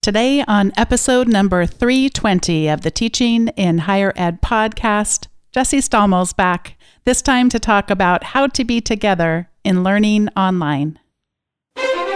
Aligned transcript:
Today, 0.00 0.44
on 0.46 0.70
episode 0.76 1.26
number 1.26 1.66
320 1.66 2.68
of 2.68 2.82
the 2.82 2.90
Teaching 2.90 3.48
in 3.56 3.78
Higher 3.78 4.12
Ed 4.14 4.40
podcast, 4.40 5.26
Jesse 5.50 5.80
Stommel's 5.80 6.32
back, 6.32 6.78
this 7.04 7.20
time 7.20 7.48
to 7.48 7.58
talk 7.58 7.90
about 7.90 8.22
how 8.22 8.46
to 8.46 8.64
be 8.64 8.80
together 8.80 9.50
in 9.64 9.82
learning 9.82 10.28
online. 10.36 11.00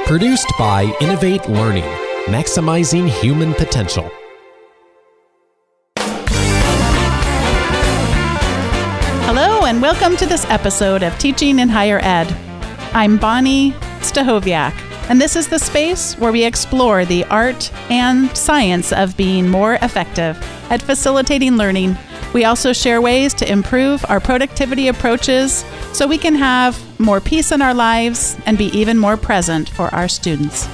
Produced 0.07 0.47
by 0.61 0.97
Innovate 1.01 1.49
Learning, 1.49 1.83
maximizing 2.27 3.09
human 3.09 3.53
potential. 3.53 4.09
Hello, 9.27 9.67
and 9.67 9.83
welcome 9.83 10.17
to 10.19 10.27
this 10.27 10.45
episode 10.45 11.03
of 11.03 11.19
Teaching 11.19 11.59
in 11.59 11.69
Higher 11.69 11.99
Ed. 12.01 12.33
I'm 12.95 13.19
Bonni 13.19 13.73
Stachowiak 14.03 14.92
and 15.09 15.21
this 15.21 15.37
is 15.37 15.49
the 15.49 15.59
space 15.59 16.15
where 16.19 16.33
we 16.33 16.45
explore 16.45 17.05
the 17.05 17.25
art 17.25 17.73
and 17.91 18.35
science 18.37 18.93
of 18.93 19.17
being 19.17 19.49
more 19.49 19.75
effective 19.83 20.39
at 20.71 20.81
facilitating 20.83 21.57
learning. 21.57 21.97
We 22.33 22.45
also 22.45 22.73
share 22.73 23.01
ways 23.01 23.35
to 23.35 23.51
improve 23.51 24.05
our 24.09 24.21
productivity 24.21 24.89
approaches 24.89 25.65
so 25.93 26.07
we 26.07 26.19
can 26.19 26.35
have 26.35 26.79
more 26.99 27.21
peace 27.21 27.53
in 27.53 27.61
our 27.61 27.75
lives 27.75 28.37
and 28.47 28.57
be 28.57 28.67
even 28.67 28.99
more 28.99 29.17
present 29.17 29.69
for 29.69 29.95
our 29.95 30.09
students. 30.09 30.69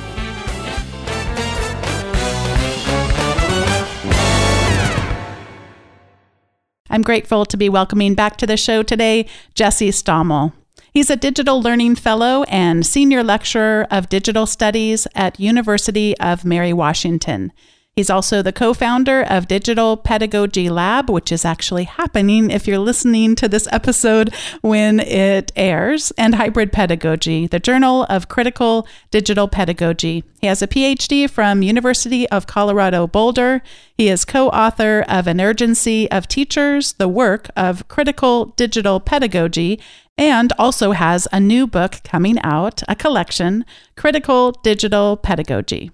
I'm 6.91 7.03
grateful 7.03 7.45
to 7.47 7.57
be 7.57 7.69
welcoming 7.69 8.15
back 8.15 8.37
to 8.39 8.47
the 8.47 8.57
show 8.57 8.83
today 8.83 9.27
Jesse 9.55 9.91
Stommel. 9.91 10.53
He's 10.93 11.11
a 11.11 11.17
digital 11.17 11.61
learning 11.61 11.97
fellow 11.97 12.45
and 12.45 12.85
senior 12.85 13.23
lecturer 13.23 13.87
of 13.91 14.09
digital 14.09 14.47
studies 14.47 15.07
at 15.15 15.39
University 15.39 16.17
of 16.19 16.45
Mary 16.45 16.73
Washington. 16.73 17.53
He's 17.99 18.11
also 18.11 18.43
the 18.43 18.53
co 18.53 18.75
founder 18.75 19.23
of 19.23 19.49
Digital 19.49 19.97
Pedagogy 19.97 20.71
Lab, 20.71 21.11
which 21.11 21.33
is 21.33 21.45
actually 21.45 21.83
happening 21.83 22.49
if 22.49 22.69
you're 22.69 22.79
listening 22.79 23.35
to 23.35 23.49
this 23.49 23.67
episode 23.73 24.33
when 24.61 25.01
it 25.01 25.51
airs, 25.57 26.13
and 26.13 26.37
Hybrid 26.37 26.73
Pedagogy, 26.73 27.49
the 27.49 27.59
Journal 27.59 28.07
of 28.09 28.29
Critical 28.29 28.87
Digital 29.11 29.49
Pedagogy. 29.49 30.23
He 30.41 30.47
has 30.47 30.63
a 30.63 30.69
PhD 30.69 31.29
from 31.29 31.63
University 31.63 32.29
of 32.29 32.47
Colorado 32.47 33.09
Boulder. 33.09 33.63
He 33.97 34.09
is 34.09 34.25
co 34.25 34.49
author 34.51 35.05
of 35.09 35.27
An 35.27 35.41
Urgency 35.41 36.09
of 36.13 36.29
Teachers, 36.29 36.93
the 36.93 37.09
work 37.09 37.51
of 37.57 37.89
critical 37.89 38.55
digital 38.57 39.01
pedagogy, 39.01 39.81
and 40.19 40.53
also 40.59 40.91
has 40.91 41.29
a 41.33 41.39
new 41.41 41.67
book 41.67 42.01
coming 42.03 42.39
out, 42.43 42.83
a 42.89 42.97
collection, 42.97 43.65
Critical 43.97 44.51
Digital 44.51 45.17
Pedagogy. 45.17 45.93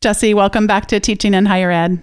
Jesse, 0.00 0.34
welcome 0.34 0.66
back 0.66 0.86
to 0.86 0.98
Teaching 0.98 1.32
in 1.32 1.46
Higher 1.46 1.70
Ed. 1.70 2.02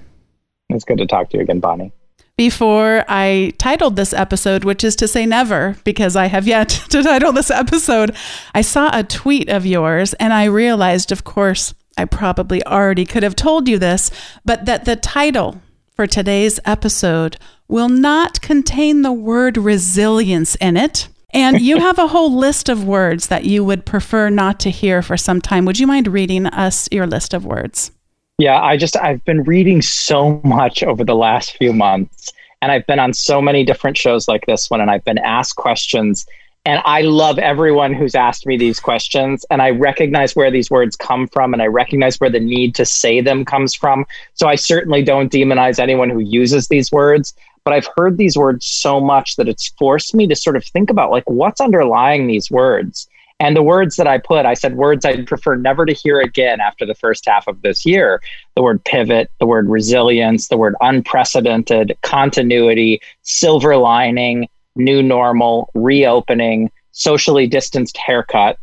It's 0.70 0.86
good 0.86 0.98
to 1.00 1.06
talk 1.06 1.30
to 1.32 1.38
you 1.38 1.44
again, 1.44 1.60
Bonni. 1.60 1.92
Before 2.38 3.04
I 3.10 3.52
titled 3.58 3.98
this 3.98 4.14
episode, 4.14 4.64
which 4.64 4.86
is 4.86 4.96
to 4.96 5.10
say 5.10 5.26
never, 5.26 5.76
because 5.84 6.16
I 6.16 6.28
have 6.28 6.48
yet 6.48 6.70
to 6.92 7.04
title 7.04 7.34
this 7.34 7.52
episode, 7.52 8.16
I 8.56 8.62
saw 8.62 8.90
a 8.94 9.04
tweet 9.04 9.50
of 9.50 9.66
yours 9.66 10.14
and 10.14 10.32
I 10.32 10.46
realized, 10.46 11.12
of 11.12 11.26
course, 11.26 11.74
I 11.98 12.06
probably 12.06 12.66
already 12.66 13.04
could 13.04 13.24
have 13.24 13.36
told 13.36 13.68
you 13.68 13.78
this, 13.78 14.10
but 14.46 14.64
that 14.64 14.86
the 14.86 14.96
title 14.96 15.62
for 15.94 16.08
today's 16.08 16.62
episode 16.64 17.36
will 17.68 17.90
not 17.90 18.40
contain 18.40 19.02
the 19.02 19.12
word 19.12 19.58
resilience 19.58 20.56
in 20.56 20.78
it. 20.78 21.10
And 21.32 21.62
you 21.62 21.78
have 21.78 22.00
a 22.00 22.08
whole 22.08 22.36
list 22.36 22.70
of 22.70 22.86
words 22.86 23.28
that 23.28 23.46
you 23.46 23.64
would 23.64 23.86
prefer 23.86 24.30
not 24.30 24.60
to 24.62 24.72
hear 24.72 25.02
for 25.02 25.18
some 25.18 25.42
time. 25.42 25.66
Would 25.66 25.80
you 25.80 25.88
mind 25.88 26.08
reading 26.08 26.48
us 26.48 26.90
your 26.92 27.06
list 27.06 27.34
of 27.34 27.46
words? 27.46 27.92
Yeah, 28.40 28.60
I 28.62 28.78
just, 28.78 28.96
I've 28.98 29.24
been 29.26 29.44
reading 29.44 29.82
so 29.82 30.42
much 30.44 30.82
over 30.82 31.04
the 31.04 31.16
last 31.16 31.58
few 31.58 31.74
months. 31.74 32.32
And 32.62 32.72
I've 32.72 32.88
been 32.88 33.00
on 33.00 33.14
so 33.14 33.42
many 33.42 33.64
different 33.64 33.98
shows 33.98 34.28
like 34.28 34.46
this 34.46 34.70
one, 34.70 34.82
and 34.82 34.90
I've 34.92 35.06
been 35.06 35.18
asked 35.18 35.56
questions. 35.56 36.26
And 36.66 36.82
I 36.84 37.02
love 37.02 37.40
everyone 37.40 37.94
who's 37.94 38.16
asked 38.16 38.46
me 38.46 38.58
these 38.58 38.80
questions. 38.80 39.46
And 39.50 39.62
I 39.62 39.70
recognize 39.70 40.36
where 40.36 40.52
these 40.52 40.70
words 40.70 40.96
come 40.96 41.28
from, 41.28 41.54
and 41.54 41.62
I 41.62 41.68
recognize 41.68 42.20
where 42.20 42.30
the 42.30 42.40
need 42.40 42.76
to 42.76 42.86
say 42.86 43.22
them 43.22 43.46
comes 43.46 43.74
from. 43.74 44.06
So 44.34 44.48
I 44.48 44.56
certainly 44.56 45.04
don't 45.04 45.32
demonize 45.32 45.80
anyone 45.80 46.10
who 46.10 46.20
uses 46.20 46.68
these 46.68 46.92
words 46.92 47.34
but 47.70 47.76
I've 47.76 47.90
heard 47.96 48.18
these 48.18 48.36
words 48.36 48.66
so 48.66 49.00
much 49.00 49.36
that 49.36 49.48
it's 49.48 49.68
forced 49.78 50.16
me 50.16 50.26
to 50.26 50.36
sort 50.36 50.56
of 50.56 50.66
think 50.66 50.90
about 50.90 51.12
like 51.12 51.30
what's 51.30 51.62
underlying 51.62 52.26
these 52.26 52.50
words. 52.50 53.08
And 53.40 53.56
the 53.56 53.62
words 53.62 53.96
that 53.98 54.08
I 54.08 54.18
put, 54.18 54.48
I 54.48 54.56
said 54.56 54.76
words 54.76 55.06
I'd 55.06 55.28
prefer 55.28 55.56
never 55.56 55.86
to 55.86 55.94
hear 55.94 56.20
again 56.20 56.62
after 56.62 56.84
the 56.84 56.96
first 56.96 57.28
half 57.28 57.48
of 57.48 57.62
this 57.62 57.86
year. 57.86 58.24
The 58.56 58.64
word 58.64 58.84
pivot, 58.86 59.30
the 59.40 59.46
word 59.46 59.70
resilience, 59.70 60.48
the 60.48 60.58
word 60.58 60.74
unprecedented, 60.82 61.96
continuity, 62.02 63.02
silver 63.22 63.78
lining, 63.78 64.50
new 64.76 65.04
normal, 65.04 65.70
reopening, 65.76 66.72
socially 66.90 67.46
distanced 67.46 67.98
haircut, 67.98 68.58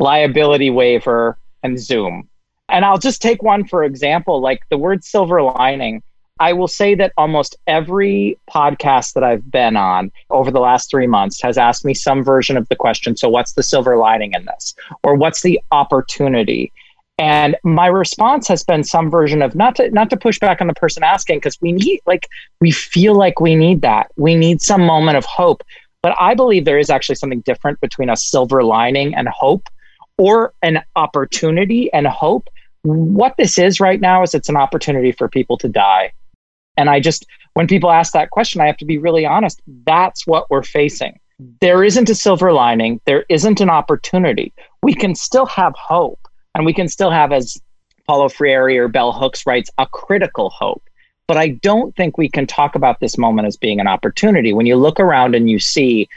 liability 0.00 0.70
waiver, 0.70 1.38
and 1.62 1.78
Zoom. 1.78 2.28
And 2.68 2.84
I'll 2.84 2.98
just 2.98 3.22
take 3.22 3.44
one 3.44 3.64
for 3.64 3.84
example, 3.84 4.40
like 4.40 4.62
the 4.70 4.78
word 4.78 5.04
silver 5.04 5.40
lining. 5.40 6.02
I 6.40 6.54
will 6.54 6.68
say 6.68 6.94
that 6.94 7.12
almost 7.18 7.56
every 7.66 8.38
podcast 8.50 9.12
that 9.12 9.22
I've 9.22 9.48
been 9.50 9.76
on 9.76 10.10
over 10.30 10.50
the 10.50 10.58
last 10.58 10.90
three 10.90 11.06
months 11.06 11.40
has 11.42 11.58
asked 11.58 11.84
me 11.84 11.92
some 11.92 12.24
version 12.24 12.56
of 12.56 12.66
the 12.70 12.76
question 12.76 13.16
So, 13.16 13.28
what's 13.28 13.52
the 13.52 13.62
silver 13.62 13.98
lining 13.98 14.32
in 14.32 14.46
this? 14.46 14.74
Or 15.04 15.14
what's 15.14 15.42
the 15.42 15.60
opportunity? 15.70 16.72
And 17.18 17.56
my 17.62 17.86
response 17.86 18.48
has 18.48 18.64
been 18.64 18.82
some 18.82 19.10
version 19.10 19.42
of 19.42 19.54
not 19.54 19.76
to 19.76 19.90
not 19.90 20.08
to 20.10 20.16
push 20.16 20.38
back 20.38 20.62
on 20.62 20.66
the 20.66 20.74
person 20.74 21.04
asking 21.04 21.36
because 21.36 21.58
we 21.60 21.72
need 21.72 22.00
like 22.06 22.26
we 22.62 22.70
feel 22.70 23.14
like 23.14 23.38
we 23.38 23.54
need 23.54 23.82
that. 23.82 24.10
We 24.16 24.34
need 24.34 24.62
some 24.62 24.84
moment 24.84 25.18
of 25.18 25.26
hope. 25.26 25.62
But 26.02 26.16
I 26.18 26.34
believe 26.34 26.64
there 26.64 26.78
is 26.78 26.88
actually 26.88 27.16
something 27.16 27.42
different 27.42 27.78
between 27.82 28.08
a 28.08 28.16
silver 28.16 28.64
lining 28.64 29.14
and 29.14 29.28
hope 29.28 29.68
or 30.16 30.54
an 30.62 30.82
opportunity 30.96 31.92
and 31.92 32.06
hope. 32.06 32.48
What 32.82 33.34
this 33.36 33.58
is 33.58 33.78
right 33.78 34.00
now 34.00 34.22
is 34.22 34.34
it's 34.34 34.48
an 34.48 34.56
opportunity 34.56 35.12
for 35.12 35.28
people 35.28 35.58
to 35.58 35.68
die 35.68 36.14
and 36.80 36.88
I 36.88 36.98
just, 36.98 37.26
when 37.52 37.66
people 37.66 37.90
ask 37.90 38.14
that 38.14 38.30
question, 38.30 38.62
I 38.62 38.66
have 38.66 38.78
to 38.78 38.86
be 38.86 38.96
really 38.96 39.26
honest. 39.26 39.60
That's 39.84 40.26
what 40.26 40.48
we're 40.50 40.62
facing. 40.62 41.20
There 41.60 41.84
isn't 41.84 42.08
a 42.08 42.14
silver 42.14 42.52
lining, 42.52 43.00
there 43.04 43.24
isn't 43.28 43.60
an 43.60 43.68
opportunity. 43.70 44.52
We 44.82 44.94
can 44.94 45.14
still 45.14 45.46
have 45.46 45.74
hope, 45.76 46.26
and 46.54 46.64
we 46.64 46.72
can 46.72 46.88
still 46.88 47.10
have, 47.10 47.32
as 47.32 47.60
Paulo 48.06 48.28
Freire 48.30 48.84
or 48.84 48.88
Bell 48.88 49.12
Hooks 49.12 49.46
writes, 49.46 49.70
a 49.76 49.86
critical 49.86 50.48
hope. 50.50 50.82
But 51.28 51.36
I 51.36 51.48
don't 51.48 51.94
think 51.96 52.16
we 52.16 52.28
can 52.28 52.46
talk 52.46 52.74
about 52.74 52.98
this 53.00 53.16
moment 53.16 53.46
as 53.46 53.56
being 53.56 53.78
an 53.78 53.86
opportunity. 53.86 54.52
When 54.52 54.66
you 54.66 54.76
look 54.76 54.98
around 54.98 55.34
and 55.34 55.48
you 55.48 55.58
see 55.58 56.08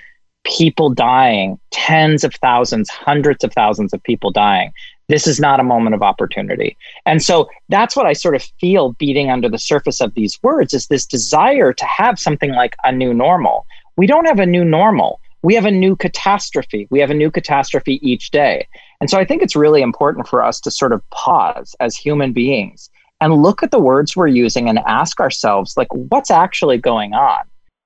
people 0.43 0.89
dying, 0.89 1.59
tens 1.71 2.23
of 2.23 2.33
thousands, 2.35 2.89
hundreds 2.89 3.43
of 3.43 3.53
thousands 3.53 3.93
of 3.93 4.01
people 4.03 4.31
dying, 4.31 4.71
this 5.09 5.27
is 5.27 5.39
not 5.39 5.59
a 5.59 5.63
moment 5.63 5.95
of 5.95 6.01
opportunity. 6.01 6.77
And 7.05 7.21
so 7.21 7.49
that's 7.69 7.95
what 7.95 8.05
I 8.05 8.13
sort 8.13 8.35
of 8.35 8.43
feel 8.59 8.93
beating 8.93 9.29
under 9.29 9.49
the 9.49 9.59
surface 9.59 10.01
of 10.01 10.13
these 10.13 10.41
words 10.43 10.73
is 10.73 10.87
this 10.87 11.05
desire 11.05 11.73
to 11.73 11.85
have 11.85 12.19
something 12.19 12.51
like 12.51 12.75
a 12.83 12.91
new 12.91 13.13
normal. 13.13 13.65
We 13.97 14.07
don't 14.07 14.25
have 14.25 14.39
a 14.39 14.45
new 14.45 14.63
normal. 14.63 15.19
We 15.41 15.55
have 15.55 15.65
a 15.65 15.71
new 15.71 15.95
catastrophe. 15.95 16.87
We 16.89 16.99
have 16.99 17.09
a 17.09 17.15
new 17.15 17.29
catastrophe 17.29 17.99
each 18.01 18.31
day. 18.31 18.67
And 19.01 19.09
so 19.09 19.19
I 19.19 19.25
think 19.25 19.41
it's 19.41 19.55
really 19.55 19.81
important 19.81 20.27
for 20.27 20.41
us 20.41 20.61
to 20.61 20.71
sort 20.71 20.93
of 20.93 21.07
pause 21.09 21.75
as 21.81 21.97
human 21.97 22.31
beings 22.31 22.89
and 23.19 23.43
look 23.43 23.61
at 23.61 23.71
the 23.71 23.79
words 23.79 24.15
we're 24.15 24.27
using 24.27 24.69
and 24.69 24.79
ask 24.87 25.19
ourselves, 25.19 25.75
like, 25.75 25.93
what's 25.93 26.31
actually 26.31 26.77
going 26.77 27.13
on? 27.13 27.43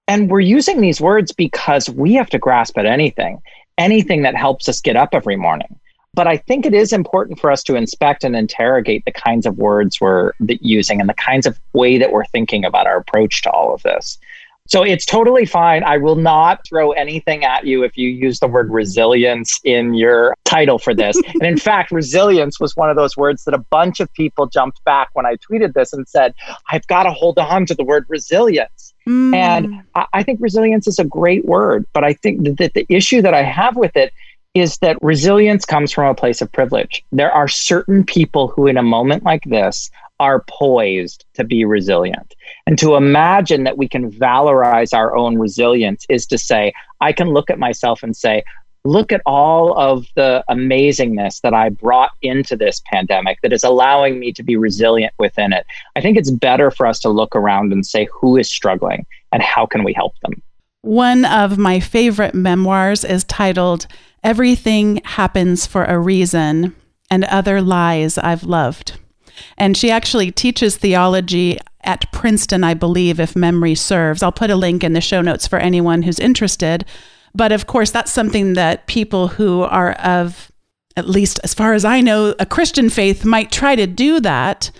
And 0.07 0.29
we're 0.29 0.39
using 0.39 0.81
these 0.81 1.01
words 1.01 1.31
because 1.31 1.89
we 1.89 2.13
have 2.13 2.29
to 2.29 2.39
grasp 2.39 2.77
at 2.77 2.85
anything, 2.85 3.41
anything 3.77 4.21
that 4.21 4.35
helps 4.35 4.69
us 4.69 4.79
get 4.79 4.95
up 4.95 5.09
every 5.13 5.35
morning. 5.35 5.79
But 6.17 6.25
I 6.25 6.37
think 6.37 6.65
it 6.65 6.73
is 6.73 6.93
important 6.93 7.39
for 7.39 7.51
us 7.51 7.61
to 7.65 7.75
inspect 7.75 8.23
and 8.23 8.35
interrogate 8.35 9.05
the 9.05 9.11
kinds 9.11 9.45
of 9.45 9.59
words 9.59 10.01
we're 10.01 10.31
using 10.39 10.99
and 10.99 11.07
the 11.07 11.13
kinds 11.13 11.45
of 11.45 11.59
way 11.73 11.99
that 11.99 12.11
we're 12.11 12.25
thinking 12.25 12.65
about 12.65 12.87
our 12.87 12.97
approach 12.97 13.43
to 13.43 13.51
all 13.51 13.71
of 13.71 13.83
this. 13.83 14.17
So 14.67 14.81
it's 14.81 15.05
totally 15.05 15.45
fine. 15.45 15.83
I 15.83 15.97
will 15.97 16.15
not 16.15 16.65
throw 16.67 16.91
anything 16.93 17.45
at 17.45 17.67
you 17.67 17.83
if 17.83 17.95
you 17.97 18.09
use 18.09 18.39
the 18.39 18.47
word 18.47 18.71
resilience 18.71 19.61
in 19.63 19.93
your 19.93 20.35
title 20.43 20.79
for 20.79 20.95
this. 20.95 21.15
and 21.35 21.43
in 21.43 21.57
fact, 21.69 21.91
resilience 21.91 22.59
was 22.59 22.75
one 22.75 22.89
of 22.89 22.95
those 22.95 23.15
words 23.15 23.45
that 23.45 23.53
a 23.53 23.59
bunch 23.59 23.99
of 23.99 24.11
people 24.15 24.47
jumped 24.47 24.83
back 24.85 25.09
when 25.13 25.27
I 25.27 25.35
tweeted 25.35 25.73
this 25.73 25.93
and 25.93 26.07
said, 26.07 26.33
I've 26.71 26.87
got 26.87 27.03
to 27.03 27.11
hold 27.11 27.37
on 27.37 27.67
to 27.67 27.75
the 27.75 27.83
word 27.83 28.07
resilience. 28.09 28.91
Mm. 29.07 29.35
And 29.35 29.83
I, 29.93 30.07
I 30.13 30.23
think 30.23 30.41
resilience 30.41 30.87
is 30.87 30.97
a 30.97 31.05
great 31.05 31.45
word, 31.45 31.85
but 31.93 32.03
I 32.03 32.13
think 32.13 32.57
that 32.57 32.73
the 32.73 32.87
issue 32.89 33.21
that 33.21 33.35
I 33.35 33.43
have 33.43 33.75
with 33.75 33.95
it 33.95 34.11
is 34.59 34.77
that 34.79 34.97
resilience 35.01 35.65
comes 35.65 35.91
from 35.91 36.07
a 36.07 36.15
place 36.15 36.41
of 36.41 36.51
privilege. 36.51 37.03
There 37.11 37.31
are 37.31 37.47
certain 37.47 38.03
people 38.03 38.47
who, 38.47 38.67
in 38.67 38.77
a 38.77 38.83
moment 38.83 39.23
like 39.23 39.43
this, 39.45 39.89
are 40.19 40.43
poised 40.49 41.25
to 41.35 41.43
be 41.43 41.63
resilient. 41.65 42.33
And 42.65 42.77
to 42.79 42.95
imagine 42.95 43.63
that 43.65 43.77
we 43.77 43.87
can 43.87 44.11
valorize 44.11 44.93
our 44.93 45.15
own 45.15 45.37
resilience 45.37 46.05
is 46.09 46.25
to 46.27 46.37
say, 46.37 46.73
I 47.01 47.13
can 47.13 47.29
look 47.29 47.49
at 47.49 47.59
myself 47.59 48.01
and 48.01 48.15
say, 48.15 48.43
look 48.83 49.11
at 49.11 49.21
all 49.25 49.77
of 49.77 50.07
the 50.15 50.43
amazingness 50.49 51.41
that 51.41 51.53
I 51.53 51.69
brought 51.69 52.11
into 52.21 52.55
this 52.55 52.81
pandemic 52.85 53.39
that 53.43 53.53
is 53.53 53.63
allowing 53.63 54.19
me 54.19 54.31
to 54.33 54.43
be 54.43 54.55
resilient 54.55 55.13
within 55.19 55.53
it. 55.53 55.65
I 55.95 56.01
think 56.01 56.17
it's 56.17 56.31
better 56.31 56.71
for 56.71 56.87
us 56.87 56.99
to 57.01 57.09
look 57.09 57.35
around 57.35 57.73
and 57.73 57.85
say 57.85 58.07
who 58.11 58.37
is 58.37 58.49
struggling 58.49 59.05
and 59.31 59.43
how 59.43 59.65
can 59.65 59.83
we 59.83 59.93
help 59.93 60.13
them. 60.21 60.41
One 60.81 61.25
of 61.25 61.57
my 61.57 61.79
favorite 61.79 62.33
memoirs 62.33 63.03
is 63.03 63.23
titled 63.25 63.87
Everything 64.23 65.01
Happens 65.03 65.65
for 65.65 65.85
a 65.85 65.99
Reason 65.99 66.75
and 67.09 67.23
Other 67.25 67.61
Lies 67.61 68.17
I've 68.17 68.43
Loved. 68.43 68.99
And 69.57 69.77
she 69.77 69.91
actually 69.91 70.31
teaches 70.31 70.77
theology 70.77 71.59
at 71.83 72.11
Princeton, 72.11 72.63
I 72.63 72.73
believe, 72.73 73.19
if 73.19 73.35
memory 73.35 73.75
serves. 73.75 74.21
I'll 74.21 74.31
put 74.31 74.49
a 74.49 74.55
link 74.55 74.83
in 74.83 74.93
the 74.93 75.01
show 75.01 75.21
notes 75.21 75.47
for 75.47 75.59
anyone 75.59 76.01
who's 76.01 76.19
interested. 76.19 76.85
But 77.33 77.51
of 77.51 77.67
course, 77.67 77.91
that's 77.91 78.11
something 78.11 78.53
that 78.53 78.87
people 78.87 79.27
who 79.27 79.61
are 79.61 79.91
of, 79.93 80.51
at 80.95 81.07
least 81.07 81.39
as 81.43 81.53
far 81.53 81.73
as 81.73 81.85
I 81.85 82.01
know, 82.01 82.33
a 82.39 82.45
Christian 82.45 82.89
faith 82.89 83.23
might 83.23 83.51
try 83.51 83.75
to 83.75 83.87
do 83.87 84.19
that. 84.21 84.71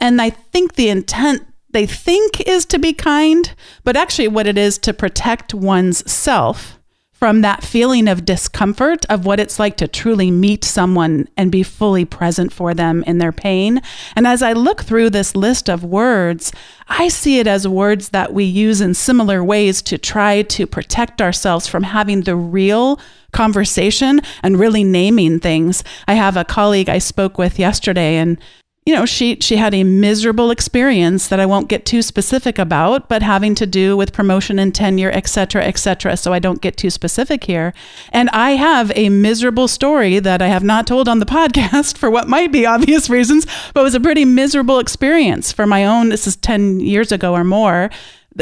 And 0.00 0.22
I 0.22 0.30
think 0.30 0.74
the 0.74 0.88
intent 0.88 1.42
they 1.70 1.86
think 1.86 2.40
is 2.42 2.64
to 2.66 2.78
be 2.78 2.92
kind, 2.92 3.52
but 3.82 3.96
actually, 3.96 4.28
what 4.28 4.46
it 4.46 4.56
is 4.56 4.78
to 4.78 4.94
protect 4.94 5.52
one's 5.52 6.08
self 6.10 6.78
from 7.24 7.40
that 7.40 7.64
feeling 7.64 8.06
of 8.06 8.26
discomfort 8.26 9.06
of 9.06 9.24
what 9.24 9.40
it's 9.40 9.58
like 9.58 9.78
to 9.78 9.88
truly 9.88 10.30
meet 10.30 10.62
someone 10.62 11.26
and 11.38 11.50
be 11.50 11.62
fully 11.62 12.04
present 12.04 12.52
for 12.52 12.74
them 12.74 13.02
in 13.06 13.16
their 13.16 13.32
pain. 13.32 13.80
And 14.14 14.26
as 14.26 14.42
I 14.42 14.52
look 14.52 14.82
through 14.82 15.08
this 15.08 15.34
list 15.34 15.70
of 15.70 15.82
words, 15.82 16.52
I 16.86 17.08
see 17.08 17.38
it 17.38 17.46
as 17.46 17.66
words 17.66 18.10
that 18.10 18.34
we 18.34 18.44
use 18.44 18.82
in 18.82 18.92
similar 18.92 19.42
ways 19.42 19.80
to 19.84 19.96
try 19.96 20.42
to 20.42 20.66
protect 20.66 21.22
ourselves 21.22 21.66
from 21.66 21.84
having 21.84 22.20
the 22.20 22.36
real 22.36 23.00
conversation 23.32 24.20
and 24.42 24.60
really 24.60 24.84
naming 24.84 25.40
things. 25.40 25.82
I 26.06 26.14
have 26.14 26.36
a 26.36 26.44
colleague 26.44 26.90
I 26.90 26.98
spoke 26.98 27.38
with 27.38 27.58
yesterday 27.58 28.16
and 28.16 28.38
you 28.86 28.94
know, 28.94 29.06
she 29.06 29.38
she 29.40 29.56
had 29.56 29.72
a 29.72 29.82
miserable 29.82 30.50
experience 30.50 31.28
that 31.28 31.40
I 31.40 31.46
won't 31.46 31.68
get 31.68 31.86
too 31.86 32.02
specific 32.02 32.58
about, 32.58 33.08
but 33.08 33.22
having 33.22 33.54
to 33.54 33.66
do 33.66 33.96
with 33.96 34.12
promotion 34.12 34.58
and 34.58 34.74
tenure, 34.74 35.10
et 35.10 35.26
cetera, 35.26 35.64
et 35.64 35.78
cetera. 35.78 36.18
So 36.18 36.34
I 36.34 36.38
don't 36.38 36.60
get 36.60 36.76
too 36.76 36.90
specific 36.90 37.44
here. 37.44 37.72
And 38.12 38.28
I 38.30 38.52
have 38.52 38.92
a 38.94 39.08
miserable 39.08 39.68
story 39.68 40.18
that 40.18 40.42
I 40.42 40.48
have 40.48 40.62
not 40.62 40.86
told 40.86 41.08
on 41.08 41.18
the 41.18 41.26
podcast 41.34 41.96
for 41.96 42.10
what 42.10 42.28
might 42.28 42.52
be 42.52 42.66
obvious 42.66 43.08
reasons, 43.08 43.46
but 43.72 43.84
was 43.84 43.94
a 43.94 44.00
pretty 44.00 44.26
miserable 44.26 44.78
experience 44.78 45.50
for 45.50 45.66
my 45.66 45.86
own. 45.86 46.10
This 46.10 46.26
is 46.26 46.36
10 46.36 46.80
years 46.80 47.10
ago 47.10 47.32
or 47.32 47.44
more 47.44 47.88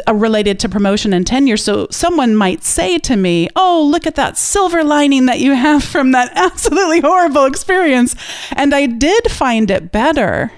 uh, 0.09 0.15
related 0.15 0.59
to 0.61 0.69
promotion 0.69 1.13
and 1.13 1.27
tenure. 1.27 1.57
So 1.57 1.87
someone 1.91 2.35
might 2.35 2.65
say 2.65 2.99
to 2.99 3.17
me, 3.17 3.49
Oh, 3.57 3.87
look 3.91 4.07
at 4.07 4.15
that 4.15 4.39
silver 4.39 4.83
lining 4.83 5.27
that 5.27 5.41
you 5.41 5.53
have 5.53 5.85
from 5.85 6.13
that 6.13 6.33
absolutely 6.35 7.01
horrible 7.01 7.45
experience. 7.45 8.15
And 8.53 8.75
I 8.75 8.87
did 8.87 9.31
find 9.31 9.71
it 9.71 9.93
better 9.93 10.53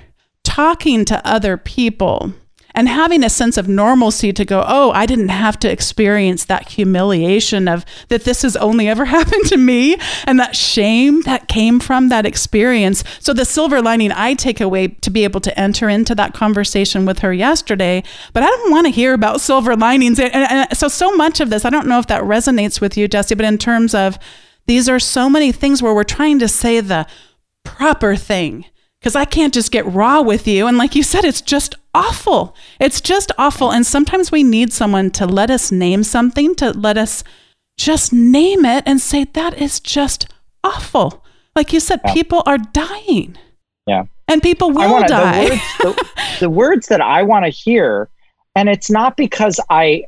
talking 0.45 1.05
to 1.07 1.27
other 1.27 1.57
people 1.57 2.33
and 2.75 2.89
having 2.89 3.23
a 3.23 3.31
sense 3.31 3.57
of 3.57 3.69
normalcy 3.69 4.33
to 4.33 4.45
go, 4.45 4.65
oh, 4.67 4.91
I 4.93 5.07
didn't 5.07 5.29
have 5.29 5.59
to 5.61 5.71
experience 5.71 6.45
that 6.47 6.71
humiliation 6.71 7.69
of 7.69 7.85
that 8.09 8.25
this 8.25 8.43
has 8.43 8.57
only 8.57 8.89
ever 8.89 9.05
happened 9.17 9.47
to 9.47 9.57
me 9.57 9.97
and 10.25 10.39
that 10.41 10.57
shame 10.57 11.23
that 11.23 11.49
came 11.49 11.81
from 11.81 12.09
that 12.09 12.27
experience. 12.27 13.05
So 13.21 13.33
the 13.33 13.45
silver 13.45 13.81
lining 13.81 14.13
I 14.13 14.35
take 14.35 14.61
away 14.61 14.89
to 14.89 15.11
be 15.11 15.25
able 15.25 15.41
to 15.41 15.59
enter 15.59 15.89
into 15.89 16.15
that 16.17 16.35
conversation 16.35 17.07
with 17.07 17.21
her 17.21 17.33
yesterday, 17.33 18.03
but 18.33 18.43
I 18.43 18.47
don't 18.47 18.71
want 18.71 18.87
to 18.87 18.93
hear 18.93 19.15
about 19.15 19.41
silver 19.41 19.77
linings. 19.77 20.19
And, 20.19 20.35
and 20.35 20.77
so, 20.77 20.89
so 20.89 21.15
much 21.15 21.41
of 21.41 21.51
this, 21.51 21.65
I 21.65 21.71
don't 21.71 21.87
know 21.87 21.99
if 21.99 22.07
that 22.09 22.23
resonates 22.23 22.81
with 22.81 22.97
you, 22.97 23.07
Jesse, 23.07 23.35
but 23.35 23.45
in 23.45 23.59
terms 23.59 23.95
of 23.95 24.19
these 24.67 24.89
are 24.89 24.99
so 24.99 25.29
many 25.29 25.53
things 25.53 25.83
where 25.83 25.95
we're 25.95 26.05
trying 26.05 26.39
to 26.39 26.49
say 26.49 26.81
the 26.81 27.07
proper 27.65 28.17
thing 28.17 28.67
because 29.05 29.17
I 29.17 29.27
can't 29.27 29.53
just 29.53 29.71
get 29.71 29.85
raw 29.85 30.23
with 30.23 30.49
you. 30.49 30.67
And 30.67 30.79
like 30.79 30.95
you 30.95 31.03
said, 31.03 31.27
it's 31.27 31.43
just 31.43 31.75
awful. 31.93 32.57
It's 32.81 33.03
just 33.03 33.31
awful. 33.37 33.71
And 33.71 33.85
sometimes 33.85 34.33
we 34.33 34.43
need 34.43 34.73
someone 34.73 35.11
to 35.11 35.27
let 35.27 35.51
us 35.51 35.71
name 35.71 36.05
something, 36.05 36.55
to 36.55 36.71
let 36.71 36.97
us 36.97 37.23
just 37.77 38.15
name 38.15 38.65
it 38.65 38.83
and 38.87 38.99
say, 38.99 39.25
that 39.25 39.61
is 39.61 39.79
just 39.79 40.33
awful. 40.65 41.23
Like 41.55 41.71
you 41.71 41.81
said, 41.81 42.01
yeah. 42.03 42.15
people 42.15 42.43
are 42.47 42.57
dying. 42.57 43.37
Yeah. 43.87 44.05
And 44.27 44.43
people 44.43 44.71
will 44.71 44.91
wanna, 44.91 45.07
die. 45.07 45.49
The 45.49 45.51
words, 45.51 45.63
the, 45.83 46.07
the 46.41 46.51
words 46.51 46.87
that 46.87 47.03
I 47.03 47.25
want 47.25 47.45
to 47.45 47.51
hear, 47.51 48.09
and 48.57 48.71
it's 48.71 48.91
not 48.91 49.19
because 49.19 49.61
I, 49.69 50.05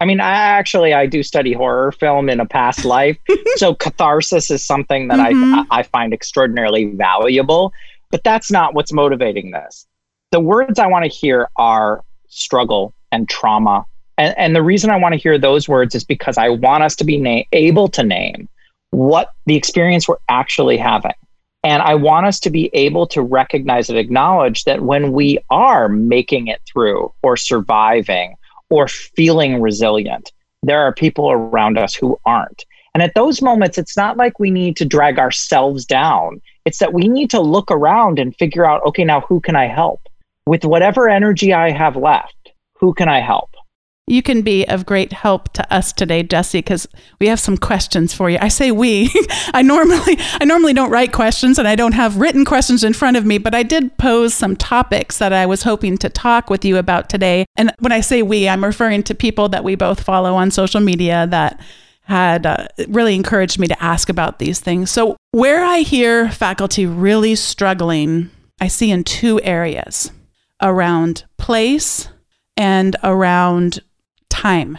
I 0.00 0.04
mean, 0.04 0.20
I 0.20 0.30
actually 0.30 0.94
I 0.94 1.06
do 1.06 1.24
study 1.24 1.52
horror 1.52 1.90
film 1.90 2.28
in 2.28 2.38
a 2.38 2.46
past 2.46 2.84
life, 2.96 3.18
so 3.56 3.74
catharsis 3.74 4.52
is 4.52 4.64
something 4.64 5.08
that 5.08 5.18
mm-hmm. 5.18 5.72
I 5.72 5.80
I 5.80 5.82
find 5.82 6.14
extraordinarily 6.14 6.84
valuable. 6.94 7.72
But 8.10 8.24
that's 8.24 8.50
not 8.50 8.74
what's 8.74 8.92
motivating 8.92 9.50
this. 9.50 9.86
The 10.32 10.40
words 10.40 10.78
I 10.78 10.86
want 10.86 11.04
to 11.04 11.10
hear 11.10 11.48
are 11.56 12.04
struggle 12.28 12.94
and 13.12 13.28
trauma. 13.28 13.84
And, 14.18 14.36
and 14.38 14.56
the 14.56 14.62
reason 14.62 14.90
I 14.90 14.96
want 14.96 15.12
to 15.14 15.20
hear 15.20 15.38
those 15.38 15.68
words 15.68 15.94
is 15.94 16.04
because 16.04 16.38
I 16.38 16.48
want 16.48 16.82
us 16.82 16.96
to 16.96 17.04
be 17.04 17.16
na- 17.18 17.42
able 17.52 17.88
to 17.88 18.02
name 18.02 18.48
what 18.90 19.30
the 19.46 19.56
experience 19.56 20.08
we're 20.08 20.16
actually 20.28 20.76
having. 20.76 21.12
And 21.62 21.82
I 21.82 21.94
want 21.94 22.26
us 22.26 22.40
to 22.40 22.50
be 22.50 22.70
able 22.72 23.06
to 23.08 23.22
recognize 23.22 23.90
and 23.90 23.98
acknowledge 23.98 24.64
that 24.64 24.82
when 24.82 25.12
we 25.12 25.38
are 25.50 25.88
making 25.88 26.46
it 26.46 26.60
through 26.66 27.12
or 27.22 27.36
surviving 27.36 28.36
or 28.70 28.88
feeling 28.88 29.60
resilient, 29.60 30.32
there 30.62 30.80
are 30.80 30.94
people 30.94 31.30
around 31.30 31.78
us 31.78 31.94
who 31.94 32.18
aren't. 32.24 32.64
And 32.94 33.02
at 33.02 33.14
those 33.14 33.40
moments, 33.40 33.78
it's 33.78 33.96
not 33.96 34.16
like 34.16 34.38
we 34.38 34.50
need 34.50 34.76
to 34.76 34.84
drag 34.84 35.18
ourselves 35.18 35.84
down. 35.84 36.40
It's 36.64 36.78
that 36.78 36.92
we 36.92 37.08
need 37.08 37.30
to 37.30 37.40
look 37.40 37.70
around 37.70 38.18
and 38.18 38.36
figure 38.36 38.66
out 38.66 38.84
okay, 38.86 39.04
now 39.04 39.20
who 39.20 39.40
can 39.40 39.56
I 39.56 39.66
help? 39.66 40.00
With 40.46 40.64
whatever 40.64 41.08
energy 41.08 41.52
I 41.52 41.70
have 41.70 41.96
left, 41.96 42.52
who 42.78 42.94
can 42.94 43.08
I 43.08 43.20
help? 43.20 43.50
You 44.10 44.22
can 44.22 44.42
be 44.42 44.66
of 44.66 44.86
great 44.86 45.12
help 45.12 45.52
to 45.52 45.72
us 45.72 45.92
today, 45.92 46.24
Jesse, 46.24 46.58
because 46.58 46.88
we 47.20 47.28
have 47.28 47.38
some 47.38 47.56
questions 47.56 48.12
for 48.12 48.28
you. 48.28 48.38
I 48.40 48.48
say 48.48 48.72
we. 48.72 49.08
I 49.54 49.62
normally 49.62 50.18
I 50.40 50.44
normally 50.44 50.72
don't 50.72 50.90
write 50.90 51.12
questions 51.12 51.60
and 51.60 51.68
I 51.68 51.76
don't 51.76 51.92
have 51.92 52.16
written 52.16 52.44
questions 52.44 52.82
in 52.82 52.92
front 52.92 53.16
of 53.16 53.24
me, 53.24 53.38
but 53.38 53.54
I 53.54 53.62
did 53.62 53.96
pose 53.98 54.34
some 54.34 54.56
topics 54.56 55.18
that 55.18 55.32
I 55.32 55.46
was 55.46 55.62
hoping 55.62 55.96
to 55.98 56.08
talk 56.08 56.50
with 56.50 56.64
you 56.64 56.76
about 56.76 57.08
today. 57.08 57.46
And 57.56 57.72
when 57.78 57.92
I 57.92 58.00
say 58.00 58.22
we, 58.22 58.48
I'm 58.48 58.64
referring 58.64 59.04
to 59.04 59.14
people 59.14 59.48
that 59.50 59.62
we 59.62 59.76
both 59.76 60.02
follow 60.02 60.34
on 60.34 60.50
social 60.50 60.80
media 60.80 61.28
that 61.30 61.60
had 62.10 62.44
uh, 62.44 62.66
really 62.88 63.14
encouraged 63.14 63.60
me 63.60 63.68
to 63.68 63.82
ask 63.82 64.08
about 64.08 64.40
these 64.40 64.58
things. 64.58 64.90
So, 64.90 65.16
where 65.30 65.64
I 65.64 65.78
hear 65.78 66.28
faculty 66.28 66.84
really 66.84 67.36
struggling, 67.36 68.30
I 68.60 68.66
see 68.66 68.90
in 68.90 69.04
two 69.04 69.40
areas 69.42 70.10
around 70.60 71.24
place 71.38 72.08
and 72.56 72.96
around 73.04 73.78
time. 74.28 74.76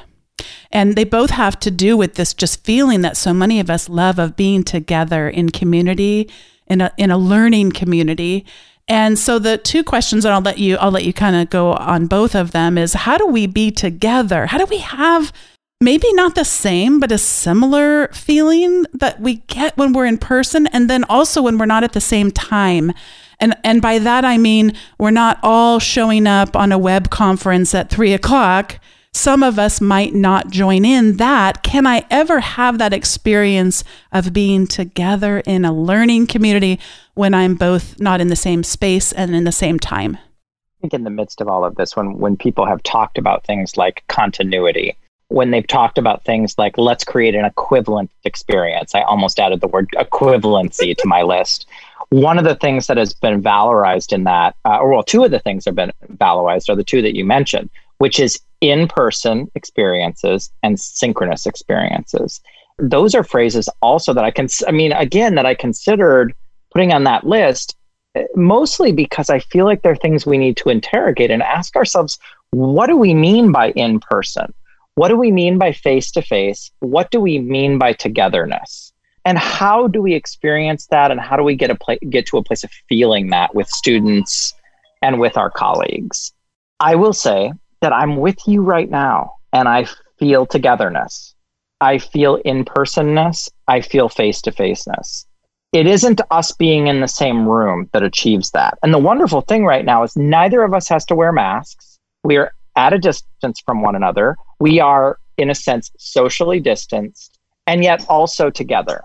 And 0.73 0.97
they 0.97 1.05
both 1.05 1.29
have 1.29 1.57
to 1.61 1.71
do 1.71 1.95
with 1.95 2.15
this 2.15 2.33
just 2.33 2.65
feeling 2.65 3.01
that 3.01 3.15
so 3.15 3.33
many 3.33 3.61
of 3.61 3.69
us 3.69 3.87
love 3.87 4.19
of 4.19 4.35
being 4.35 4.63
together 4.63 5.29
in 5.29 5.49
community, 5.49 6.29
in 6.67 6.81
a, 6.81 6.91
in 6.97 7.11
a 7.11 7.17
learning 7.17 7.71
community. 7.71 8.45
And 8.89 9.17
so 9.17 9.39
the 9.39 9.57
two 9.57 9.85
questions 9.85 10.25
and 10.25 10.33
I'll 10.33 10.41
let 10.41 10.57
you 10.57 10.75
I'll 10.77 10.91
let 10.91 11.05
you 11.05 11.13
kind 11.13 11.37
of 11.37 11.49
go 11.49 11.73
on 11.73 12.07
both 12.07 12.35
of 12.35 12.51
them 12.51 12.77
is 12.77 12.93
how 12.93 13.17
do 13.17 13.25
we 13.25 13.47
be 13.47 13.71
together? 13.71 14.47
How 14.47 14.57
do 14.57 14.65
we 14.65 14.79
have 14.79 15.31
maybe 15.81 16.13
not 16.13 16.35
the 16.35 16.45
same, 16.45 16.99
but 16.99 17.11
a 17.11 17.17
similar 17.17 18.07
feeling 18.09 18.85
that 18.93 19.19
we 19.19 19.37
get 19.47 19.75
when 19.75 19.91
we're 19.91 20.05
in 20.05 20.17
person 20.17 20.67
and 20.67 20.89
then 20.89 21.03
also 21.05 21.41
when 21.41 21.57
we're 21.57 21.65
not 21.65 21.83
at 21.83 21.93
the 21.93 21.99
same 21.99 22.31
time. 22.31 22.93
And, 23.39 23.55
and 23.63 23.81
by 23.81 23.97
that, 23.99 24.23
I 24.23 24.37
mean, 24.37 24.73
we're 24.99 25.09
not 25.09 25.39
all 25.41 25.79
showing 25.79 26.27
up 26.27 26.55
on 26.55 26.71
a 26.71 26.77
web 26.77 27.09
conference 27.09 27.73
at 27.73 27.89
three 27.89 28.13
o'clock. 28.13 28.79
Some 29.13 29.43
of 29.43 29.59
us 29.59 29.81
might 29.81 30.13
not 30.13 30.51
join 30.51 30.85
in 30.85 31.17
that. 31.17 31.63
Can 31.63 31.85
I 31.85 32.05
ever 32.09 32.39
have 32.39 32.77
that 32.77 32.93
experience 32.93 33.83
of 34.11 34.31
being 34.31 34.67
together 34.67 35.39
in 35.39 35.65
a 35.65 35.73
learning 35.73 36.27
community 36.27 36.79
when 37.15 37.33
I'm 37.33 37.55
both 37.55 37.99
not 37.99 38.21
in 38.21 38.29
the 38.29 38.35
same 38.35 38.63
space 38.63 39.11
and 39.11 39.35
in 39.35 39.43
the 39.43 39.51
same 39.51 39.79
time? 39.79 40.15
I 40.15 40.81
think 40.81 40.93
in 40.93 41.03
the 41.03 41.09
midst 41.09 41.41
of 41.41 41.47
all 41.47 41.65
of 41.65 41.75
this, 41.75 41.95
when 41.95 42.19
when 42.19 42.37
people 42.37 42.65
have 42.65 42.81
talked 42.83 43.17
about 43.17 43.45
things 43.45 43.75
like 43.75 44.03
continuity, 44.07 44.95
when 45.31 45.51
they've 45.51 45.65
talked 45.65 45.97
about 45.97 46.25
things 46.25 46.55
like 46.57 46.77
let's 46.77 47.05
create 47.05 47.35
an 47.35 47.45
equivalent 47.45 48.11
experience. 48.25 48.93
I 48.93 49.01
almost 49.01 49.39
added 49.39 49.61
the 49.61 49.67
word 49.67 49.89
equivalency 49.95 50.95
to 50.97 51.07
my 51.07 51.21
list. 51.21 51.67
One 52.09 52.37
of 52.37 52.43
the 52.43 52.55
things 52.55 52.87
that 52.87 52.97
has 52.97 53.13
been 53.13 53.41
valorized 53.41 54.11
in 54.11 54.25
that, 54.25 54.55
uh, 54.65 54.79
or 54.79 54.89
well, 54.91 55.03
two 55.03 55.23
of 55.23 55.31
the 55.31 55.39
things 55.39 55.63
that 55.63 55.69
have 55.69 55.75
been 55.75 56.17
valorized 56.17 56.69
are 56.69 56.75
the 56.75 56.83
two 56.83 57.01
that 57.01 57.15
you 57.15 57.23
mentioned, 57.23 57.69
which 57.99 58.19
is 58.19 58.41
in 58.59 58.89
person 58.89 59.49
experiences 59.55 60.51
and 60.63 60.77
synchronous 60.77 61.45
experiences. 61.45 62.41
Those 62.77 63.15
are 63.15 63.23
phrases 63.23 63.69
also 63.81 64.13
that 64.13 64.25
I 64.25 64.31
can, 64.31 64.49
I 64.67 64.71
mean, 64.71 64.91
again, 64.91 65.35
that 65.35 65.45
I 65.45 65.55
considered 65.55 66.33
putting 66.73 66.91
on 66.91 67.05
that 67.05 67.25
list 67.25 67.77
eh, 68.15 68.25
mostly 68.35 68.91
because 68.91 69.29
I 69.29 69.39
feel 69.39 69.63
like 69.63 69.81
there 69.81 69.93
are 69.93 69.95
things 69.95 70.25
we 70.25 70.37
need 70.37 70.57
to 70.57 70.69
interrogate 70.69 71.31
and 71.31 71.41
ask 71.41 71.77
ourselves 71.77 72.19
what 72.49 72.87
do 72.87 72.97
we 72.97 73.13
mean 73.13 73.53
by 73.53 73.71
in 73.71 74.01
person? 74.01 74.53
What 74.95 75.07
do 75.07 75.17
we 75.17 75.31
mean 75.31 75.57
by 75.57 75.71
face 75.71 76.11
to 76.11 76.21
face? 76.21 76.71
What 76.79 77.11
do 77.11 77.19
we 77.19 77.39
mean 77.39 77.77
by 77.77 77.93
togetherness? 77.93 78.91
And 79.23 79.37
how 79.37 79.87
do 79.87 80.01
we 80.01 80.13
experience 80.13 80.87
that? 80.87 81.11
And 81.11 81.19
how 81.19 81.37
do 81.37 81.43
we 81.43 81.55
get 81.55 81.69
a 81.69 81.75
pla- 81.75 81.95
get 82.09 82.25
to 82.27 82.37
a 82.37 82.43
place 82.43 82.63
of 82.63 82.71
feeling 82.89 83.29
that 83.29 83.53
with 83.53 83.67
students 83.67 84.53
and 85.01 85.19
with 85.19 85.37
our 85.37 85.49
colleagues? 85.49 86.33
I 86.79 86.95
will 86.95 87.13
say 87.13 87.53
that 87.81 87.93
I'm 87.93 88.17
with 88.17 88.37
you 88.47 88.61
right 88.61 88.89
now, 88.89 89.35
and 89.53 89.67
I 89.67 89.87
feel 90.17 90.45
togetherness. 90.45 91.35
I 91.79 91.97
feel 91.97 92.35
in 92.35 92.65
personness. 92.65 93.49
I 93.67 93.81
feel 93.81 94.09
face 94.09 94.41
to 94.41 94.51
faceness. 94.51 95.25
It 95.73 95.87
isn't 95.87 96.21
us 96.31 96.51
being 96.51 96.87
in 96.87 96.99
the 96.99 97.07
same 97.07 97.47
room 97.47 97.89
that 97.93 98.03
achieves 98.03 98.51
that. 98.51 98.77
And 98.83 98.93
the 98.93 98.99
wonderful 98.99 99.41
thing 99.41 99.63
right 99.65 99.85
now 99.85 100.03
is 100.03 100.15
neither 100.17 100.63
of 100.63 100.73
us 100.73 100.89
has 100.89 101.05
to 101.05 101.15
wear 101.15 101.31
masks. 101.31 101.97
We 102.23 102.37
are 102.37 102.51
at 102.75 102.93
a 102.93 102.99
distance 102.99 103.61
from 103.65 103.81
one 103.81 103.95
another. 103.95 104.37
We 104.59 104.79
are, 104.79 105.17
in 105.37 105.49
a 105.49 105.55
sense, 105.55 105.91
socially 105.97 106.59
distanced 106.59 107.37
and 107.67 107.83
yet 107.83 108.05
also 108.09 108.49
together. 108.49 109.01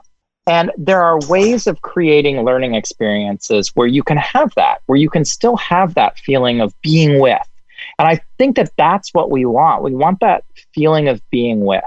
And 0.46 0.70
there 0.78 1.02
are 1.02 1.18
ways 1.26 1.66
of 1.66 1.82
creating 1.82 2.44
learning 2.44 2.74
experiences 2.74 3.72
where 3.74 3.88
you 3.88 4.04
can 4.04 4.16
have 4.16 4.54
that, 4.54 4.80
where 4.86 4.98
you 4.98 5.10
can 5.10 5.24
still 5.24 5.56
have 5.56 5.94
that 5.94 6.18
feeling 6.18 6.60
of 6.60 6.72
being 6.82 7.18
with. 7.18 7.42
And 7.98 8.06
I 8.06 8.20
think 8.38 8.56
that 8.56 8.70
that's 8.76 9.12
what 9.12 9.30
we 9.30 9.44
want. 9.44 9.82
We 9.82 9.94
want 9.94 10.20
that 10.20 10.44
feeling 10.72 11.08
of 11.08 11.20
being 11.30 11.60
with 11.60 11.84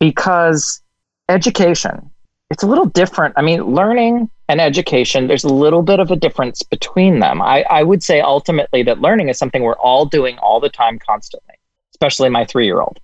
because 0.00 0.80
education, 1.28 2.10
it's 2.50 2.62
a 2.62 2.66
little 2.66 2.86
different. 2.86 3.34
I 3.36 3.42
mean, 3.42 3.62
learning 3.62 4.30
and 4.48 4.60
education, 4.60 5.26
there's 5.26 5.44
a 5.44 5.52
little 5.52 5.82
bit 5.82 6.00
of 6.00 6.10
a 6.10 6.16
difference 6.16 6.62
between 6.62 7.20
them. 7.20 7.42
I, 7.42 7.64
I 7.70 7.82
would 7.82 8.02
say 8.02 8.20
ultimately 8.20 8.82
that 8.84 9.00
learning 9.00 9.28
is 9.28 9.38
something 9.38 9.62
we're 9.62 9.76
all 9.76 10.06
doing 10.06 10.38
all 10.38 10.58
the 10.60 10.70
time, 10.70 10.98
constantly, 10.98 11.54
especially 11.92 12.30
my 12.30 12.44
three 12.44 12.66
year 12.66 12.80
old 12.80 12.98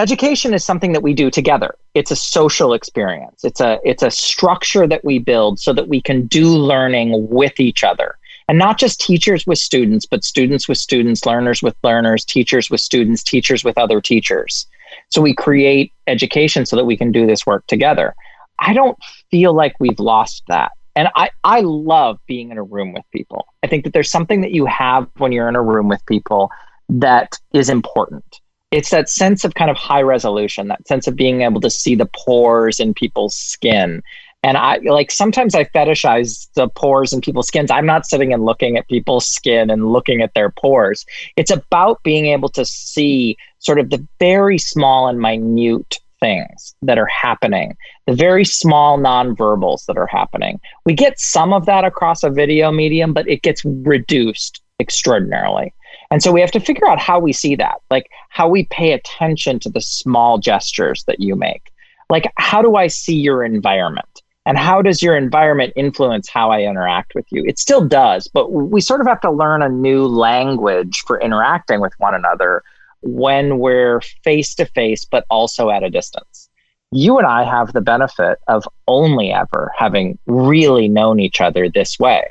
education 0.00 0.54
is 0.54 0.64
something 0.64 0.92
that 0.92 1.02
we 1.02 1.14
do 1.14 1.30
together. 1.30 1.74
It's 1.94 2.10
a 2.10 2.16
social 2.16 2.72
experience. 2.72 3.44
It's 3.44 3.60
a 3.60 3.78
it's 3.84 4.02
a 4.02 4.10
structure 4.10 4.86
that 4.86 5.04
we 5.04 5.18
build 5.18 5.60
so 5.60 5.72
that 5.72 5.88
we 5.88 6.00
can 6.00 6.26
do 6.26 6.48
learning 6.48 7.28
with 7.28 7.60
each 7.60 7.84
other. 7.84 8.16
And 8.48 8.58
not 8.58 8.78
just 8.78 9.00
teachers 9.00 9.46
with 9.46 9.58
students 9.58 10.06
but 10.06 10.24
students 10.24 10.68
with 10.68 10.78
students 10.78 11.26
learners 11.26 11.62
with 11.62 11.76
learners 11.84 12.24
teachers 12.24 12.70
with 12.70 12.80
students 12.80 13.22
teachers 13.22 13.62
with 13.62 13.78
other 13.78 14.00
teachers. 14.00 14.66
So 15.10 15.20
we 15.20 15.34
create 15.34 15.92
education 16.06 16.66
so 16.66 16.76
that 16.76 16.84
we 16.84 16.96
can 16.96 17.12
do 17.12 17.26
this 17.26 17.46
work 17.46 17.66
together. 17.66 18.14
I 18.58 18.72
don't 18.72 18.98
feel 19.30 19.54
like 19.54 19.74
we've 19.78 20.00
lost 20.00 20.42
that 20.48 20.72
and 21.00 21.08
I, 21.16 21.30
I 21.44 21.60
love 21.60 22.18
being 22.26 22.50
in 22.50 22.58
a 22.58 22.62
room 22.62 22.92
with 22.92 23.04
people 23.12 23.46
i 23.62 23.66
think 23.66 23.84
that 23.84 23.92
there's 23.92 24.10
something 24.10 24.42
that 24.42 24.52
you 24.52 24.66
have 24.66 25.08
when 25.16 25.32
you're 25.32 25.48
in 25.48 25.56
a 25.56 25.62
room 25.62 25.88
with 25.88 26.04
people 26.06 26.50
that 26.88 27.38
is 27.52 27.68
important 27.68 28.40
it's 28.70 28.90
that 28.90 29.08
sense 29.08 29.44
of 29.44 29.54
kind 29.54 29.70
of 29.70 29.76
high 29.76 30.02
resolution, 30.02 30.68
that 30.68 30.86
sense 30.86 31.06
of 31.06 31.16
being 31.16 31.42
able 31.42 31.60
to 31.60 31.70
see 31.70 31.94
the 31.94 32.08
pores 32.14 32.78
in 32.78 32.94
people's 32.94 33.34
skin. 33.34 34.02
And 34.42 34.56
I 34.56 34.78
like 34.78 35.10
sometimes 35.10 35.54
I 35.54 35.64
fetishize 35.64 36.48
the 36.54 36.68
pores 36.68 37.12
in 37.12 37.20
people's 37.20 37.48
skins. 37.48 37.70
I'm 37.70 37.84
not 37.84 38.06
sitting 38.06 38.32
and 38.32 38.44
looking 38.44 38.78
at 38.78 38.88
people's 38.88 39.26
skin 39.26 39.70
and 39.70 39.92
looking 39.92 40.22
at 40.22 40.32
their 40.34 40.50
pores. 40.50 41.04
It's 41.36 41.50
about 41.50 42.02
being 42.04 42.26
able 42.26 42.48
to 42.50 42.64
see 42.64 43.36
sort 43.58 43.78
of 43.78 43.90
the 43.90 44.06
very 44.18 44.56
small 44.56 45.08
and 45.08 45.20
minute 45.20 45.98
things 46.20 46.74
that 46.82 46.98
are 46.98 47.06
happening, 47.06 47.76
the 48.06 48.14
very 48.14 48.44
small 48.44 48.98
nonverbals 48.98 49.86
that 49.86 49.96
are 49.96 50.06
happening. 50.06 50.60
We 50.84 50.94
get 50.94 51.18
some 51.18 51.52
of 51.52 51.66
that 51.66 51.84
across 51.84 52.22
a 52.22 52.30
video 52.30 52.70
medium, 52.70 53.12
but 53.12 53.28
it 53.28 53.42
gets 53.42 53.64
reduced 53.64 54.62
extraordinarily. 54.78 55.74
And 56.10 56.22
so 56.22 56.32
we 56.32 56.40
have 56.40 56.50
to 56.52 56.60
figure 56.60 56.88
out 56.88 56.98
how 56.98 57.18
we 57.18 57.32
see 57.32 57.54
that, 57.56 57.80
like 57.90 58.10
how 58.30 58.48
we 58.48 58.66
pay 58.66 58.92
attention 58.92 59.58
to 59.60 59.70
the 59.70 59.80
small 59.80 60.38
gestures 60.38 61.04
that 61.04 61.20
you 61.20 61.36
make. 61.36 61.70
Like, 62.08 62.32
how 62.36 62.62
do 62.62 62.76
I 62.76 62.88
see 62.88 63.14
your 63.14 63.44
environment? 63.44 64.22
And 64.46 64.58
how 64.58 64.82
does 64.82 65.02
your 65.02 65.16
environment 65.16 65.74
influence 65.76 66.28
how 66.28 66.50
I 66.50 66.62
interact 66.62 67.14
with 67.14 67.26
you? 67.30 67.44
It 67.46 67.58
still 67.58 67.86
does, 67.86 68.26
but 68.26 68.50
we 68.50 68.80
sort 68.80 69.00
of 69.00 69.06
have 69.06 69.20
to 69.20 69.30
learn 69.30 69.62
a 69.62 69.68
new 69.68 70.06
language 70.06 71.04
for 71.06 71.20
interacting 71.20 71.80
with 71.80 71.92
one 71.98 72.14
another 72.14 72.62
when 73.02 73.58
we're 73.58 74.00
face 74.24 74.54
to 74.56 74.66
face, 74.66 75.04
but 75.04 75.24
also 75.30 75.70
at 75.70 75.82
a 75.82 75.90
distance. 75.90 76.48
You 76.92 77.18
and 77.18 77.26
I 77.26 77.44
have 77.44 77.72
the 77.72 77.80
benefit 77.80 78.38
of 78.48 78.64
only 78.88 79.32
ever 79.32 79.72
having 79.76 80.18
really 80.26 80.88
known 80.88 81.20
each 81.20 81.40
other 81.40 81.68
this 81.68 81.98
way. 81.98 82.28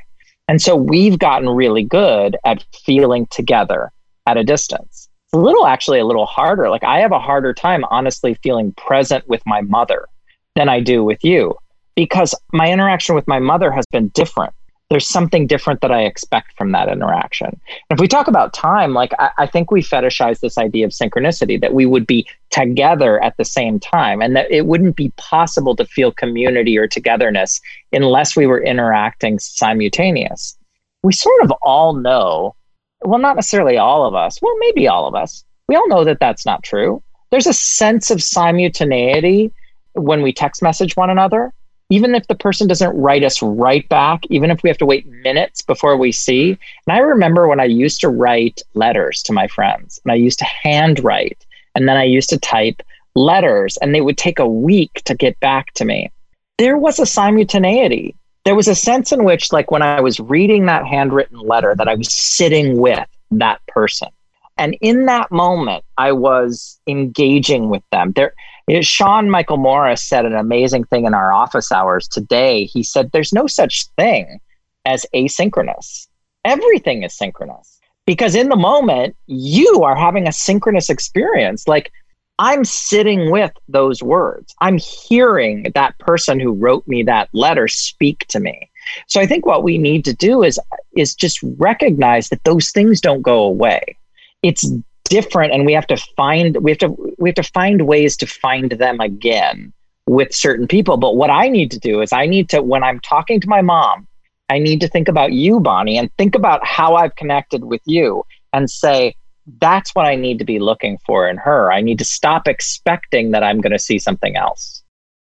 And 0.48 0.62
so 0.62 0.76
we've 0.76 1.18
gotten 1.18 1.50
really 1.50 1.84
good 1.84 2.36
at 2.44 2.66
feeling 2.86 3.28
together 3.28 3.92
at 4.26 4.38
a 4.38 4.44
distance. 4.44 5.08
It's 5.26 5.34
a 5.34 5.38
little 5.38 5.66
actually 5.66 6.00
a 6.00 6.06
little 6.06 6.26
harder. 6.26 6.70
Like 6.70 6.84
I 6.84 7.00
have 7.00 7.12
a 7.12 7.20
harder 7.20 7.54
time 7.54 7.86
honestly 7.90 8.34
feeling 8.44 8.74
present 8.74 9.28
with 9.28 9.42
my 9.46 9.62
mother 9.62 10.08
than 10.56 10.68
I 10.68 10.80
do 10.82 11.04
with 11.04 11.24
you 11.24 11.56
because 11.96 12.34
my 12.52 12.72
interaction 12.72 13.16
with 13.16 13.28
my 13.28 13.40
mother 13.40 13.72
has 13.72 13.86
been 13.92 14.10
different 14.10 14.54
there's 14.90 15.08
something 15.08 15.46
different 15.46 15.82
that 15.82 15.92
I 15.92 16.04
expect 16.04 16.58
from 16.58 16.72
that 16.72 16.90
interaction. 16.90 17.48
And 17.48 17.98
if 17.98 18.00
we 18.00 18.08
talk 18.08 18.28
about 18.28 18.54
time, 18.54 18.94
like 18.94 19.14
I, 19.20 19.30
I, 19.38 19.46
think 19.46 19.70
we 19.70 19.84
fetishize 19.84 20.40
this 20.40 20.58
idea 20.58 20.86
of 20.86 20.92
synchronicity 20.92 21.62
that 21.62 21.76
we 21.76 21.86
would 21.86 22.08
be 22.08 22.28
together 22.50 23.24
at 23.24 23.38
the 23.38 23.46
same 23.46 23.80
time 23.80 24.20
and 24.20 24.36
that 24.36 24.50
it 24.50 24.66
wouldn't 24.66 24.96
be 24.96 25.14
possible 25.16 25.76
to 25.76 25.86
feel 25.86 26.12
community 26.12 26.76
or 26.76 26.88
togetherness 26.88 27.62
unless 27.94 28.36
we 28.36 28.48
were 28.48 28.64
interacting 28.64 29.38
simultaneous. 29.38 30.58
We 31.04 31.14
sort 31.14 31.44
of 31.44 31.52
all 31.62 31.94
know, 31.94 32.56
well, 33.02 33.20
not 33.20 33.36
necessarily 33.36 33.78
all 33.78 34.08
of 34.08 34.16
us, 34.16 34.40
well, 34.42 34.58
maybe 34.58 34.88
all 34.88 35.08
of 35.08 35.14
us. 35.14 35.44
We 35.68 35.76
all 35.76 35.88
know 35.88 36.04
that 36.04 36.20
that's 36.20 36.48
not 36.48 36.64
true. 36.64 37.04
There's 37.30 37.48
a 37.48 37.54
sense 37.54 38.10
of 38.10 38.24
simultaneity 38.24 39.52
when 39.94 40.24
we 40.24 40.34
text 40.34 40.64
message 40.64 40.96
one 40.96 41.12
another 41.12 41.54
even 41.90 42.14
if 42.14 42.28
the 42.28 42.36
person 42.36 42.68
doesn't 42.68 42.96
write 42.96 43.24
us 43.24 43.42
right 43.42 43.88
back, 43.90 44.22
even 44.30 44.52
if 44.52 44.62
we 44.62 44.70
have 44.70 44.78
to 44.78 44.86
wait 44.86 45.08
minutes 45.08 45.62
before 45.64 45.98
we 45.98 46.12
see. 46.12 46.52
And 46.88 46.96
I 46.96 47.00
remember 47.00 47.48
when 47.48 47.60
I 47.60 47.66
used 47.66 48.00
to 48.02 48.10
write 48.10 48.62
letters 48.76 49.24
to 49.24 49.34
my 49.34 49.48
friends, 49.48 50.00
and 50.06 50.12
I 50.12 50.16
used 50.16 50.40
to 50.40 50.46
handwrite, 50.46 51.46
and 51.74 51.90
then 51.90 51.98
I 51.98 52.04
used 52.04 52.30
to 52.30 52.38
type 52.38 52.84
letters, 53.16 53.78
and 53.78 53.94
they 53.94 54.02
would 54.02 54.18
take 54.18 54.38
a 54.40 54.48
week 54.48 55.02
to 55.06 55.16
get 55.16 55.40
back 55.40 55.74
to 55.74 55.86
me. 55.86 56.12
There 56.60 56.78
was 56.78 57.00
a 57.00 57.06
simultaneity. 57.06 58.16
There 58.46 58.56
was 58.56 58.68
a 58.68 58.76
sense 58.76 59.12
in 59.12 59.24
which, 59.24 59.52
like, 59.52 59.72
when 59.72 59.82
I 59.82 60.00
was 60.00 60.20
reading 60.20 60.66
that 60.66 60.86
handwritten 60.86 61.40
letter, 61.40 61.76
that 61.76 61.88
I 61.88 61.96
was 61.96 62.14
sitting 62.14 62.78
with 62.78 63.08
that 63.32 63.66
person. 63.68 64.10
And 64.58 64.78
in 64.82 65.06
that 65.06 65.32
moment, 65.32 65.86
I 65.98 66.12
was 66.12 66.80
engaging 66.86 67.70
with 67.70 67.84
them. 67.92 68.12
There, 68.12 68.34
you 68.70 68.84
Sean 68.84 69.30
Michael 69.30 69.58
Morris 69.58 70.04
said 70.04 70.26
an 70.26 70.36
amazing 70.36 70.84
thing 70.86 71.06
in 71.06 71.14
our 71.14 71.34
office 71.34 71.72
hours 71.72 72.08
today. 72.08 72.66
He 72.66 72.84
said, 72.84 73.12
There's 73.12 73.34
no 73.34 73.48
such 73.48 73.88
thing 73.98 74.40
as 74.86 75.06
asynchronous, 75.14 76.08
everything 76.46 77.04
is 77.04 77.18
synchronous. 77.18 77.80
Because 78.06 78.34
in 78.34 78.50
the 78.50 78.56
moment, 78.56 79.16
you 79.28 79.84
are 79.84 79.96
having 79.96 80.28
a 80.28 80.32
synchronous 80.32 80.90
experience. 80.90 81.68
Like, 81.68 81.92
I'm 82.40 82.64
sitting 82.64 83.30
with 83.30 83.52
those 83.68 84.02
words. 84.02 84.56
I'm 84.62 84.78
hearing 84.78 85.72
that 85.76 86.00
person 86.00 86.40
who 86.40 86.54
wrote 86.54 86.88
me 86.88 87.04
that 87.04 87.30
letter 87.34 87.68
speak 87.68 88.26
to 88.30 88.40
me. 88.40 88.72
So 89.08 89.20
I 89.20 89.26
think 89.26 89.46
what 89.46 89.62
we 89.62 89.78
need 89.78 90.06
to 90.06 90.14
do 90.14 90.42
is 90.42 90.60
is 90.96 91.14
just 91.14 91.40
recognize 91.58 92.30
that 92.30 92.44
those 92.46 92.72
things 92.72 93.02
don't 93.02 93.22
go 93.22 93.44
away. 93.44 93.98
It's 94.42 94.72
different 95.10 95.54
and 95.54 95.66
we 95.66 95.74
have 95.74 95.88
to 95.88 95.98
find 96.16 96.58
we 96.58 96.72
have 96.72 96.78
to 96.78 97.16
we 97.18 97.30
have 97.30 97.36
to 97.36 97.44
find 97.44 97.88
ways 97.88 98.16
to 98.18 98.28
find 98.28 98.72
them 98.72 99.00
again 99.00 99.74
with 100.06 100.34
certain 100.34 100.68
people. 100.68 100.98
But 100.98 101.16
what 101.16 101.30
i 101.30 101.48
need 101.50 101.72
to 101.72 101.80
do 101.80 102.02
is 102.02 102.14
i 102.14 102.26
need 102.26 102.50
to 102.50 102.62
when 102.62 102.84
i'm 102.84 103.00
talking 103.02 103.40
to 103.42 103.48
my 103.48 103.62
mom 103.62 104.08
i 104.50 104.58
need 104.58 104.82
to 104.82 104.88
think 104.88 105.08
about 105.08 105.34
you 105.34 105.60
bonni 105.60 105.98
and 105.98 106.10
think 106.18 106.36
about 106.36 106.66
how 106.66 106.96
i've 106.96 107.16
connected 107.16 107.64
with 107.66 107.82
you 107.86 108.24
and 108.54 108.70
say 108.70 109.14
that's 109.60 109.94
what 109.96 110.06
i 110.06 110.16
need 110.16 110.40
to 110.40 110.46
be 110.46 110.60
looking 110.60 110.98
for 111.06 111.28
in 111.28 111.38
her. 111.38 111.72
I 111.72 111.82
need 111.82 111.98
to 112.00 112.06
stop 112.06 112.48
expecting 112.48 113.32
that 113.32 113.44
i'm 113.44 113.62
going 113.62 113.72
to 113.72 113.80
see 113.80 114.00
something 114.00 114.36
else. 114.36 114.84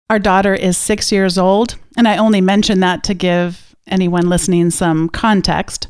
Our 0.09 0.19
daughter 0.19 0.53
is 0.53 0.77
six 0.77 1.11
years 1.11 1.37
old 1.37 1.75
and 1.97 2.07
i 2.07 2.17
only 2.17 2.41
mention 2.41 2.79
that 2.81 3.03
to 3.05 3.13
give 3.13 3.75
anyone 3.87 4.29
listening 4.29 4.71
some 4.71 5.09
context 5.09 5.87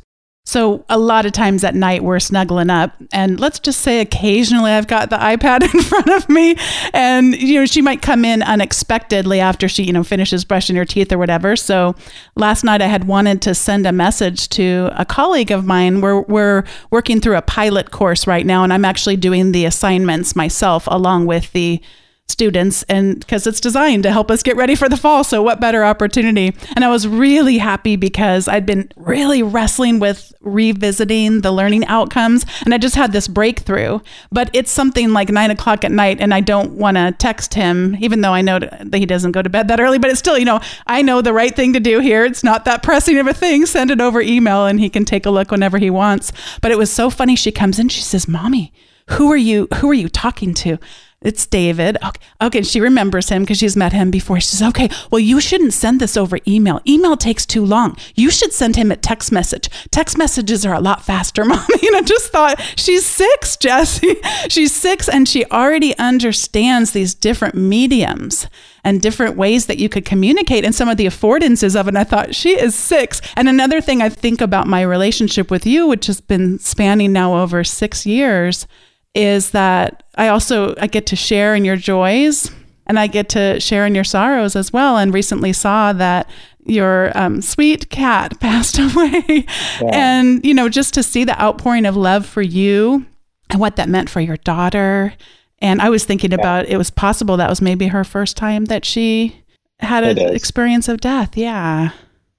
so 0.47 0.85
a 0.89 0.97
lot 0.99 1.25
of 1.25 1.31
times 1.31 1.63
at 1.63 1.73
night 1.73 2.03
we're 2.03 2.19
snuggling 2.19 2.69
up 2.69 2.95
and 3.11 3.39
let's 3.39 3.57
just 3.57 3.81
say 3.81 3.99
occasionally 3.99 4.71
I've 4.71 4.87
got 4.87 5.09
the 5.09 5.15
iPad 5.35 5.63
in 5.63 5.81
front 5.81 6.07
of 6.09 6.29
me 6.29 6.55
and 6.93 7.35
you 7.35 7.59
know 7.59 7.65
she 7.65 7.81
might 7.81 8.03
come 8.03 8.23
in 8.23 8.43
unexpectedly 8.43 9.39
after 9.39 9.67
she 9.67 9.83
you 9.83 9.91
know 9.91 10.03
finishes 10.03 10.45
brushing 10.45 10.75
her 10.75 10.85
teeth 10.85 11.11
or 11.11 11.17
whatever. 11.17 11.55
So 11.55 11.95
last 12.35 12.63
night 12.63 12.81
I 12.81 12.87
had 12.87 13.05
wanted 13.05 13.41
to 13.43 13.55
send 13.55 13.87
a 13.87 13.91
message 13.91 14.47
to 14.49 14.91
a 14.95 15.03
colleague 15.03 15.51
of 15.51 15.65
mine. 15.65 16.01
We're 16.01 16.21
we're 16.21 16.63
working 16.91 17.19
through 17.19 17.37
a 17.37 17.41
pilot 17.41 17.89
course 17.89 18.27
right 18.27 18.45
now 18.45 18.63
and 18.63 18.71
I'm 18.71 18.85
actually 18.85 19.17
doing 19.17 19.51
the 19.51 19.65
assignments 19.65 20.35
myself 20.35 20.87
along 20.87 21.25
with 21.25 21.51
the 21.53 21.81
students 22.27 22.84
and 22.84 23.20
because 23.20 23.46
it's 23.46 23.60
designed 23.60 24.01
to 24.03 24.12
help 24.12 24.32
us 24.32 24.41
get 24.41 24.58
ready 24.58 24.74
for 24.74 24.89
the 24.89 24.98
fall 24.98 25.24
so 25.24 25.44
what 25.44 25.62
better 25.62 25.86
opportunity? 25.86 26.55
And 26.75 26.84
i 26.84 26.89
was 26.89 27.08
really 27.08 27.60
happy 27.60 27.96
because 27.96 28.48
i'd 28.48 28.65
been 28.65 28.91
really 28.96 29.44
wrestling 29.44 30.00
with 30.00 30.34
revisiting 30.41 31.41
the 31.41 31.51
learning 31.51 31.86
outcomes 31.86 32.46
and 32.63 32.74
i 32.74 32.77
just 32.79 32.96
had 32.96 33.12
this 33.12 33.27
breakthrough. 33.27 34.00
But 34.32 34.50
it's 34.53 34.72
something 34.72 35.13
like 35.13 35.29
nine 35.29 35.51
o'clock 35.51 35.84
at 35.84 35.91
night 35.91 36.20
and 36.20 36.34
i 36.34 36.41
don't 36.41 36.72
want 36.72 36.98
to 36.98 37.13
text 37.17 37.53
him 37.53 37.96
even 38.00 38.22
though 38.22 38.34
i 38.34 38.41
know 38.41 38.58
that 38.60 38.96
he 38.96 39.05
doesn't 39.05 39.34
go 39.34 39.44
to 39.44 39.50
bed 39.50 39.67
that 39.67 39.79
early 39.79 40.00
but 40.00 40.10
it's 40.10 40.20
still 40.20 40.38
you 40.38 40.46
know 40.46 40.60
i 40.88 41.03
know 41.03 41.22
the 41.22 41.34
right 41.34 41.55
thing 41.55 41.74
to 41.74 41.79
do 41.79 42.00
here. 42.00 42.25
It's 42.25 42.44
not 42.44 42.65
that 42.65 42.84
pressing 42.84 43.17
of 43.17 43.27
a 43.27 43.34
thing. 43.34 43.65
Send 43.65 43.91
it 43.91 44.01
over 44.01 44.22
email 44.22 44.65
and 44.65 44.79
he 44.79 44.89
can 44.89 45.05
take 45.05 45.25
a 45.25 45.29
look 45.29 45.51
whenever 45.51 45.77
he 45.77 45.89
wants. 45.89 46.32
But 46.62 46.72
it 46.72 46.77
was 46.77 46.91
so 46.91 47.10
funny. 47.10 47.36
She 47.36 47.51
comes 47.51 47.79
in 47.79 47.89
she 47.89 48.01
says 48.01 48.27
mommy 48.27 48.74
who 49.12 49.32
are 49.32 49.38
you 49.38 49.67
who 49.75 49.89
are 49.89 49.96
you 49.96 50.10
talking 50.10 50.53
to 50.55 50.77
it's 51.22 51.48
David. 51.48 51.98
Okay, 52.05 52.22
okay. 52.41 52.62
she 52.62 52.79
remembers 52.79 53.29
him 53.29 53.43
because 53.43 53.57
she's 53.57 53.75
met 53.75 53.93
him 53.93 54.12
before. 54.12 54.39
She 54.39 54.48
says, 54.48 54.67
okay, 54.69 54.89
well, 55.10 55.19
you 55.19 55.41
shouldn't 55.41 55.74
send 55.74 56.00
this 56.00 56.15
over 56.15 56.38
email. 56.48 56.81
Email 56.88 57.17
takes 57.17 57.45
too 57.45 57.65
long. 57.65 57.98
You 58.13 58.29
should 58.29 58.53
send 58.53 58.75
him 58.75 58.91
a 58.91 58.95
text 58.95 59.31
message. 59.31 59.69
Text 59.89 60.17
messages 60.17 60.65
are 60.65 60.75
a 60.75 60.79
lot 60.79 61.03
faster, 61.03 61.43
mommy. 61.45 61.88
And 61.88 61.95
I 61.95 62.01
just 62.01 62.31
thought, 62.31 62.62
she's 62.75 63.05
six, 63.05 63.57
Jesse. 63.57 64.17
she's 64.50 64.74
six 64.75 65.10
and 65.10 65.27
she 65.27 65.45
already 65.45 65.98
understands 65.98 66.91
these 66.91 67.15
different 67.15 67.55
mediums 67.55 68.48
and 68.84 69.01
different 69.01 69.36
ways 69.36 69.65
that 69.65 69.79
you 69.79 69.89
could 69.89 70.05
communicate 70.05 70.63
and 70.63 70.75
some 70.75 70.89
of 70.89 70.98
the 70.98 71.07
affordances 71.07 71.79
of 71.79 71.88
it. 71.88 71.89
And 71.89 71.98
I 71.98 72.03
thought, 72.03 72.36
she 72.36 72.51
is 72.51 72.75
six. 72.75 73.19
And 73.36 73.50
another 73.50 73.81
thing 73.81 74.01
I 74.01 74.10
think 74.10 74.41
about 74.41 74.67
my 74.67 74.84
relationship 74.84 75.50
with 75.50 75.65
you, 75.65 75.88
which 75.88 76.05
has 76.05 76.22
been 76.22 76.60
spanning 76.60 77.13
now 77.13 77.41
over 77.41 77.63
six 77.63 78.05
years, 78.05 78.67
is 79.15 79.51
that 79.51 80.03
I 80.15 80.27
also 80.27 80.75
I 80.79 80.88
get 80.88 81.07
to 81.07 81.15
share 81.15 81.55
in 81.55 81.65
your 81.65 81.77
joys 81.77 82.51
and 82.86 83.00
I 83.00 83.07
get 83.07 83.29
to 83.29 83.60
share 83.60 83.86
in 83.86 83.95
your 83.95 84.03
sorrows 84.03 84.55
as 84.55 84.72
well. 84.72 84.98
And 84.98 85.13
recently 85.13 85.53
saw 85.53 85.93
that 85.93 86.29
your 86.65 87.12
um, 87.17 87.41
sweet 87.41 87.89
cat 87.89 88.39
passed 88.39 88.77
away, 88.77 89.45
yeah. 89.81 89.89
and 89.91 90.45
you 90.45 90.53
know 90.53 90.69
just 90.69 90.93
to 90.95 91.03
see 91.03 91.24
the 91.24 91.39
outpouring 91.41 91.86
of 91.86 91.95
love 91.95 92.25
for 92.25 92.41
you 92.41 93.05
and 93.50 93.60
what 93.60 93.75
that 93.77 93.89
meant 93.89 94.10
for 94.10 94.19
your 94.19 94.38
daughter. 94.38 95.13
And 95.60 95.81
I 95.81 95.89
was 95.89 96.03
thinking 96.03 96.31
yeah. 96.31 96.38
about 96.38 96.65
it 96.67 96.77
was 96.77 96.91
possible 96.91 97.38
that 97.38 97.50
was 97.50 97.62
maybe 97.62 97.88
her 97.88 98.03
first 98.03 98.36
time 98.36 98.65
that 98.65 98.84
she 98.86 99.43
had 99.79 100.03
an 100.03 100.17
experience 100.36 100.88
of 100.88 101.01
death. 101.01 101.38
Yeah. 101.38 101.91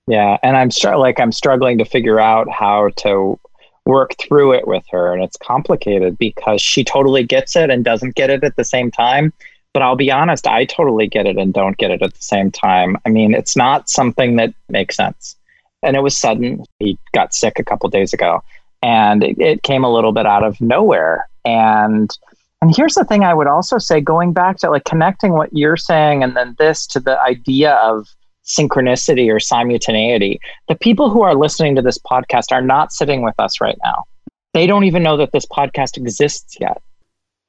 Yeah, 0.08 0.36
and 0.44 0.56
I'm 0.56 0.70
str- 0.70 0.94
like 0.94 1.18
I'm 1.18 1.32
struggling 1.32 1.78
to 1.78 1.84
figure 1.84 2.20
out 2.20 2.48
how 2.48 2.90
to 2.98 3.40
work 3.86 4.14
through 4.18 4.52
it 4.52 4.66
with 4.66 4.84
her. 4.90 5.12
And 5.14 5.22
it's 5.22 5.36
complicated 5.38 6.18
because 6.18 6.60
she 6.60 6.84
totally 6.84 7.22
gets 7.24 7.56
it 7.56 7.70
and 7.70 7.84
doesn't 7.84 8.14
get 8.14 8.28
it 8.28 8.44
at 8.44 8.56
the 8.56 8.64
same 8.64 8.90
time. 8.90 9.32
But 9.72 9.82
I'll 9.82 9.96
be 9.96 10.10
honest, 10.10 10.46
I 10.46 10.64
totally 10.64 11.06
get 11.06 11.26
it 11.26 11.36
and 11.36 11.54
don't 11.54 11.76
get 11.76 11.90
it 11.90 12.02
at 12.02 12.12
the 12.12 12.22
same 12.22 12.50
time. 12.50 12.96
I 13.06 13.10
mean, 13.10 13.34
it's 13.34 13.56
not 13.56 13.88
something 13.88 14.36
that 14.36 14.54
makes 14.68 14.96
sense. 14.96 15.36
And 15.82 15.96
it 15.96 16.00
was 16.00 16.16
sudden. 16.16 16.64
He 16.78 16.98
got 17.12 17.34
sick 17.34 17.58
a 17.58 17.64
couple 17.64 17.88
days 17.88 18.12
ago 18.12 18.42
and 18.82 19.24
it, 19.24 19.38
it 19.38 19.62
came 19.62 19.84
a 19.84 19.92
little 19.92 20.12
bit 20.12 20.26
out 20.26 20.44
of 20.44 20.60
nowhere. 20.60 21.28
And 21.44 22.10
and 22.62 22.74
here's 22.74 22.94
the 22.94 23.04
thing 23.04 23.22
I 23.22 23.34
would 23.34 23.46
also 23.46 23.78
say 23.78 24.00
going 24.00 24.32
back 24.32 24.56
to 24.58 24.70
like 24.70 24.84
connecting 24.84 25.32
what 25.32 25.52
you're 25.52 25.76
saying 25.76 26.22
and 26.22 26.36
then 26.36 26.56
this 26.58 26.86
to 26.88 27.00
the 27.00 27.20
idea 27.20 27.74
of 27.74 28.08
synchronicity 28.46 29.32
or 29.32 29.40
simultaneity. 29.40 30.40
The 30.68 30.76
people 30.76 31.10
who 31.10 31.22
are 31.22 31.34
listening 31.34 31.74
to 31.76 31.82
this 31.82 31.98
podcast 31.98 32.52
are 32.52 32.62
not 32.62 32.92
sitting 32.92 33.22
with 33.22 33.34
us 33.38 33.60
right 33.60 33.78
now. 33.84 34.04
They 34.54 34.66
don't 34.66 34.84
even 34.84 35.02
know 35.02 35.16
that 35.18 35.32
this 35.32 35.46
podcast 35.46 35.96
exists 35.96 36.56
yet. 36.60 36.80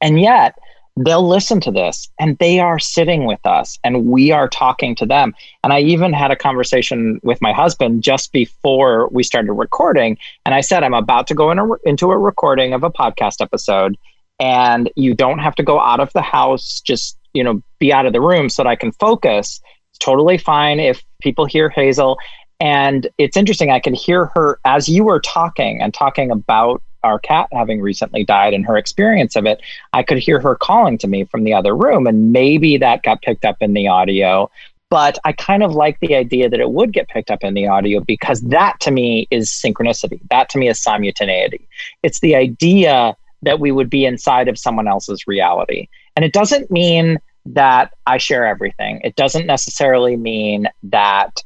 And 0.01 0.19
yet, 0.19 0.55
they'll 0.97 1.27
listen 1.27 1.61
to 1.61 1.71
this 1.71 2.09
and 2.19 2.37
they 2.39 2.59
are 2.59 2.79
sitting 2.79 3.25
with 3.25 3.45
us 3.45 3.77
and 3.83 4.07
we 4.07 4.31
are 4.31 4.49
talking 4.49 4.95
to 4.95 5.05
them. 5.05 5.33
And 5.63 5.71
I 5.71 5.81
even 5.81 6.11
had 6.11 6.31
a 6.31 6.35
conversation 6.35 7.19
with 7.23 7.41
my 7.41 7.53
husband 7.53 8.01
just 8.01 8.31
before 8.31 9.07
we 9.09 9.23
started 9.23 9.53
recording. 9.53 10.17
And 10.45 10.55
I 10.55 10.61
said, 10.61 10.83
I'm 10.83 10.95
about 10.95 11.27
to 11.27 11.35
go 11.35 11.51
in 11.51 11.59
a, 11.59 11.67
into 11.85 12.09
a 12.11 12.17
recording 12.17 12.73
of 12.73 12.83
a 12.83 12.89
podcast 12.89 13.41
episode. 13.41 13.95
And 14.39 14.89
you 14.95 15.13
don't 15.13 15.39
have 15.39 15.55
to 15.55 15.63
go 15.63 15.79
out 15.79 15.99
of 15.99 16.11
the 16.13 16.21
house, 16.21 16.81
just, 16.81 17.17
you 17.33 17.43
know, 17.43 17.61
be 17.79 17.93
out 17.93 18.05
of 18.05 18.13
the 18.13 18.21
room 18.21 18.49
so 18.49 18.63
that 18.63 18.69
I 18.69 18.75
can 18.75 18.91
focus 18.93 19.61
totally 19.97 20.37
fine 20.37 20.79
if 20.79 21.03
people 21.21 21.45
hear 21.45 21.69
Hazel. 21.69 22.17
And 22.59 23.07
it's 23.17 23.37
interesting, 23.37 23.69
I 23.69 23.79
can 23.79 23.93
hear 23.93 24.27
her 24.33 24.59
as 24.65 24.89
you 24.89 25.03
were 25.03 25.19
talking 25.19 25.81
and 25.81 25.93
talking 25.93 26.31
about 26.31 26.81
our 27.03 27.19
cat 27.19 27.47
having 27.51 27.81
recently 27.81 28.23
died 28.23 28.53
and 28.53 28.65
her 28.65 28.77
experience 28.77 29.35
of 29.35 29.45
it. 29.45 29.61
I 29.93 30.03
could 30.03 30.17
hear 30.17 30.39
her 30.39 30.55
calling 30.55 30.97
to 30.99 31.07
me 31.07 31.25
from 31.25 31.43
the 31.43 31.53
other 31.53 31.75
room, 31.75 32.07
and 32.07 32.31
maybe 32.31 32.77
that 32.77 33.03
got 33.03 33.21
picked 33.21 33.45
up 33.45 33.57
in 33.61 33.73
the 33.73 33.87
audio. 33.87 34.49
But 34.89 35.19
I 35.25 35.33
kind 35.33 35.63
of 35.63 35.73
like 35.73 35.99
the 35.99 36.15
idea 36.15 36.49
that 36.49 36.59
it 36.59 36.71
would 36.71 36.93
get 36.93 37.09
picked 37.09 37.29
up 37.29 37.43
in 37.43 37.53
the 37.53 37.67
audio 37.67 37.99
because 37.99 38.41
that 38.41 38.79
to 38.81 38.91
me 38.91 39.27
is 39.31 39.49
synchronicity. 39.49 40.19
That 40.29 40.49
to 40.49 40.57
me 40.57 40.69
is 40.69 40.81
simultaneity. 40.81 41.67
It's 42.03 42.21
the 42.21 42.35
idea 42.35 43.15
that 43.41 43.59
we 43.59 43.71
would 43.71 43.89
be 43.89 44.05
inside 44.05 44.47
of 44.47 44.57
someone 44.57 44.87
else's 44.87 45.27
reality. 45.27 45.89
And 46.15 46.23
it 46.23 46.33
doesn't 46.33 46.71
mean 46.71 47.19
that 47.53 47.93
I 48.05 48.17
share 48.17 48.45
everything. 48.45 49.01
It 49.03 49.15
doesn't 49.15 49.45
necessarily 49.45 50.15
mean 50.15 50.67
that 50.83 51.43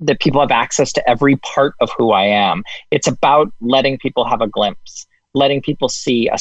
that 0.00 0.20
people 0.20 0.40
have 0.40 0.50
access 0.50 0.92
to 0.92 1.10
every 1.10 1.36
part 1.36 1.74
of 1.80 1.90
who 1.96 2.12
I 2.12 2.24
am. 2.24 2.64
It's 2.90 3.06
about 3.06 3.52
letting 3.60 3.98
people 3.98 4.24
have 4.24 4.40
a 4.40 4.46
glimpse, 4.46 5.06
letting 5.34 5.60
people 5.60 5.90
see 5.90 6.28
a, 6.28 6.38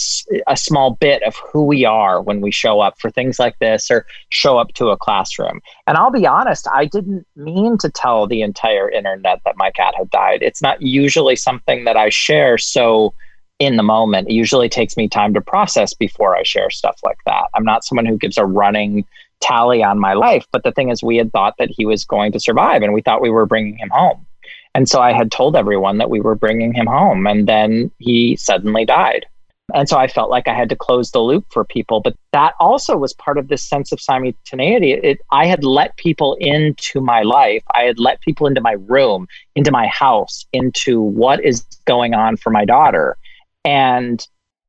a 0.47 0.55
small 0.55 0.91
bit 0.91 1.21
of 1.23 1.35
who 1.35 1.65
we 1.65 1.83
are 1.83 2.21
when 2.21 2.39
we 2.39 2.51
show 2.51 2.79
up 2.79 2.97
for 2.99 3.11
things 3.11 3.37
like 3.37 3.59
this 3.59 3.91
or 3.91 4.05
show 4.29 4.57
up 4.57 4.73
to 4.75 4.89
a 4.89 4.97
classroom. 4.97 5.59
And 5.87 5.97
I'll 5.97 6.11
be 6.11 6.25
honest, 6.25 6.67
I 6.71 6.85
didn't 6.85 7.27
mean 7.35 7.77
to 7.79 7.89
tell 7.89 8.27
the 8.27 8.41
entire 8.41 8.89
internet 8.89 9.41
that 9.43 9.57
my 9.57 9.71
cat 9.71 9.93
had 9.97 10.09
died. 10.09 10.41
It's 10.41 10.61
not 10.61 10.81
usually 10.81 11.35
something 11.35 11.83
that 11.83 11.97
I 11.97 12.09
share 12.09 12.57
so 12.57 13.13
in 13.59 13.77
the 13.77 13.83
moment. 13.83 14.27
It 14.29 14.33
usually 14.33 14.69
takes 14.69 14.97
me 14.97 15.07
time 15.07 15.33
to 15.33 15.41
process 15.41 15.93
before 15.93 16.35
I 16.35 16.43
share 16.43 16.69
stuff 16.69 16.99
like 17.03 17.19
that. 17.25 17.45
I'm 17.53 17.63
not 17.63 17.85
someone 17.85 18.05
who 18.05 18.17
gives 18.17 18.37
a 18.37 18.45
running 18.45 19.05
tally 19.41 19.83
on 19.83 19.99
my 19.99 20.13
life, 20.13 20.45
but 20.51 20.63
the 20.63 20.71
thing 20.71 20.89
is, 20.89 21.03
we 21.03 21.17
had 21.17 21.31
thought 21.31 21.55
that 21.57 21.69
he 21.69 21.85
was 21.85 22.05
going 22.05 22.31
to 22.33 22.39
survive 22.39 22.81
and 22.81 22.93
we 22.93 23.01
thought 23.01 23.21
we 23.21 23.29
were 23.29 23.45
bringing 23.45 23.77
him 23.77 23.89
home. 23.89 24.25
And 24.73 24.89
so 24.89 25.01
I 25.01 25.13
had 25.13 25.31
told 25.31 25.55
everyone 25.55 25.99
that 25.99 26.09
we 26.09 26.19
were 26.19 26.35
bringing 26.35 26.73
him 26.73 26.85
home, 26.85 27.25
and 27.27 27.47
then 27.47 27.91
he 27.99 28.35
suddenly 28.35 28.83
died. 28.83 29.25
And 29.73 29.87
so 29.89 29.97
I 29.97 30.07
felt 30.07 30.29
like 30.29 30.47
I 30.47 30.53
had 30.53 30.69
to 30.69 30.75
close 30.75 31.11
the 31.11 31.21
loop 31.21 31.45
for 31.49 31.63
people. 31.63 32.01
But 32.01 32.15
that 32.33 32.53
also 32.59 32.97
was 32.97 33.13
part 33.13 33.37
of 33.37 33.47
this 33.47 33.63
sense 33.63 33.91
of 33.91 34.01
simultaneity. 34.01 34.91
It, 34.91 35.19
I 35.31 35.47
had 35.47 35.63
let 35.63 35.95
people 35.95 36.35
into 36.39 37.01
my 37.01 37.23
life. 37.23 37.63
I 37.73 37.83
had 37.83 37.99
let 37.99 38.21
people 38.21 38.47
into 38.47 38.61
my 38.61 38.73
room, 38.73 39.27
into 39.55 39.71
my 39.71 39.87
house, 39.87 40.45
into 40.53 41.01
what 41.01 41.43
is 41.43 41.61
going 41.85 42.13
on 42.13 42.37
for 42.37 42.51
my 42.51 42.65
daughter 42.65 43.17
and 43.65 44.25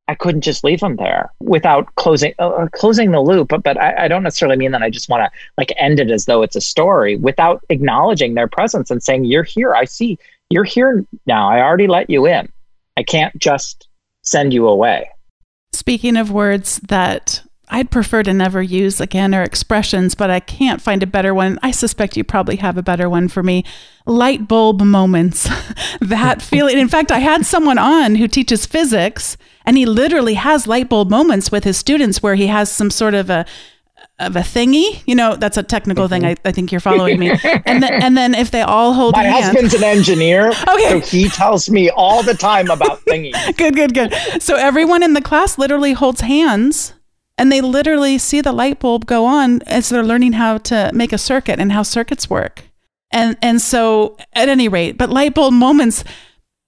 I 0.07 0.15
couldn't 0.15 0.41
just 0.41 0.63
leave 0.63 0.79
them 0.79 0.95
there 0.95 1.31
without 1.39 1.93
closing 1.95 2.33
uh, 2.39 2.47
uh 2.47 2.67
closing 2.69 3.11
the 3.11 3.19
loop. 3.19 3.49
But 3.49 3.63
but 3.63 3.77
I, 3.77 4.05
I 4.05 4.07
don't 4.07 4.23
necessarily 4.23 4.57
mean 4.57 4.71
that 4.71 4.81
I 4.81 4.89
just 4.89 5.09
want 5.09 5.23
to 5.23 5.39
like 5.57 5.73
end 5.77 5.99
it 5.99 6.09
as 6.09 6.25
though 6.25 6.41
it's 6.41 6.55
a 6.55 6.61
story 6.61 7.17
without 7.17 7.63
acknowledging 7.69 8.33
their 8.33 8.47
presence 8.47 8.89
and 8.89 9.03
saying 9.03 9.25
you're 9.25 9.43
here. 9.43 9.73
I 9.75 9.85
see 9.85 10.17
you're 10.49 10.63
here 10.63 11.05
now. 11.25 11.49
I 11.49 11.61
already 11.61 11.87
let 11.87 12.09
you 12.09 12.25
in. 12.25 12.51
I 12.95 13.03
can't 13.03 13.37
just 13.37 13.87
send 14.23 14.53
you 14.53 14.67
away. 14.67 15.09
Speaking 15.73 16.17
of 16.17 16.31
words 16.31 16.79
that 16.87 17.43
I'd 17.69 17.91
prefer 17.91 18.23
to 18.23 18.33
never 18.33 18.61
use 18.61 19.01
again 19.01 19.35
or 19.35 19.43
expressions, 19.43 20.15
but 20.15 20.29
I 20.29 20.39
can't 20.39 20.81
find 20.81 21.03
a 21.03 21.07
better 21.07 21.33
one. 21.33 21.59
I 21.61 21.71
suspect 21.71 22.15
you 22.15 22.23
probably 22.23 22.55
have 22.57 22.77
a 22.77 22.83
better 22.83 23.09
one 23.09 23.27
for 23.27 23.43
me. 23.43 23.65
Light 24.05 24.47
bulb 24.47 24.81
moments. 24.81 25.49
that 26.01 26.41
feeling. 26.41 26.77
In 26.77 26.87
fact, 26.87 27.11
I 27.11 27.19
had 27.19 27.45
someone 27.45 27.77
on 27.77 28.15
who 28.15 28.27
teaches 28.29 28.65
physics, 28.65 29.35
and 29.65 29.77
he 29.77 29.85
literally 29.85 30.35
has 30.35 30.65
light 30.65 30.87
bulb 30.87 31.09
moments 31.09 31.51
with 31.51 31.65
his 31.65 31.77
students 31.77 32.23
where 32.23 32.35
he 32.35 32.47
has 32.47 32.71
some 32.71 32.89
sort 32.89 33.13
of 33.13 33.29
a 33.29 33.45
of 34.19 34.35
a 34.35 34.39
thingy. 34.39 35.03
You 35.05 35.15
know, 35.15 35.35
that's 35.35 35.57
a 35.57 35.63
technical 35.63 36.05
mm-hmm. 36.05 36.21
thing. 36.21 36.25
I, 36.25 36.35
I, 36.45 36.51
think 36.51 36.71
you're 36.71 36.81
following 36.81 37.19
me. 37.19 37.31
And 37.65 37.83
then, 37.83 38.01
and 38.01 38.17
then 38.17 38.33
if 38.33 38.49
they 38.49 38.61
all 38.61 38.93
hold 38.93 39.15
hands. 39.15 39.27
My 39.27 39.31
hands, 39.31 39.45
husband's 39.45 39.73
an 39.75 39.83
engineer. 39.83 40.53
Okay. 40.69 41.01
So 41.01 41.17
he 41.17 41.29
tells 41.29 41.69
me 41.69 41.89
all 41.91 42.23
the 42.23 42.33
time 42.33 42.71
about 42.71 43.01
thingies. 43.01 43.55
good, 43.57 43.75
good, 43.75 43.93
good. 43.93 44.13
So 44.41 44.55
everyone 44.55 45.03
in 45.03 45.13
the 45.13 45.21
class 45.21 45.59
literally 45.59 45.93
holds 45.93 46.21
hands 46.21 46.93
and 47.37 47.51
they 47.51 47.61
literally 47.61 48.17
see 48.17 48.41
the 48.41 48.51
light 48.51 48.79
bulb 48.79 49.05
go 49.05 49.25
on 49.25 49.61
as 49.63 49.89
they're 49.89 50.03
learning 50.03 50.33
how 50.33 50.57
to 50.57 50.91
make 50.93 51.13
a 51.13 51.17
circuit 51.17 51.59
and 51.59 51.71
how 51.71 51.83
circuits 51.83 52.29
work. 52.29 52.63
And 53.11 53.37
and 53.41 53.61
so 53.61 54.17
at 54.33 54.49
any 54.49 54.67
rate, 54.67 54.97
but 54.97 55.09
light 55.09 55.33
bulb 55.33 55.53
moments 55.53 56.03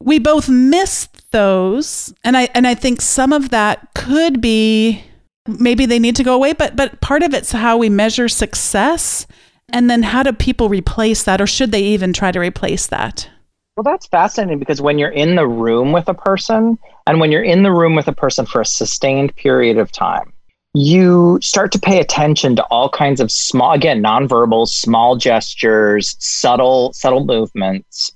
we 0.01 0.17
both 0.17 0.47
missed 0.47 1.31
those 1.31 2.13
and 2.23 2.37
I 2.37 2.49
and 2.53 2.65
I 2.65 2.75
think 2.75 3.01
some 3.01 3.33
of 3.33 3.49
that 3.49 3.93
could 3.93 4.41
be 4.41 5.03
maybe 5.47 5.85
they 5.85 5.99
need 5.99 6.15
to 6.17 6.23
go 6.23 6.35
away, 6.35 6.53
but 6.53 6.75
but 6.75 7.01
part 7.01 7.23
of 7.23 7.33
it's 7.33 7.51
how 7.51 7.77
we 7.77 7.89
measure 7.89 8.29
success 8.29 9.27
and 9.71 9.89
then 9.89 10.03
how 10.03 10.23
do 10.23 10.33
people 10.33 10.69
replace 10.69 11.23
that 11.23 11.41
or 11.41 11.47
should 11.47 11.71
they 11.71 11.83
even 11.83 12.13
try 12.13 12.31
to 12.31 12.39
replace 12.39 12.87
that? 12.87 13.29
Well, 13.75 13.83
that's 13.83 14.07
fascinating 14.07 14.59
because 14.59 14.81
when 14.81 14.97
you're 14.99 15.09
in 15.09 15.35
the 15.35 15.47
room 15.47 15.93
with 15.93 16.09
a 16.09 16.13
person 16.13 16.77
and 17.07 17.19
when 17.19 17.31
you're 17.31 17.43
in 17.43 17.63
the 17.63 17.71
room 17.71 17.95
with 17.95 18.07
a 18.07 18.13
person 18.13 18.45
for 18.45 18.61
a 18.61 18.65
sustained 18.65 19.35
period 19.35 19.77
of 19.77 19.91
time, 19.91 20.33
you 20.79 21.39
start 21.41 21.71
to 21.71 21.79
pay 21.79 21.99
attention 21.99 22.55
to 22.55 22.63
all 22.65 22.89
kinds 22.89 23.19
of 23.19 23.31
small, 23.31 23.73
again, 23.73 24.03
nonverbal, 24.03 24.67
small 24.67 25.15
gestures, 25.15 26.15
subtle, 26.19 26.93
subtle 26.93 27.25
movements. 27.25 28.11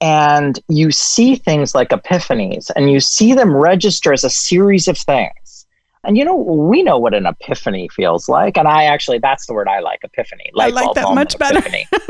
And 0.00 0.58
you 0.68 0.90
see 0.90 1.36
things 1.36 1.74
like 1.74 1.90
epiphanies 1.90 2.70
and 2.76 2.90
you 2.90 3.00
see 3.00 3.34
them 3.34 3.54
register 3.54 4.12
as 4.12 4.24
a 4.24 4.30
series 4.30 4.88
of 4.88 4.96
things. 4.96 5.66
And 6.04 6.16
you 6.16 6.24
know, 6.24 6.36
we 6.36 6.82
know 6.82 6.98
what 6.98 7.14
an 7.14 7.26
epiphany 7.26 7.88
feels 7.88 8.28
like. 8.28 8.56
And 8.56 8.68
I 8.68 8.84
actually, 8.84 9.18
that's 9.18 9.46
the 9.46 9.54
word 9.54 9.68
I 9.68 9.80
like 9.80 10.00
epiphany. 10.04 10.50
I 10.56 10.68
like 10.68 10.94
that 10.94 11.14
much 11.14 11.36
better. 11.38 11.62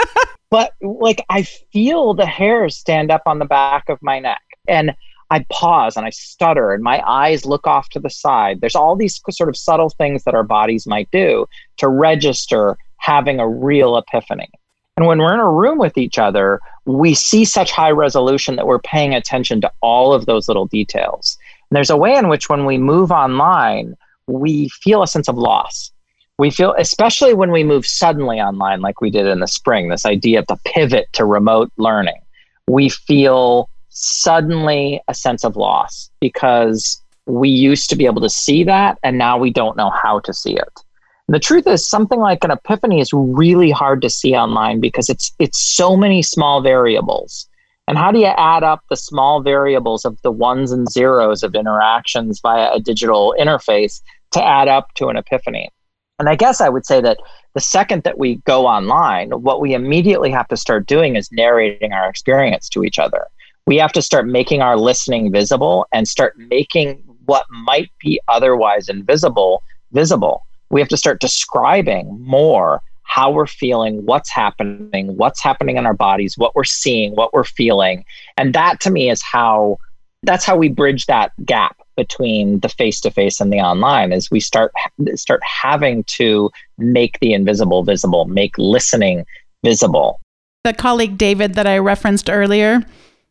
but 0.50 0.74
like, 0.82 1.24
I 1.30 1.42
feel 1.42 2.14
the 2.14 2.26
hairs 2.26 2.76
stand 2.76 3.10
up 3.10 3.22
on 3.26 3.38
the 3.38 3.46
back 3.46 3.88
of 3.88 3.98
my 4.02 4.20
neck. 4.20 4.42
And 4.68 4.94
I 5.30 5.44
pause 5.50 5.96
and 5.96 6.06
I 6.06 6.10
stutter 6.10 6.72
and 6.72 6.82
my 6.82 7.02
eyes 7.06 7.44
look 7.44 7.66
off 7.66 7.90
to 7.90 8.00
the 8.00 8.10
side. 8.10 8.60
There's 8.60 8.74
all 8.74 8.96
these 8.96 9.20
sort 9.30 9.48
of 9.48 9.56
subtle 9.56 9.90
things 9.90 10.24
that 10.24 10.34
our 10.34 10.42
bodies 10.42 10.86
might 10.86 11.10
do 11.10 11.46
to 11.78 11.88
register 11.88 12.78
having 12.96 13.38
a 13.38 13.48
real 13.48 13.96
epiphany. 13.96 14.50
And 14.96 15.06
when 15.06 15.18
we're 15.18 15.34
in 15.34 15.40
a 15.40 15.50
room 15.50 15.78
with 15.78 15.96
each 15.96 16.18
other, 16.18 16.60
we 16.84 17.14
see 17.14 17.44
such 17.44 17.70
high 17.70 17.90
resolution 17.90 18.56
that 18.56 18.66
we're 18.66 18.80
paying 18.80 19.14
attention 19.14 19.60
to 19.60 19.70
all 19.80 20.12
of 20.12 20.26
those 20.26 20.48
little 20.48 20.66
details. 20.66 21.38
And 21.70 21.76
there's 21.76 21.90
a 21.90 21.96
way 21.96 22.16
in 22.16 22.28
which 22.28 22.48
when 22.48 22.64
we 22.64 22.78
move 22.78 23.12
online, 23.12 23.96
we 24.26 24.68
feel 24.70 25.02
a 25.02 25.06
sense 25.06 25.28
of 25.28 25.36
loss. 25.36 25.92
We 26.38 26.50
feel, 26.50 26.74
especially 26.78 27.34
when 27.34 27.50
we 27.50 27.64
move 27.64 27.86
suddenly 27.86 28.40
online, 28.40 28.80
like 28.80 29.00
we 29.00 29.10
did 29.10 29.26
in 29.26 29.40
the 29.40 29.46
spring, 29.46 29.88
this 29.88 30.06
idea 30.06 30.40
of 30.40 30.46
the 30.46 30.58
pivot 30.64 31.08
to 31.12 31.24
remote 31.24 31.70
learning, 31.76 32.20
we 32.66 32.88
feel 32.88 33.68
suddenly 33.98 35.02
a 35.08 35.14
sense 35.14 35.44
of 35.44 35.56
loss 35.56 36.10
because 36.20 37.02
we 37.26 37.48
used 37.48 37.90
to 37.90 37.96
be 37.96 38.06
able 38.06 38.22
to 38.22 38.30
see 38.30 38.64
that 38.64 38.98
and 39.02 39.18
now 39.18 39.36
we 39.36 39.50
don't 39.50 39.76
know 39.76 39.90
how 39.90 40.20
to 40.20 40.32
see 40.32 40.54
it. 40.54 40.82
And 41.26 41.34
the 41.34 41.40
truth 41.40 41.66
is 41.66 41.86
something 41.86 42.20
like 42.20 42.42
an 42.42 42.50
epiphany 42.50 43.00
is 43.00 43.12
really 43.12 43.70
hard 43.70 44.00
to 44.02 44.08
see 44.08 44.34
online 44.34 44.80
because 44.80 45.10
it's 45.10 45.32
it's 45.38 45.60
so 45.60 45.96
many 45.96 46.22
small 46.22 46.62
variables. 46.62 47.46
And 47.86 47.98
how 47.98 48.12
do 48.12 48.18
you 48.18 48.26
add 48.26 48.62
up 48.62 48.82
the 48.88 48.96
small 48.96 49.42
variables 49.42 50.04
of 50.04 50.20
the 50.22 50.30
ones 50.30 50.72
and 50.72 50.90
zeros 50.90 51.42
of 51.42 51.54
interactions 51.54 52.40
via 52.40 52.70
a 52.72 52.80
digital 52.80 53.34
interface 53.38 54.00
to 54.32 54.44
add 54.44 54.68
up 54.68 54.94
to 54.94 55.08
an 55.08 55.16
epiphany? 55.16 55.70
And 56.18 56.28
I 56.28 56.36
guess 56.36 56.60
I 56.60 56.68
would 56.68 56.86
say 56.86 57.00
that 57.00 57.18
the 57.54 57.60
second 57.60 58.02
that 58.02 58.18
we 58.18 58.36
go 58.44 58.66
online, 58.66 59.30
what 59.30 59.60
we 59.60 59.74
immediately 59.74 60.30
have 60.30 60.48
to 60.48 60.56
start 60.56 60.86
doing 60.86 61.16
is 61.16 61.30
narrating 61.32 61.92
our 61.92 62.08
experience 62.08 62.68
to 62.70 62.84
each 62.84 62.98
other 62.98 63.26
we 63.68 63.76
have 63.76 63.92
to 63.92 64.00
start 64.00 64.26
making 64.26 64.62
our 64.62 64.78
listening 64.78 65.30
visible 65.30 65.86
and 65.92 66.08
start 66.08 66.38
making 66.38 66.94
what 67.26 67.44
might 67.50 67.90
be 68.00 68.18
otherwise 68.26 68.88
invisible 68.88 69.62
visible. 69.92 70.46
We 70.70 70.80
have 70.80 70.88
to 70.88 70.96
start 70.96 71.20
describing 71.20 72.18
more 72.18 72.80
how 73.02 73.30
we're 73.30 73.46
feeling, 73.46 74.06
what's 74.06 74.30
happening, 74.30 75.14
what's 75.18 75.42
happening 75.42 75.76
in 75.76 75.84
our 75.84 75.92
bodies, 75.92 76.38
what 76.38 76.54
we're 76.54 76.64
seeing, 76.64 77.14
what 77.14 77.34
we're 77.34 77.44
feeling. 77.44 78.06
And 78.38 78.54
that 78.54 78.80
to 78.80 78.90
me 78.90 79.10
is 79.10 79.20
how 79.20 79.76
that's 80.22 80.46
how 80.46 80.56
we 80.56 80.70
bridge 80.70 81.04
that 81.04 81.32
gap 81.44 81.76
between 81.94 82.60
the 82.60 82.70
face 82.70 83.02
to 83.02 83.10
face 83.10 83.38
and 83.38 83.52
the 83.52 83.60
online 83.60 84.12
is 84.12 84.30
we 84.30 84.40
start 84.40 84.72
start 85.14 85.42
having 85.44 86.04
to 86.04 86.50
make 86.78 87.20
the 87.20 87.34
invisible 87.34 87.84
visible, 87.84 88.24
make 88.24 88.56
listening 88.56 89.26
visible. 89.62 90.22
The 90.64 90.72
colleague 90.72 91.18
David 91.18 91.52
that 91.54 91.66
I 91.66 91.76
referenced 91.76 92.30
earlier, 92.30 92.82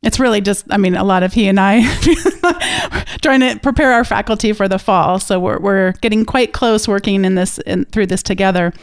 it's 0.03 0.19
really 0.19 0.41
just, 0.41 0.65
I 0.69 0.77
mean, 0.77 0.95
a 0.95 1.03
lot 1.03 1.23
of 1.23 1.33
he 1.33 1.47
and 1.47 1.59
I 1.59 1.81
trying 3.21 3.39
to 3.39 3.59
prepare 3.61 3.91
our 3.91 4.03
faculty 4.03 4.53
for 4.53 4.67
the 4.67 4.77
fall. 4.77 5.19
So 5.19 5.39
we're, 5.39 5.59
we're 5.59 5.91
getting 6.01 6.23
quite 6.23 6.53
close 6.53 6.87
working 6.87 7.25
in 7.25 7.35
this 7.35 7.57
in, 7.59 7.85
through 7.85 8.07
this 8.07 8.21
together. 8.21 8.73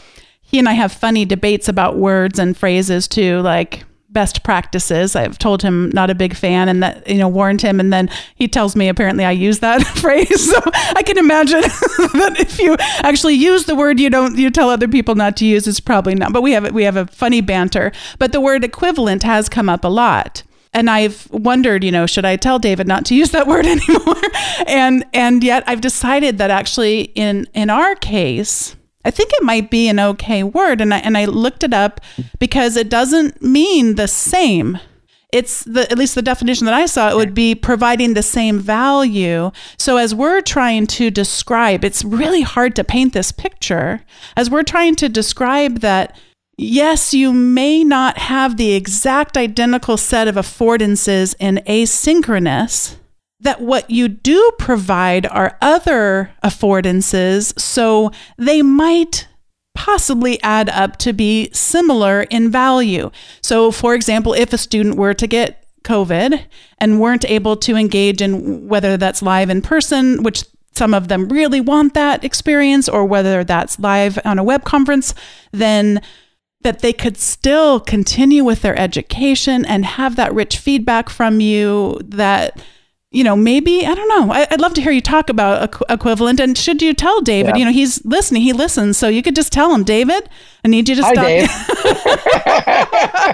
He 0.43 0.59
and 0.59 0.69
I 0.69 0.73
have 0.73 0.93
funny 0.93 1.25
debates 1.25 1.69
about 1.69 1.97
words 1.97 2.39
and 2.39 2.57
phrases 2.57 3.07
too, 3.07 3.41
like 3.41 3.85
best 4.11 4.43
practices. 4.45 5.15
I've 5.15 5.39
told 5.39 5.63
him 5.63 5.91
not 5.91 6.11
a 6.11 6.15
big 6.15 6.35
fan 6.35 6.69
and 6.69 6.83
that, 6.83 7.07
you 7.09 7.19
know, 7.19 7.29
warned 7.29 7.63
him. 7.63 7.79
And 7.79 7.93
then 7.93 8.09
he 8.35 8.49
tells 8.49 8.75
me 8.75 8.89
apparently 8.89 9.25
I 9.25 9.33
use 9.33 9.61
that 9.61 9.83
phrase. 9.97 10.51
So 10.51 10.61
I 10.97 11.03
can 11.03 11.19
imagine 11.19 11.61
that 11.61 12.37
if 12.39 12.59
you 12.59 12.77
actually 13.03 13.35
use 13.35 13.67
the 13.67 13.75
word 13.77 14.01
you 14.01 14.11
don't, 14.11 14.37
you 14.37 14.51
tell 14.51 14.69
other 14.69 14.89
people 14.89 15.15
not 15.15 15.37
to 15.39 15.47
use, 15.47 15.69
it's 15.69 15.81
probably 15.81 16.17
not. 16.17 16.33
But 16.33 16.43
we 16.43 16.53
have, 16.53 16.73
we 16.73 16.83
have 16.85 16.97
a 16.97 17.07
funny 17.07 17.41
banter. 17.41 17.93
But 18.19 18.33
the 18.33 18.41
word 18.41 18.65
equivalent 18.65 19.23
has 19.23 19.49
come 19.49 19.69
up 19.69 19.85
a 19.85 19.89
lot 19.89 20.43
and 20.75 20.91
I've 20.91 21.31
wondered, 21.31 21.85
you 21.85 21.93
know, 21.93 22.05
should 22.05 22.25
I 22.25 22.37
tell 22.37 22.59
David 22.59 22.87
not 22.87 23.07
to 23.07 23.15
use 23.15 23.31
that 23.31 23.47
word 23.53 23.65
anymore? 23.65 24.23
and 24.67 25.05
and 25.15 25.43
yet 25.43 25.65
I've 25.67 25.81
decided 25.81 26.39
that 26.39 26.51
actually 26.51 27.03
in 27.15 27.47
in 27.55 27.71
our 27.71 27.95
case, 27.95 28.77
I 29.05 29.11
think 29.11 29.31
it 29.33 29.43
might 29.43 29.71
be 29.71 29.89
an 29.89 30.01
okay 30.01 30.43
word 30.43 30.81
and 30.81 30.93
I 30.93 30.99
and 30.99 31.17
I 31.17 31.27
looked 31.27 31.63
it 31.63 31.73
up 31.73 32.01
because 32.39 32.77
it 32.77 32.91
doesn't 32.91 33.41
mean 33.41 33.95
the 33.95 34.09
same. 34.09 34.79
It's 35.33 35.65
the 35.65 35.91
at 35.91 35.99
least 35.99 36.15
the 36.15 36.23
definition 36.23 36.65
that 36.67 36.75
I 36.75 36.87
saw 36.87 37.11
it 37.11 37.17
would 37.17 37.35
be 37.35 37.55
providing 37.55 38.15
the 38.15 38.23
same 38.23 38.59
value. 38.59 39.51
So 39.79 39.97
as 39.97 40.15
we're 40.15 40.41
trying 40.41 40.87
to 40.89 41.11
describe, 41.11 41.85
it's 41.85 42.05
really 42.05 42.43
hard 42.43 42.77
to 42.77 42.85
paint 42.85 43.15
this 43.15 43.33
picture. 43.33 44.03
As 44.37 44.49
we're 44.49 44.63
trying 44.63 44.95
to 44.97 45.09
describe 45.09 45.81
that 45.81 46.17
Yes, 46.57 47.13
you 47.13 47.33
may 47.33 47.83
not 47.83 48.19
have 48.19 48.57
the 48.57 48.73
exact 48.75 49.37
identical 49.37 49.97
set 49.97 50.29
of 50.29 50.37
affordances 50.37 51.35
in 51.41 51.61
asynchronous, 51.67 52.97
that 53.41 53.61
what 53.61 53.91
you 53.91 54.09
do 54.09 54.53
provide 54.59 55.27
are 55.27 55.59
other 55.61 56.31
affordances, 56.43 57.59
so 57.59 58.11
they 58.39 58.63
might 58.63 59.29
possibly 59.75 60.41
add 60.43 60.69
up 60.71 60.97
to 60.99 61.13
be 61.13 61.51
similar 61.53 62.23
in 62.23 62.51
value. 62.51 63.11
So, 63.43 63.71
for 63.71 63.95
example, 63.95 64.33
if 64.33 64.53
a 64.53 64.59
student 64.59 64.97
were 64.97 65.15
to 65.15 65.27
get 65.27 65.67
COVID 65.83 66.45
and 66.79 67.01
weren't 67.01 67.29
able 67.29 67.57
to 67.57 67.77
engage 67.77 68.23
in 68.23 68.69
whether 68.69 68.97
that's 68.97 69.21
live 69.21 69.51
in 69.51 69.61
person, 69.61 70.23
which 70.23 70.45
some 70.75 70.95
of 70.95 71.09
them 71.09 71.29
really 71.29 71.61
want 71.61 71.95
that 71.95 72.25
experience, 72.25 72.89
or 72.89 73.05
whether 73.05 73.45
that's 73.45 73.79
live 73.79 74.19
on 74.25 74.39
a 74.39 74.45
web 74.45 74.65
conference, 74.65 75.15
then 75.53 76.01
that 76.65 76.81
they 76.81 76.93
could 76.93 77.17
still 77.17 77.79
continue 77.79 78.43
with 78.43 78.63
their 78.63 78.77
education 78.77 79.65
and 79.67 79.85
have 79.85 80.17
that 80.17 80.35
rich 80.35 80.59
feedback 80.59 81.09
from 81.09 81.41
you 81.41 82.01
that 82.05 82.61
you 83.11 83.23
know 83.23 83.37
maybe 83.37 83.87
i 83.87 83.95
don't 83.95 84.09
know. 84.09 84.33
I, 84.33 84.49
would 84.51 84.61
love 84.61 84.75
to 84.75 84.81
hear 84.81 84.91
you 84.91 85.03
talk 85.03 85.29
about 85.29 85.71
equ- 85.71 85.85
equivalent. 85.89 86.41
And 86.41 86.59
should 86.59 86.83
you 86.83 86.95
tell 86.95 87.21
david 87.21 87.51
yeah. 87.51 87.57
you 87.57 87.65
know 87.67 87.71
he's 87.71 88.05
listening 88.05 88.43
he 88.43 88.53
listens. 88.53 88.99
So 88.99 89.09
you 89.09 89.23
could 89.23 89.37
just 89.37 89.53
tell 89.53 89.73
him 89.73 89.85
david 89.85 90.29
i 90.65 90.69
need 90.69 90.89
you 90.89 90.97
to 90.97 91.03
Hi, 91.05 91.47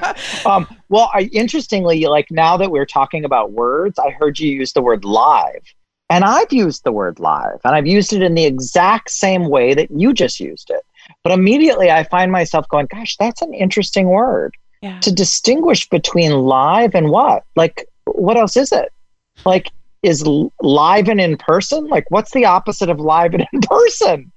stop 0.03 0.47
um, 0.47 0.66
well 0.88 1.11
I, 1.14 1.31
interestingly 1.33 2.05
like 2.07 2.31
now 2.31 2.57
that 2.59 2.71
we're 2.71 2.85
talking 2.85 3.25
about 3.25 3.53
words 3.53 3.99
i 3.99 4.11
heard 4.11 4.38
you 4.38 4.53
use 4.53 4.75
the 4.75 4.83
word 4.83 5.05
live. 5.05 5.62
And 6.11 6.25
i've 6.25 6.53
used 6.53 6.83
the 6.83 6.93
word 6.93 7.21
live 7.21 7.61
and 7.64 7.77
i've 7.77 7.87
used 7.87 8.12
it 8.12 8.23
in 8.23 8.35
the 8.35 8.45
exact 8.45 9.11
same 9.11 9.49
way 9.49 9.73
that 9.75 9.88
you 9.93 10.12
just 10.12 10.40
used 10.40 10.69
it 10.71 10.85
but 11.22 11.33
immediately 11.33 11.90
I 11.90 12.04
find 12.04 12.33
myself 12.33 12.68
going, 12.68 12.87
gosh, 12.87 13.16
that's 13.16 13.42
an 13.42 13.52
interesting 13.52 14.09
word 14.09 14.56
yeah. 14.83 14.98
to 15.00 15.12
distinguish 15.12 15.88
between 15.88 16.33
live 16.33 16.94
and 16.94 17.11
what? 17.11 17.44
Like, 17.56 17.87
what 18.06 18.37
else 18.37 18.56
is 18.56 18.72
it? 18.72 18.92
Like, 19.44 19.70
is 20.02 20.26
live 20.26 21.09
and 21.09 21.20
in 21.20 21.37
person? 21.37 21.88
Like, 21.88 22.11
what's 22.11 22.33
the 22.33 22.46
opposite 22.46 22.88
of 22.88 22.98
live 22.98 23.35
and 23.35 23.46
in 23.52 23.61
person? 23.68 24.33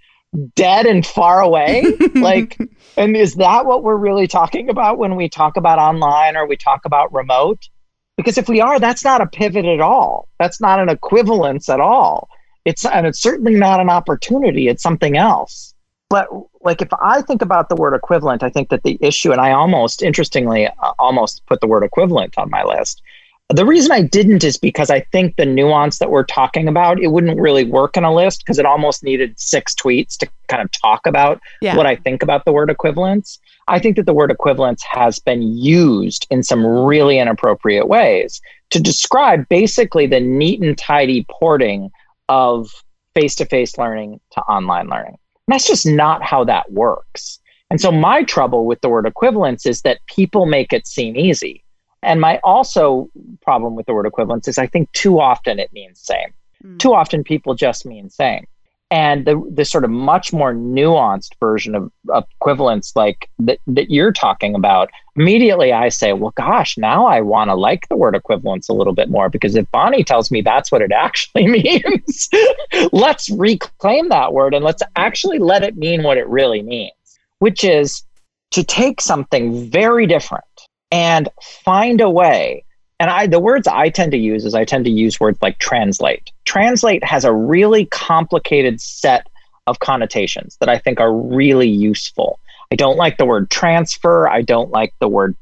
Dead 0.56 0.86
and 0.86 1.06
far 1.06 1.42
away? 1.42 1.86
like, 2.16 2.58
and 2.98 3.16
is 3.16 3.36
that 3.36 3.66
what 3.66 3.84
we're 3.84 3.96
really 3.96 4.28
talking 4.28 4.70
about 4.70 4.98
when 4.98 5.16
we 5.16 5.30
talk 5.30 5.56
about 5.56 5.80
online 5.80 6.36
or 6.36 6.46
we 6.46 6.58
talk 6.58 6.82
about 6.86 7.14
remote? 7.14 7.70
Because 8.18 8.38
if 8.38 8.50
we 8.50 8.60
are, 8.60 8.80
that's 8.80 9.04
not 9.04 9.22
a 9.22 9.28
pivot 9.28 9.66
at 9.66 9.80
all. 9.80 10.28
That's 10.38 10.60
not 10.60 10.80
an 10.80 10.90
equivalence 10.90 11.70
at 11.70 11.80
all. 11.80 12.30
It's 12.66 12.86
and 12.86 13.08
it's 13.08 13.20
certainly 13.20 13.56
not 13.56 13.80
an 13.80 13.90
opportunity. 13.90 14.68
It's 14.68 14.84
something 14.84 15.18
else 15.18 15.74
but 16.14 16.28
like 16.64 16.82
if 16.82 16.90
I 17.02 17.22
think 17.22 17.42
about 17.42 17.70
the 17.70 17.76
word 17.76 17.94
equivalent, 17.94 18.44
I 18.44 18.50
think 18.50 18.70
that 18.70 18.84
the 18.84 18.98
issue, 19.02 19.32
and 19.32 19.42
I 19.42 19.52
almost 19.52 20.02
interestingly 20.02 20.68
uh, 20.68 20.94
almost 21.00 21.46
put 21.46 21.62
the 21.62 21.68
word 21.68 21.84
equivalent 21.84 22.38
on 22.38 22.50
my 22.50 22.64
list. 22.64 23.02
The 23.50 23.66
reason 23.66 23.92
I 23.92 24.02
didn't 24.02 24.44
is 24.44 24.58
because 24.58 24.90
I 24.90 25.02
think 25.12 25.36
the 25.36 25.46
nuance 25.46 26.00
that 26.00 26.10
we're 26.10 26.24
talking 26.24 26.68
about, 26.68 27.00
it 27.00 27.08
wouldn't 27.08 27.40
really 27.40 27.66
work 27.66 27.98
in 27.98 28.04
a 28.04 28.14
list 28.14 28.40
because 28.40 28.58
it 28.58 28.66
almost 28.66 29.04
needed 29.04 29.38
six 29.38 29.76
tweets 29.76 30.16
to 30.18 30.30
kind 30.48 30.64
of 30.64 30.72
talk 30.72 31.06
about 31.06 31.42
yeah. 31.62 31.76
what 31.76 31.86
I 31.86 31.98
think 31.98 32.24
about 32.24 32.46
the 32.46 32.54
word 32.54 32.70
equivalence. 32.70 33.40
I 33.68 33.80
think 33.80 33.98
that 33.98 34.06
the 34.06 34.14
word 34.14 34.32
equivalence 34.32 34.82
has 34.84 35.20
been 35.20 35.42
used 35.42 36.26
in 36.30 36.42
some 36.42 36.66
really 36.66 37.20
inappropriate 37.20 37.88
ways 37.88 38.42
to 38.72 38.82
describe 38.82 39.48
basically 39.50 40.08
the 40.08 40.20
neat 40.20 40.62
and 40.62 40.78
tidy 40.78 41.26
porting 41.30 41.92
of 42.30 42.72
face 43.14 43.36
to 43.36 43.46
face 43.46 43.78
learning 43.78 44.20
to 44.32 44.42
online 44.42 44.88
learning 44.88 45.18
that's 45.48 45.68
just 45.68 45.86
not 45.86 46.24
how 46.24 46.44
that 46.46 46.72
works. 46.72 47.40
And 47.70 47.82
so 47.82 47.92
my 47.92 48.24
trouble 48.24 48.66
with 48.66 48.82
the 48.82 48.90
word 48.90 49.06
equivalence 49.06 49.66
is 49.66 49.82
that 49.82 50.00
people 50.08 50.46
make 50.46 50.72
it 50.74 50.86
seem 50.88 51.18
easy. 51.18 51.64
And 52.02 52.22
my 52.22 52.40
also 52.44 53.10
problem 53.42 53.76
with 53.76 53.86
the 53.86 53.94
word 53.94 54.06
equivalence 54.06 54.48
is 54.48 54.58
I 54.58 54.68
think 54.68 54.92
too 54.92 55.20
often 55.20 55.60
it 55.60 55.72
means 55.74 56.00
same. 56.00 56.34
Mm. 56.64 56.78
Too 56.80 56.94
often 56.94 57.24
people 57.24 57.56
just 57.56 57.86
mean 57.86 58.10
same. 58.10 58.46
And 58.94 59.26
the 59.26 59.44
the 59.52 59.66
sort 59.66 59.86
of 59.86 59.90
much 59.90 60.32
more 60.32 60.54
nuanced 60.54 61.32
version 61.40 61.74
of, 61.74 61.92
of 62.10 62.26
equivalence 62.40 62.96
like 62.96 63.28
that, 63.40 63.58
that 63.66 63.90
you're 63.90 64.14
talking 64.14 64.54
about 64.54 64.92
immediately 65.16 65.74
i 65.74 65.90
say 65.90 66.14
well 66.14 66.34
gosh 66.36 66.78
now 66.78 67.08
i 67.08 67.20
want 67.20 67.50
to 67.50 67.56
like 67.56 67.88
the 67.90 67.96
word 67.96 68.16
equivalence 68.16 68.70
a 68.70 68.74
little 68.74 68.94
bit 68.94 69.10
more 69.10 69.30
because 69.30 69.56
if 69.56 69.66
bonni 69.72 70.04
tells 70.04 70.30
me 70.30 70.42
that's 70.42 70.72
what 70.72 70.82
it 70.82 70.92
actually 70.96 71.48
means 71.48 72.30
let's 72.92 73.30
reclaim 73.32 74.10
that 74.10 74.32
word 74.32 74.54
and 74.54 74.64
let's 74.64 74.84
actually 74.96 75.40
let 75.40 75.64
it 75.64 75.76
mean 75.76 76.04
what 76.04 76.18
it 76.18 76.28
really 76.28 76.62
means 76.62 76.94
which 77.40 77.64
is 77.64 78.04
to 78.52 78.64
take 78.64 79.02
something 79.02 79.70
very 79.72 80.06
different 80.06 80.46
and 80.92 81.30
find 81.42 82.00
a 82.00 82.10
way 82.10 82.64
and 83.00 83.10
I 83.10 83.28
the 83.28 83.40
words 83.40 83.68
I 83.68 83.90
tend 83.90 84.12
to 84.12 84.18
use 84.18 84.46
is 84.46 84.56
I 84.56 84.66
tend 84.66 84.86
to 84.86 84.92
use 84.92 85.20
words 85.20 85.40
like 85.42 85.60
translate. 85.60 86.32
Translate 86.46 87.04
has 87.04 87.26
a 87.26 87.34
really 87.34 87.86
complicated 87.86 88.82
set 88.82 89.28
of 89.68 89.80
connotations 89.80 90.58
that 90.60 90.70
I 90.70 90.78
think 90.78 91.00
are 91.00 91.14
really 91.14 91.70
useful. 91.70 92.40
I 92.72 92.76
don't 92.76 92.98
like 92.98 93.18
the 93.18 93.26
word 93.26 93.52
transfer. 93.52 94.28
I 94.28 94.42
don't 94.42 94.72
like 94.72 94.94
the 95.00 95.08
word 95.08 95.36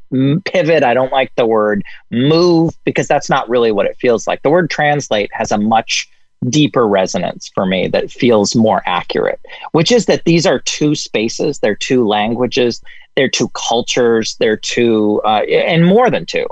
pivot. 0.43 0.83
I 0.83 0.93
don't 0.93 1.13
like 1.13 1.33
the 1.35 1.45
word 1.45 1.81
move 2.09 2.77
because 2.83 3.07
that's 3.07 3.29
not 3.29 3.49
really 3.49 3.71
what 3.71 3.85
it 3.85 3.97
feels 3.97 4.27
like. 4.27 4.41
The 4.41 4.49
word 4.49 4.69
translate 4.69 5.29
has 5.33 5.51
a 5.51 5.57
much 5.57 6.09
deeper 6.49 6.87
resonance 6.87 7.49
for 7.53 7.65
me 7.65 7.87
that 7.87 8.11
feels 8.11 8.55
more 8.55 8.81
accurate, 8.85 9.39
which 9.71 9.91
is 9.91 10.07
that 10.07 10.25
these 10.25 10.45
are 10.45 10.59
two 10.59 10.95
spaces, 10.95 11.59
they're 11.59 11.75
two 11.75 12.05
languages, 12.05 12.81
they're 13.15 13.29
two 13.29 13.49
cultures, 13.49 14.35
they're 14.39 14.57
two, 14.57 15.21
uh, 15.23 15.43
and 15.49 15.85
more 15.85 16.09
than 16.09 16.25
two. 16.25 16.45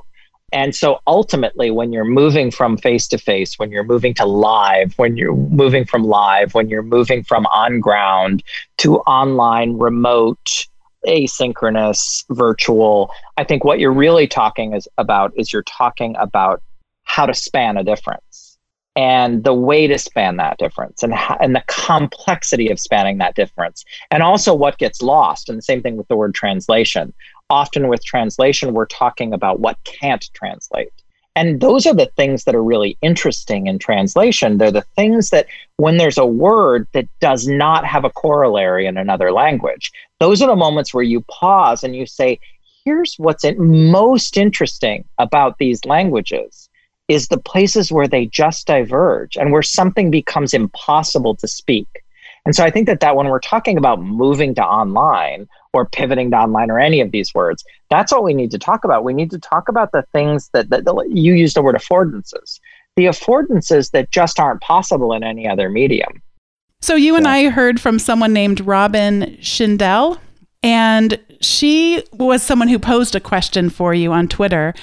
And 0.52 0.76
so 0.76 1.00
ultimately, 1.08 1.72
when 1.72 1.94
you're 1.94 2.06
moving 2.06 2.52
from 2.52 2.78
face 2.78 3.08
to 3.10 3.18
face, 3.18 3.58
when 3.58 3.72
you're 3.72 3.84
moving 3.84 4.14
to 4.16 4.26
live, 4.26 4.94
when 4.98 5.18
you're 5.18 5.36
moving 5.36 5.86
from 5.86 6.04
live, 6.04 6.54
when 6.54 6.70
you're 6.70 6.84
moving 6.84 7.24
from 7.24 7.46
on 7.48 7.80
ground 7.80 8.44
to 8.78 8.98
online, 9.00 9.78
remote, 9.78 10.68
asynchronous, 11.08 12.26
virtual, 12.30 13.12
I 13.38 13.44
think 13.44 13.64
what 13.64 13.80
you're 13.80 13.94
really 13.94 14.28
talking 14.28 14.74
is 14.74 14.88
about 14.98 15.34
is 15.36 15.54
you're 15.54 15.64
talking 15.64 16.16
about 16.18 16.62
how 17.04 17.26
to 17.26 17.34
span 17.34 17.78
a 17.78 17.84
difference 17.84 18.58
and 18.96 19.44
the 19.44 19.54
way 19.54 19.88
to 19.88 19.98
span 19.98 20.38
that 20.38 20.58
difference 20.58 21.04
and, 21.04 21.14
and 21.40 21.56
the 21.56 21.64
complexity 21.68 22.70
of 22.70 22.80
spanning 22.80 23.18
that 23.20 23.36
difference 23.36 23.86
and 24.12 24.22
also 24.22 24.54
what 24.54 24.78
gets 24.78 25.02
lost. 25.02 25.48
And 25.48 25.58
the 25.58 25.64
same 25.64 25.82
thing 25.82 25.96
with 25.96 26.08
the 26.08 26.16
word 26.16 26.34
translation 26.34 27.14
often 27.50 27.88
with 27.88 28.04
translation, 28.04 28.74
we're 28.74 28.86
talking 28.86 29.34
about 29.34 29.60
what 29.60 29.84
can't 29.84 30.30
translate. 30.34 30.92
And 31.36 31.62
those 31.62 31.86
are 31.86 31.94
the 31.94 32.12
things 32.18 32.44
that 32.44 32.56
are 32.56 32.64
really 32.64 32.98
interesting 33.02 33.68
in 33.68 33.80
translation. 33.80 34.58
They're 34.58 34.72
the 34.72 34.86
things 34.96 35.30
that, 35.30 35.46
when 35.78 35.98
there's 35.98 36.18
a 36.18 36.26
word 36.26 36.88
that 36.94 37.08
does 37.22 37.48
not 37.48 37.86
have 37.86 38.04
a 38.04 38.10
corollary 38.10 38.88
in 38.88 38.98
another 38.98 39.32
language, 39.32 39.92
those 40.20 40.42
are 40.42 40.48
the 40.48 40.56
moments 40.56 40.94
where 40.94 41.04
you 41.04 41.22
pause 41.30 41.84
and 41.84 41.96
you 41.96 42.06
say, 42.06 42.40
here's 42.84 43.16
what's 43.18 43.46
most 43.58 44.38
interesting 44.38 45.06
about 45.18 45.58
these 45.60 45.86
languages 45.86 46.70
is 47.08 47.28
the 47.28 47.40
places 47.40 47.92
where 47.92 48.08
they 48.08 48.26
just 48.26 48.68
diverge 48.68 49.38
and 49.38 49.52
where 49.52 49.64
something 49.64 50.12
becomes 50.12 50.54
impossible 50.54 51.36
to 51.36 51.48
speak. 51.48 51.88
And 52.46 52.56
so 52.56 52.64
I 52.64 52.70
think 52.70 52.88
that 52.88 53.00
that 53.00 53.16
when 53.16 53.28
we're 53.28 53.40
talking 53.40 53.78
about 53.78 54.02
moving 54.02 54.56
to 54.56 54.64
online 54.64 55.48
or 55.74 55.86
pivoting 55.86 56.32
to 56.32 56.38
online 56.38 56.72
or 56.72 56.80
any 56.80 57.02
of 57.02 57.12
these 57.12 57.34
words. 57.34 57.64
That's 57.90 58.12
what 58.12 58.24
we 58.24 58.34
need 58.34 58.52
to 58.52 58.60
talk 58.60 58.84
about. 58.84 59.04
We 59.04 59.14
need 59.14 59.32
to 59.32 59.40
talk 59.40 59.70
about 59.70 59.92
the 59.92 60.04
things 60.14 60.50
that, 60.54 60.70
that, 60.70 60.86
that 60.86 61.08
you 61.12 61.34
use 61.34 61.54
the 61.54 61.62
word 61.62 61.76
affordances, 61.76 62.60
the 62.96 63.06
affordances 63.06 63.92
that 63.92 64.12
just 64.12 64.40
aren't 64.40 64.62
possible 64.62 65.14
in 65.14 65.24
any 65.24 65.48
other 65.48 65.70
medium. 65.70 66.22
So 66.82 66.96
you 66.96 67.16
and 67.16 67.28
I 67.28 67.50
heard 67.50 67.80
from 67.80 68.00
someone 68.00 68.34
named 68.34 68.62
Robin 68.62 69.38
Schindel, 69.42 70.18
and 70.64 71.20
she 71.42 72.04
was 72.14 72.42
someone 72.42 72.70
who 72.70 72.80
posed 72.80 73.16
a 73.16 73.20
question 73.20 73.70
for 73.70 73.94
you 73.94 74.12
on 74.12 74.28
Twitter. 74.28 74.74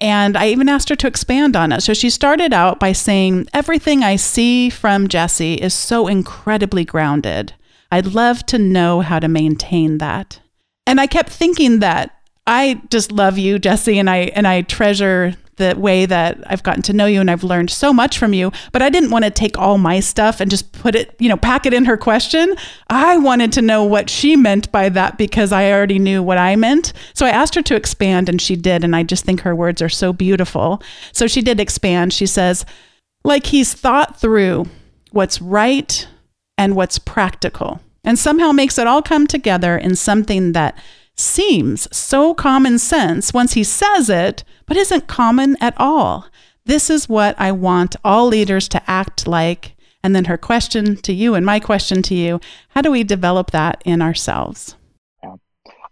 And 0.00 0.36
I 0.36 0.48
even 0.48 0.68
asked 0.68 0.90
her 0.90 0.96
to 0.96 1.06
expand 1.06 1.56
on 1.56 1.72
it. 1.72 1.80
So 1.80 1.94
she 1.94 2.10
started 2.10 2.52
out 2.52 2.78
by 2.78 2.92
saying, 2.92 3.46
Everything 3.54 4.02
I 4.02 4.16
see 4.16 4.68
from 4.68 5.08
Jesse 5.08 5.54
is 5.54 5.72
so 5.72 6.06
incredibly 6.06 6.84
grounded. 6.84 7.54
I'd 7.90 8.06
love 8.06 8.44
to 8.46 8.58
know 8.58 9.00
how 9.00 9.18
to 9.18 9.28
maintain 9.28 9.98
that. 9.98 10.40
And 10.86 11.00
I 11.00 11.06
kept 11.06 11.30
thinking 11.30 11.80
that 11.80 12.12
I 12.46 12.80
just 12.90 13.10
love 13.10 13.38
you, 13.38 13.58
Jesse, 13.58 13.98
and 13.98 14.08
I 14.08 14.16
and 14.34 14.46
I 14.46 14.62
treasure 14.62 15.34
the 15.56 15.74
way 15.76 16.06
that 16.06 16.38
I've 16.46 16.62
gotten 16.62 16.82
to 16.82 16.92
know 16.92 17.06
you 17.06 17.20
and 17.20 17.30
I've 17.30 17.42
learned 17.42 17.70
so 17.70 17.92
much 17.92 18.18
from 18.18 18.34
you, 18.34 18.52
but 18.72 18.82
I 18.82 18.90
didn't 18.90 19.10
want 19.10 19.24
to 19.24 19.30
take 19.30 19.58
all 19.58 19.78
my 19.78 20.00
stuff 20.00 20.40
and 20.40 20.50
just 20.50 20.72
put 20.72 20.94
it, 20.94 21.16
you 21.18 21.28
know, 21.28 21.36
pack 21.36 21.64
it 21.66 21.72
in 21.72 21.86
her 21.86 21.96
question. 21.96 22.54
I 22.90 23.16
wanted 23.16 23.52
to 23.54 23.62
know 23.62 23.82
what 23.82 24.10
she 24.10 24.36
meant 24.36 24.70
by 24.70 24.90
that 24.90 25.16
because 25.16 25.52
I 25.52 25.72
already 25.72 25.98
knew 25.98 26.22
what 26.22 26.38
I 26.38 26.56
meant. 26.56 26.92
So 27.14 27.24
I 27.24 27.30
asked 27.30 27.54
her 27.54 27.62
to 27.62 27.74
expand 27.74 28.28
and 28.28 28.40
she 28.40 28.54
did. 28.54 28.84
And 28.84 28.94
I 28.94 29.02
just 29.02 29.24
think 29.24 29.40
her 29.40 29.54
words 29.54 29.80
are 29.80 29.88
so 29.88 30.12
beautiful. 30.12 30.82
So 31.12 31.26
she 31.26 31.40
did 31.40 31.58
expand. 31.58 32.12
She 32.12 32.26
says, 32.26 32.66
like 33.24 33.46
he's 33.46 33.72
thought 33.72 34.20
through 34.20 34.66
what's 35.10 35.40
right 35.40 36.06
and 36.58 36.76
what's 36.76 36.98
practical, 36.98 37.80
and 38.04 38.18
somehow 38.18 38.52
makes 38.52 38.78
it 38.78 38.86
all 38.86 39.02
come 39.02 39.26
together 39.26 39.76
in 39.76 39.96
something 39.96 40.52
that 40.52 40.76
seems 41.16 41.88
so 41.96 42.34
common 42.34 42.78
sense 42.78 43.32
once 43.32 43.54
he 43.54 43.64
says 43.64 44.10
it, 44.10 44.44
but 44.66 44.76
isn't 44.76 45.06
common 45.06 45.56
at 45.60 45.74
all. 45.78 46.26
This 46.66 46.90
is 46.90 47.08
what 47.08 47.34
I 47.38 47.52
want 47.52 47.96
all 48.04 48.26
leaders 48.26 48.68
to 48.70 48.90
act 48.90 49.26
like. 49.26 49.74
And 50.02 50.14
then 50.14 50.26
her 50.26 50.36
question 50.36 50.96
to 50.98 51.12
you 51.12 51.34
and 51.34 51.44
my 51.44 51.58
question 51.58 52.02
to 52.02 52.14
you 52.14 52.40
how 52.70 52.82
do 52.82 52.90
we 52.90 53.02
develop 53.02 53.50
that 53.52 53.82
in 53.84 54.02
ourselves? 54.02 54.76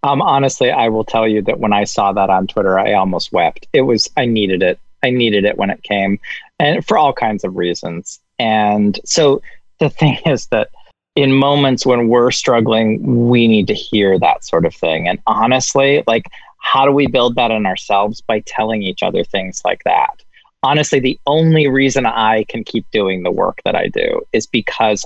Um, 0.05 0.21
honestly, 0.21 0.71
I 0.71 0.91
will 0.91 1.05
tell 1.05 1.27
you 1.27 1.41
that 1.43 1.59
when 1.59 1.73
I 1.73 1.85
saw 1.85 2.13
that 2.13 2.29
on 2.29 2.47
Twitter, 2.47 2.79
I 2.79 2.93
almost 2.93 3.33
wept. 3.33 3.67
It 3.73 3.83
was, 3.83 4.11
I 4.19 4.27
needed 4.27 4.63
it. 4.63 4.79
I 5.03 5.11
needed 5.11 5.45
it 5.45 5.57
when 5.57 5.71
it 5.71 5.83
came, 5.83 6.19
and 6.59 6.85
for 6.87 6.97
all 6.97 7.13
kinds 7.13 7.45
of 7.45 7.57
reasons. 7.57 8.21
And 8.39 8.99
so 9.05 9.43
the 9.85 9.91
thing 9.91 10.19
is 10.27 10.47
that 10.47 10.71
in 11.15 11.33
moments 11.33 11.87
when 11.87 12.09
we're 12.09 12.31
struggling, 12.31 13.29
we 13.29 13.47
need 13.47 13.69
to 13.69 13.75
hear 13.75 14.19
that 14.19 14.45
sort 14.45 14.65
of 14.65 14.75
thing. 14.75 15.07
And 15.07 15.21
honestly, 15.27 16.03
like, 16.07 16.27
how 16.59 16.85
do 16.85 16.93
we 16.93 17.07
build 17.07 17.37
that 17.37 17.51
in 17.51 17.67
ourselves? 17.67 18.21
By 18.21 18.41
telling 18.47 18.83
each 18.83 19.03
other 19.03 19.23
things 19.23 19.63
like 19.65 19.85
that. 19.85 20.23
Honestly, 20.63 20.99
the 20.99 21.21
only 21.27 21.69
reason 21.69 22.07
I 22.07 22.45
can 22.45 22.65
keep 22.65 22.91
doing 22.91 23.23
the 23.23 23.31
work 23.31 23.61
that 23.65 23.77
I 23.77 23.89
do 23.89 24.23
is 24.33 24.47
because 24.47 25.05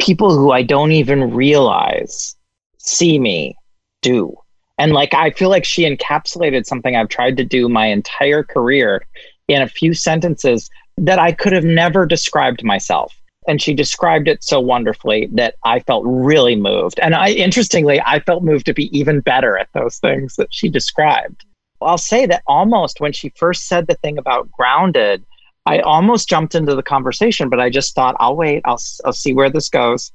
people 0.00 0.36
who 0.36 0.50
I 0.50 0.62
don't 0.62 0.92
even 0.92 1.32
realize 1.32 2.36
see 2.78 3.18
me 3.18 3.56
do. 4.02 4.36
And 4.78 4.92
like, 4.92 5.14
I 5.14 5.30
feel 5.30 5.48
like 5.48 5.64
she 5.64 5.88
encapsulated 5.88 6.66
something 6.66 6.96
I've 6.96 7.08
tried 7.08 7.36
to 7.38 7.44
do 7.44 7.68
my 7.68 7.86
entire 7.86 8.42
career 8.42 9.06
in 9.48 9.62
a 9.62 9.68
few 9.68 9.94
sentences 9.94 10.68
that 10.98 11.20
I 11.20 11.32
could 11.32 11.52
have 11.52 11.64
never 11.64 12.04
described 12.04 12.64
myself 12.64 13.14
and 13.46 13.62
she 13.62 13.74
described 13.74 14.28
it 14.28 14.42
so 14.42 14.60
wonderfully 14.60 15.28
that 15.32 15.54
I 15.64 15.80
felt 15.80 16.04
really 16.06 16.56
moved. 16.56 16.98
And 17.00 17.14
I 17.14 17.30
interestingly, 17.30 18.00
I 18.00 18.20
felt 18.20 18.42
moved 18.42 18.66
to 18.66 18.74
be 18.74 18.96
even 18.96 19.20
better 19.20 19.56
at 19.56 19.68
those 19.72 19.98
things 19.98 20.36
that 20.36 20.48
she 20.50 20.68
described. 20.68 21.44
I'll 21.80 21.98
say 21.98 22.26
that 22.26 22.42
almost 22.46 23.00
when 23.00 23.12
she 23.12 23.32
first 23.36 23.66
said 23.66 23.86
the 23.86 23.94
thing 23.96 24.18
about 24.18 24.50
grounded, 24.50 25.24
I 25.66 25.80
almost 25.80 26.28
jumped 26.28 26.54
into 26.54 26.74
the 26.74 26.82
conversation, 26.82 27.48
but 27.48 27.60
I 27.60 27.70
just 27.70 27.94
thought, 27.94 28.16
I'll 28.18 28.36
wait, 28.36 28.62
I'll, 28.64 28.80
I'll 29.04 29.12
see 29.12 29.34
where 29.34 29.50
this 29.50 29.68
goes. 29.68 30.12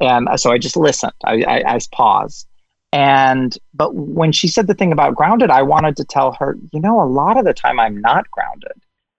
And 0.00 0.28
so 0.36 0.50
I 0.50 0.58
just 0.58 0.76
listened, 0.76 1.12
I, 1.24 1.42
I, 1.42 1.74
I 1.74 1.78
paused. 1.92 2.46
And, 2.92 3.56
but 3.74 3.94
when 3.94 4.32
she 4.32 4.48
said 4.48 4.66
the 4.66 4.74
thing 4.74 4.92
about 4.92 5.14
grounded, 5.14 5.50
I 5.50 5.62
wanted 5.62 5.96
to 5.96 6.04
tell 6.04 6.32
her, 6.32 6.56
you 6.72 6.80
know, 6.80 7.02
a 7.02 7.06
lot 7.06 7.36
of 7.36 7.44
the 7.44 7.54
time 7.54 7.80
I'm 7.80 8.00
not 8.00 8.30
grounded. 8.30 8.72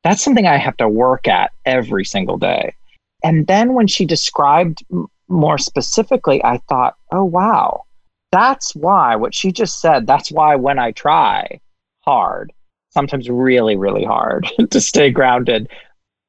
That's 0.04 0.24
something 0.24 0.48
I 0.48 0.58
have 0.58 0.78
to 0.78 0.88
work 0.88 1.28
at 1.28 1.52
every 1.66 2.06
single 2.06 2.38
day. 2.38 2.74
And 3.26 3.48
then 3.48 3.74
when 3.74 3.88
she 3.88 4.06
described 4.06 4.84
m- 4.92 5.08
more 5.28 5.58
specifically, 5.58 6.44
I 6.44 6.60
thought, 6.70 6.96
oh, 7.12 7.26
wow, 7.26 7.86
that's 8.32 8.76
why 8.76 9.16
what 9.16 9.34
she 9.34 9.52
just 9.52 9.82
said, 9.82 10.06
that's 10.06 10.32
why 10.32 10.56
when 10.56 10.78
I 10.78 10.92
try 10.92 11.60
hard, 12.02 12.54
sometimes 12.92 13.28
really, 13.28 13.76
really 13.76 14.06
hard 14.06 14.48
to 14.70 14.80
stay 14.80 15.10
grounded, 15.10 15.68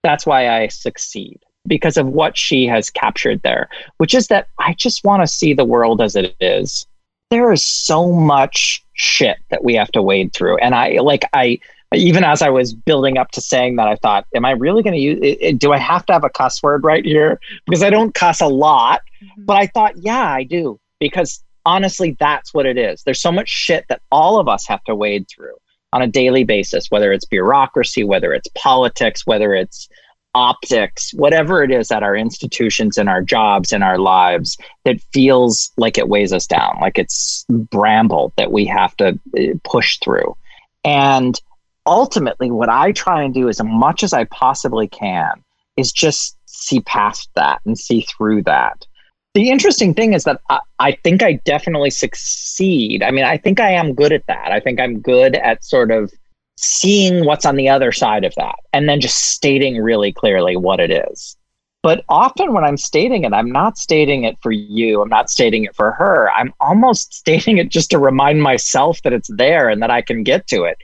that's 0.02 0.24
why 0.24 0.48
I 0.48 0.68
succeed 0.68 1.38
because 1.66 1.98
of 1.98 2.06
what 2.06 2.38
she 2.38 2.64
has 2.66 2.88
captured 2.88 3.42
there, 3.42 3.68
which 3.98 4.14
is 4.14 4.28
that 4.28 4.48
I 4.58 4.72
just 4.72 5.04
want 5.04 5.22
to 5.22 5.26
see 5.26 5.52
the 5.52 5.66
world 5.66 6.00
as 6.00 6.16
it 6.16 6.34
is. 6.40 6.86
There 7.30 7.52
is 7.52 7.62
so 7.62 8.10
much 8.10 8.82
shit 8.94 9.36
that 9.50 9.64
we 9.64 9.74
have 9.74 9.92
to 9.92 10.02
wade 10.02 10.32
through. 10.32 10.56
And 10.58 10.74
I 10.74 10.98
like, 11.02 11.28
I, 11.34 11.58
even 11.94 12.24
as 12.24 12.42
I 12.42 12.50
was 12.50 12.74
building 12.74 13.16
up 13.16 13.30
to 13.32 13.40
saying 13.40 13.76
that, 13.76 13.86
I 13.86 13.96
thought, 13.96 14.26
am 14.34 14.44
I 14.44 14.52
really 14.52 14.82
going 14.82 14.94
to 14.94 15.00
use 15.00 15.18
it, 15.22 15.58
Do 15.58 15.72
I 15.72 15.78
have 15.78 16.04
to 16.06 16.12
have 16.12 16.24
a 16.24 16.30
cuss 16.30 16.62
word 16.62 16.84
right 16.84 17.04
here? 17.04 17.40
Because 17.64 17.82
I 17.82 17.90
don't 17.90 18.14
cuss 18.14 18.40
a 18.40 18.48
lot. 18.48 19.02
Mm-hmm. 19.22 19.44
But 19.44 19.56
I 19.56 19.66
thought, 19.68 19.96
yeah, 19.98 20.28
I 20.28 20.42
do. 20.42 20.80
Because 20.98 21.42
honestly, 21.64 22.16
that's 22.18 22.52
what 22.52 22.66
it 22.66 22.76
is. 22.76 23.02
There's 23.02 23.20
so 23.20 23.32
much 23.32 23.48
shit 23.48 23.84
that 23.88 24.00
all 24.10 24.38
of 24.38 24.48
us 24.48 24.66
have 24.66 24.82
to 24.84 24.94
wade 24.94 25.26
through 25.28 25.54
on 25.92 26.02
a 26.02 26.06
daily 26.06 26.44
basis, 26.44 26.90
whether 26.90 27.12
it's 27.12 27.24
bureaucracy, 27.24 28.04
whether 28.04 28.32
it's 28.32 28.48
politics, 28.54 29.26
whether 29.26 29.54
it's 29.54 29.88
optics, 30.34 31.14
whatever 31.14 31.62
it 31.62 31.70
is 31.70 31.90
at 31.90 32.02
our 32.02 32.14
institutions 32.14 32.98
and 32.98 33.08
our 33.08 33.22
jobs 33.22 33.72
and 33.72 33.82
our 33.82 33.98
lives 33.98 34.58
that 34.84 35.00
feels 35.12 35.72
like 35.78 35.96
it 35.96 36.08
weighs 36.08 36.32
us 36.32 36.46
down, 36.46 36.76
like 36.80 36.98
it's 36.98 37.46
bramble 37.48 38.34
that 38.36 38.52
we 38.52 38.66
have 38.66 38.94
to 38.98 39.18
uh, 39.38 39.42
push 39.64 39.98
through. 40.00 40.36
And 40.84 41.40
ultimately, 41.86 42.50
what 42.50 42.68
I 42.68 42.92
try 42.92 43.22
and 43.22 43.32
do 43.32 43.48
as 43.48 43.62
much 43.62 44.02
as 44.02 44.12
I 44.12 44.24
possibly 44.24 44.88
can 44.88 45.42
is 45.76 45.92
just 45.92 46.36
see 46.46 46.80
past 46.80 47.30
that 47.34 47.60
and 47.64 47.78
see 47.78 48.02
through 48.02 48.42
that. 48.42 48.86
The 49.34 49.50
interesting 49.50 49.92
thing 49.92 50.14
is 50.14 50.24
that 50.24 50.40
I, 50.48 50.60
I 50.78 50.92
think 50.92 51.22
I 51.22 51.34
definitely 51.44 51.90
succeed. 51.90 53.02
I 53.02 53.10
mean, 53.10 53.24
I 53.24 53.36
think 53.36 53.60
I 53.60 53.70
am 53.70 53.94
good 53.94 54.12
at 54.12 54.26
that. 54.26 54.50
I 54.50 54.60
think 54.60 54.80
I'm 54.80 55.00
good 55.00 55.36
at 55.36 55.62
sort 55.62 55.90
of 55.90 56.10
seeing 56.56 57.26
what's 57.26 57.44
on 57.44 57.56
the 57.56 57.68
other 57.68 57.92
side 57.92 58.24
of 58.24 58.34
that 58.36 58.56
and 58.72 58.88
then 58.88 59.00
just 59.00 59.18
stating 59.18 59.76
really 59.76 60.12
clearly 60.12 60.56
what 60.56 60.80
it 60.80 60.90
is. 60.90 61.36
But 61.82 62.04
often 62.08 62.52
when 62.52 62.64
I'm 62.64 62.78
stating 62.78 63.24
it, 63.24 63.32
I'm 63.32 63.52
not 63.52 63.78
stating 63.78 64.24
it 64.24 64.38
for 64.42 64.50
you. 64.50 65.02
I'm 65.02 65.08
not 65.08 65.30
stating 65.30 65.64
it 65.64 65.76
for 65.76 65.92
her. 65.92 66.30
I'm 66.32 66.52
almost 66.60 67.14
stating 67.20 67.58
it 67.58 67.68
just 67.68 67.90
to 67.90 67.98
remind 67.98 68.42
myself 68.42 69.02
that 69.02 69.12
it's 69.12 69.30
there 69.32 69.68
and 69.68 69.82
that 69.82 69.90
I 69.90 70.02
can 70.02 70.22
get 70.22 70.46
to 70.48 70.64
it. 70.64 70.78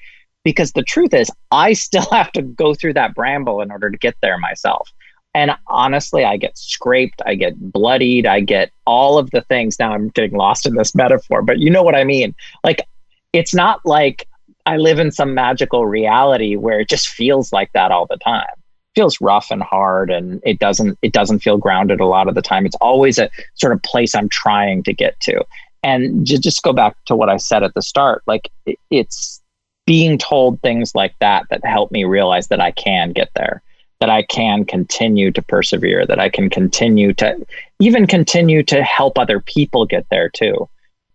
Because 0.44 0.72
the 0.72 0.82
truth 0.82 1.14
is, 1.14 1.30
I 1.50 1.72
still 1.72 2.06
have 2.12 2.32
to 2.32 2.42
go 2.42 2.74
through 2.74 2.94
that 2.94 3.14
bramble 3.14 3.60
in 3.60 3.70
order 3.70 3.90
to 3.90 3.98
get 3.98 4.16
there 4.22 4.38
myself. 4.38 4.90
And 5.34 5.52
honestly, 5.68 6.24
I 6.24 6.36
get 6.36 6.58
scraped, 6.58 7.22
I 7.24 7.36
get 7.36 7.58
bloodied, 7.58 8.26
I 8.26 8.40
get 8.40 8.70
all 8.86 9.16
of 9.16 9.30
the 9.30 9.40
things. 9.42 9.78
Now 9.78 9.92
I'm 9.92 10.10
getting 10.10 10.36
lost 10.36 10.66
in 10.66 10.74
this 10.74 10.94
metaphor, 10.94 11.42
but 11.42 11.58
you 11.58 11.70
know 11.70 11.82
what 11.82 11.94
I 11.94 12.04
mean. 12.04 12.34
Like, 12.62 12.86
it's 13.32 13.54
not 13.54 13.80
like 13.86 14.28
I 14.66 14.76
live 14.76 14.98
in 14.98 15.10
some 15.10 15.34
magical 15.34 15.86
reality 15.86 16.56
where 16.56 16.80
it 16.80 16.88
just 16.88 17.08
feels 17.08 17.52
like 17.52 17.72
that 17.72 17.90
all 17.90 18.06
the 18.06 18.18
time. 18.18 18.46
It 18.52 19.00
feels 19.00 19.20
rough 19.20 19.50
and 19.50 19.62
hard 19.62 20.10
and 20.10 20.40
it 20.44 20.58
doesn't 20.58 20.98
it 21.02 21.12
doesn't 21.12 21.40
feel 21.40 21.56
grounded 21.56 22.00
a 22.00 22.06
lot 22.06 22.28
of 22.28 22.34
the 22.34 22.42
time. 22.42 22.66
It's 22.66 22.76
always 22.76 23.18
a 23.18 23.30
sort 23.54 23.72
of 23.72 23.82
place 23.82 24.14
I'm 24.14 24.28
trying 24.28 24.82
to 24.84 24.92
get 24.92 25.18
to. 25.20 25.44
And 25.82 26.24
just 26.24 26.62
go 26.62 26.72
back 26.72 26.94
to 27.06 27.16
what 27.16 27.28
I 27.28 27.38
said 27.38 27.64
at 27.64 27.74
the 27.74 27.82
start, 27.82 28.22
like 28.26 28.50
it's 28.90 29.41
being 29.86 30.18
told 30.18 30.60
things 30.60 30.94
like 30.94 31.14
that 31.20 31.46
that 31.50 31.64
help 31.64 31.90
me 31.90 32.04
realize 32.04 32.48
that 32.48 32.60
I 32.60 32.70
can 32.70 33.12
get 33.12 33.30
there, 33.34 33.62
that 34.00 34.10
I 34.10 34.22
can 34.22 34.64
continue 34.64 35.30
to 35.32 35.42
persevere, 35.42 36.06
that 36.06 36.20
I 36.20 36.28
can 36.28 36.50
continue 36.50 37.12
to 37.14 37.44
even 37.80 38.06
continue 38.06 38.62
to 38.64 38.82
help 38.82 39.18
other 39.18 39.40
people 39.40 39.86
get 39.86 40.06
there 40.10 40.28
too. 40.28 40.68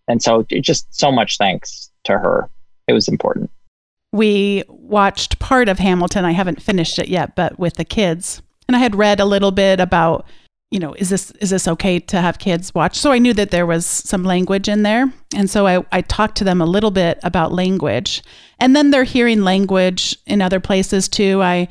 And 0.06 0.22
so 0.22 0.44
just 0.60 0.86
so 0.94 1.10
much 1.10 1.38
thanks 1.38 1.90
to 2.04 2.18
her 2.18 2.50
it 2.88 2.94
was 2.94 3.06
important. 3.06 3.50
We 4.12 4.64
watched 4.68 5.38
part 5.38 5.68
of 5.68 5.78
Hamilton. 5.78 6.24
I 6.24 6.32
haven't 6.32 6.62
finished 6.62 6.98
it 6.98 7.08
yet, 7.08 7.36
but 7.36 7.58
with 7.58 7.74
the 7.74 7.84
kids. 7.84 8.42
And 8.66 8.74
I 8.74 8.80
had 8.80 8.96
read 8.96 9.20
a 9.20 9.26
little 9.26 9.50
bit 9.50 9.78
about, 9.78 10.26
you 10.70 10.78
know, 10.78 10.92
is 10.94 11.08
this 11.08 11.30
is 11.40 11.50
this 11.50 11.66
okay 11.66 11.98
to 11.98 12.20
have 12.20 12.38
kids 12.38 12.74
watch? 12.74 12.98
So 12.98 13.10
I 13.10 13.18
knew 13.18 13.32
that 13.34 13.50
there 13.50 13.66
was 13.66 13.86
some 13.86 14.24
language 14.24 14.68
in 14.68 14.82
there. 14.82 15.10
And 15.34 15.48
so 15.48 15.66
I, 15.66 15.84
I 15.92 16.02
talked 16.02 16.36
to 16.38 16.44
them 16.44 16.60
a 16.60 16.66
little 16.66 16.90
bit 16.90 17.18
about 17.22 17.52
language. 17.52 18.22
And 18.58 18.76
then 18.76 18.90
they're 18.90 19.04
hearing 19.04 19.42
language 19.42 20.16
in 20.26 20.42
other 20.42 20.60
places 20.60 21.08
too. 21.08 21.42
I 21.42 21.68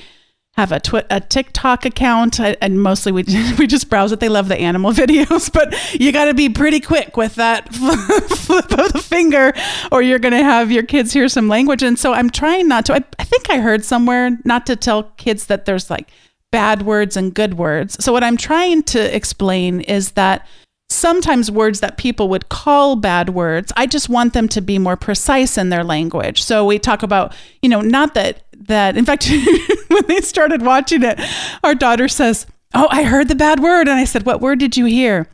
have 0.57 0.71
a 0.71 0.79
twi- 0.79 1.05
a 1.11 1.19
TikTok 1.19 1.85
account, 1.85 2.39
and 2.39 2.81
mostly 2.81 3.11
we 3.11 3.23
we 3.59 3.67
just 3.67 3.89
browse 3.89 4.11
it. 4.11 4.19
They 4.19 4.29
love 4.29 4.47
the 4.47 4.57
animal 4.57 4.91
videos, 5.03 5.53
but 5.53 5.75
you 5.99 6.11
got 6.11 6.25
to 6.25 6.33
be 6.33 6.49
pretty 6.49 6.79
quick 6.79 7.15
with 7.15 7.35
that 7.35 7.71
flip 7.73 8.71
of 8.71 8.93
the 8.93 9.01
finger, 9.01 9.53
or 9.91 10.01
you're 10.01 10.17
going 10.17 10.33
to 10.33 10.43
have 10.43 10.71
your 10.71 10.83
kids 10.83 11.13
hear 11.13 11.29
some 11.29 11.47
language. 11.47 11.83
And 11.83 11.99
so 11.99 12.13
I'm 12.13 12.31
trying 12.31 12.67
not 12.67 12.87
to. 12.87 12.95
I, 12.95 13.03
I 13.19 13.23
think 13.23 13.51
I 13.51 13.59
heard 13.59 13.85
somewhere 13.85 14.31
not 14.43 14.65
to 14.65 14.75
tell 14.75 15.03
kids 15.17 15.45
that 15.45 15.65
there's 15.65 15.91
like 15.91 16.09
bad 16.51 16.83
words 16.83 17.17
and 17.17 17.33
good 17.33 17.55
words. 17.55 18.03
So 18.03 18.11
what 18.11 18.23
I'm 18.23 18.37
trying 18.37 18.83
to 18.83 19.15
explain 19.15 19.81
is 19.81 20.11
that 20.11 20.47
sometimes 20.89 21.51
words 21.51 21.81
that 21.81 21.97
people 21.97 22.29
would 22.29 22.49
call 22.49 22.95
bad 22.95 23.29
words, 23.29 23.73
I 23.75 23.85
just 23.87 24.09
want 24.09 24.33
them 24.33 24.47
to 24.49 24.61
be 24.61 24.79
more 24.79 24.95
precise 24.95 25.57
in 25.57 25.69
their 25.69 25.83
language. 25.83 26.43
So 26.43 26.65
we 26.65 26.79
talk 26.79 27.03
about, 27.03 27.35
you 27.61 27.69
know, 27.69 27.81
not 27.81 28.13
that 28.13 28.43
that 28.67 28.97
in 28.97 29.05
fact 29.05 29.29
when 29.87 30.07
they 30.07 30.21
started 30.21 30.61
watching 30.61 31.03
it, 31.03 31.19
our 31.63 31.75
daughter 31.75 32.07
says, 32.07 32.45
"Oh, 32.73 32.87
I 32.89 33.03
heard 33.03 33.27
the 33.27 33.35
bad 33.35 33.59
word." 33.59 33.87
And 33.87 33.99
I 33.99 34.05
said, 34.05 34.25
"What 34.25 34.41
word 34.41 34.59
did 34.59 34.77
you 34.77 34.85
hear?" 34.85 35.27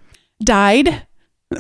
Died. 0.44 1.08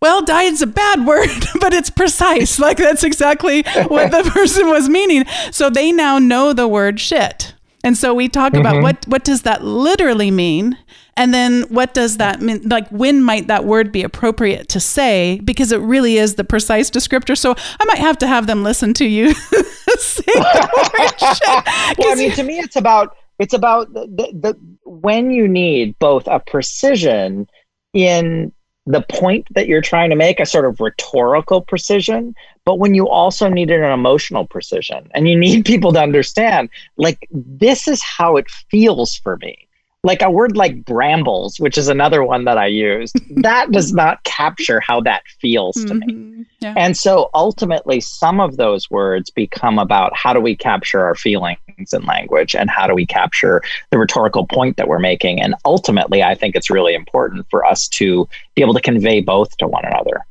well, 0.00 0.22
died's 0.22 0.62
a 0.62 0.66
bad 0.66 1.06
word, 1.06 1.28
but 1.60 1.72
it's 1.72 1.90
precise. 1.90 2.58
Like 2.58 2.76
that's 2.76 3.02
exactly 3.04 3.62
what 3.88 4.10
the 4.10 4.30
person 4.30 4.68
was 4.68 4.88
meaning. 4.88 5.24
So 5.50 5.70
they 5.70 5.92
now 5.92 6.18
know 6.18 6.52
the 6.52 6.68
word 6.68 7.00
shit. 7.00 7.53
And 7.84 7.96
so 7.96 8.12
we 8.14 8.28
talk 8.28 8.52
mm-hmm. 8.52 8.60
about 8.60 8.82
what 8.82 9.06
what 9.06 9.22
does 9.22 9.42
that 9.42 9.62
literally 9.62 10.32
mean? 10.32 10.76
And 11.16 11.32
then 11.32 11.62
what 11.68 11.94
does 11.94 12.16
that 12.16 12.40
mean? 12.40 12.68
Like, 12.68 12.88
when 12.88 13.22
might 13.22 13.46
that 13.46 13.64
word 13.64 13.92
be 13.92 14.02
appropriate 14.02 14.68
to 14.70 14.80
say? 14.80 15.40
Because 15.44 15.70
it 15.70 15.78
really 15.78 16.16
is 16.16 16.34
the 16.34 16.42
precise 16.42 16.90
descriptor. 16.90 17.38
So 17.38 17.54
I 17.78 17.84
might 17.84 17.98
have 17.98 18.18
to 18.18 18.26
have 18.26 18.48
them 18.48 18.64
listen 18.64 18.94
to 18.94 19.04
you 19.04 19.32
say 19.98 20.24
the 20.26 21.94
well, 21.98 22.12
I 22.12 22.14
mean, 22.14 22.32
to 22.32 22.42
me, 22.42 22.58
it's 22.58 22.76
about 22.76 23.16
it's 23.38 23.54
about 23.54 23.92
the, 23.92 24.06
the, 24.06 24.38
the 24.38 24.58
when 24.84 25.30
you 25.30 25.48
need 25.48 25.98
both 25.98 26.26
a 26.26 26.40
precision 26.40 27.48
in 27.92 28.52
the 28.86 29.02
point 29.02 29.46
that 29.54 29.66
you're 29.66 29.80
trying 29.80 30.10
to 30.10 30.16
make, 30.16 30.40
a 30.40 30.46
sort 30.46 30.66
of 30.66 30.80
rhetorical 30.80 31.62
precision, 31.62 32.34
but 32.64 32.78
when 32.78 32.94
you 32.94 33.08
also 33.08 33.48
need 33.48 33.70
an 33.70 33.84
emotional 33.84 34.46
precision 34.46 35.10
and 35.14 35.28
you 35.28 35.36
need 35.36 35.64
people 35.66 35.92
to 35.92 36.00
understand, 36.00 36.68
like, 36.96 37.28
this 37.30 37.88
is 37.88 38.02
how 38.02 38.36
it 38.36 38.50
feels 38.70 39.16
for 39.16 39.36
me 39.38 39.64
like 40.04 40.22
a 40.22 40.30
word 40.30 40.56
like 40.56 40.84
brambles, 40.84 41.58
which 41.58 41.78
is 41.78 41.88
another 41.88 42.22
one 42.22 42.44
that 42.44 42.58
I 42.58 42.66
used, 42.66 43.18
that 43.42 43.72
does 43.72 43.92
not 43.92 44.22
capture 44.24 44.78
how 44.78 45.00
that 45.00 45.22
feels 45.40 45.76
to 45.76 45.94
mm-hmm. 45.94 46.38
me. 46.38 46.46
Yeah. 46.60 46.74
And 46.76 46.96
so 46.96 47.30
ultimately, 47.34 48.00
some 48.00 48.38
of 48.38 48.56
those 48.56 48.90
words 48.90 49.30
become 49.30 49.78
about 49.78 50.14
how 50.14 50.32
do 50.32 50.40
we 50.40 50.54
capture 50.54 51.02
our 51.02 51.14
feelings 51.14 51.58
in 51.92 52.04
language 52.04 52.54
and 52.54 52.70
how 52.70 52.86
do 52.86 52.94
we 52.94 53.06
capture 53.06 53.62
the 53.90 53.98
rhetorical 53.98 54.46
point 54.46 54.76
that 54.76 54.88
we're 54.88 54.98
making. 54.98 55.40
And 55.40 55.54
ultimately, 55.64 56.22
I 56.22 56.34
think 56.34 56.54
it's 56.54 56.70
really 56.70 56.94
important 56.94 57.46
for 57.50 57.64
us 57.64 57.88
to 57.88 58.28
be 58.54 58.62
able 58.62 58.74
to 58.74 58.80
convey 58.80 59.20
both 59.20 59.56
to 59.56 59.66
one 59.66 59.84
another. 59.84 60.24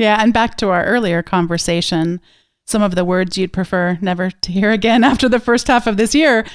Yeah. 0.00 0.16
And 0.18 0.32
back 0.32 0.56
to 0.56 0.70
our 0.70 0.82
earlier 0.84 1.22
conversation, 1.22 2.22
some 2.66 2.80
of 2.80 2.94
the 2.94 3.04
words 3.04 3.36
you'd 3.36 3.52
prefer 3.52 3.98
never 4.00 4.30
to 4.30 4.50
hear 4.50 4.70
again 4.70 5.04
after 5.10 5.28
the 5.28 5.38
first 5.38 5.68
half 5.68 5.86
of 5.86 5.98
this 5.98 6.14
year 6.14 6.46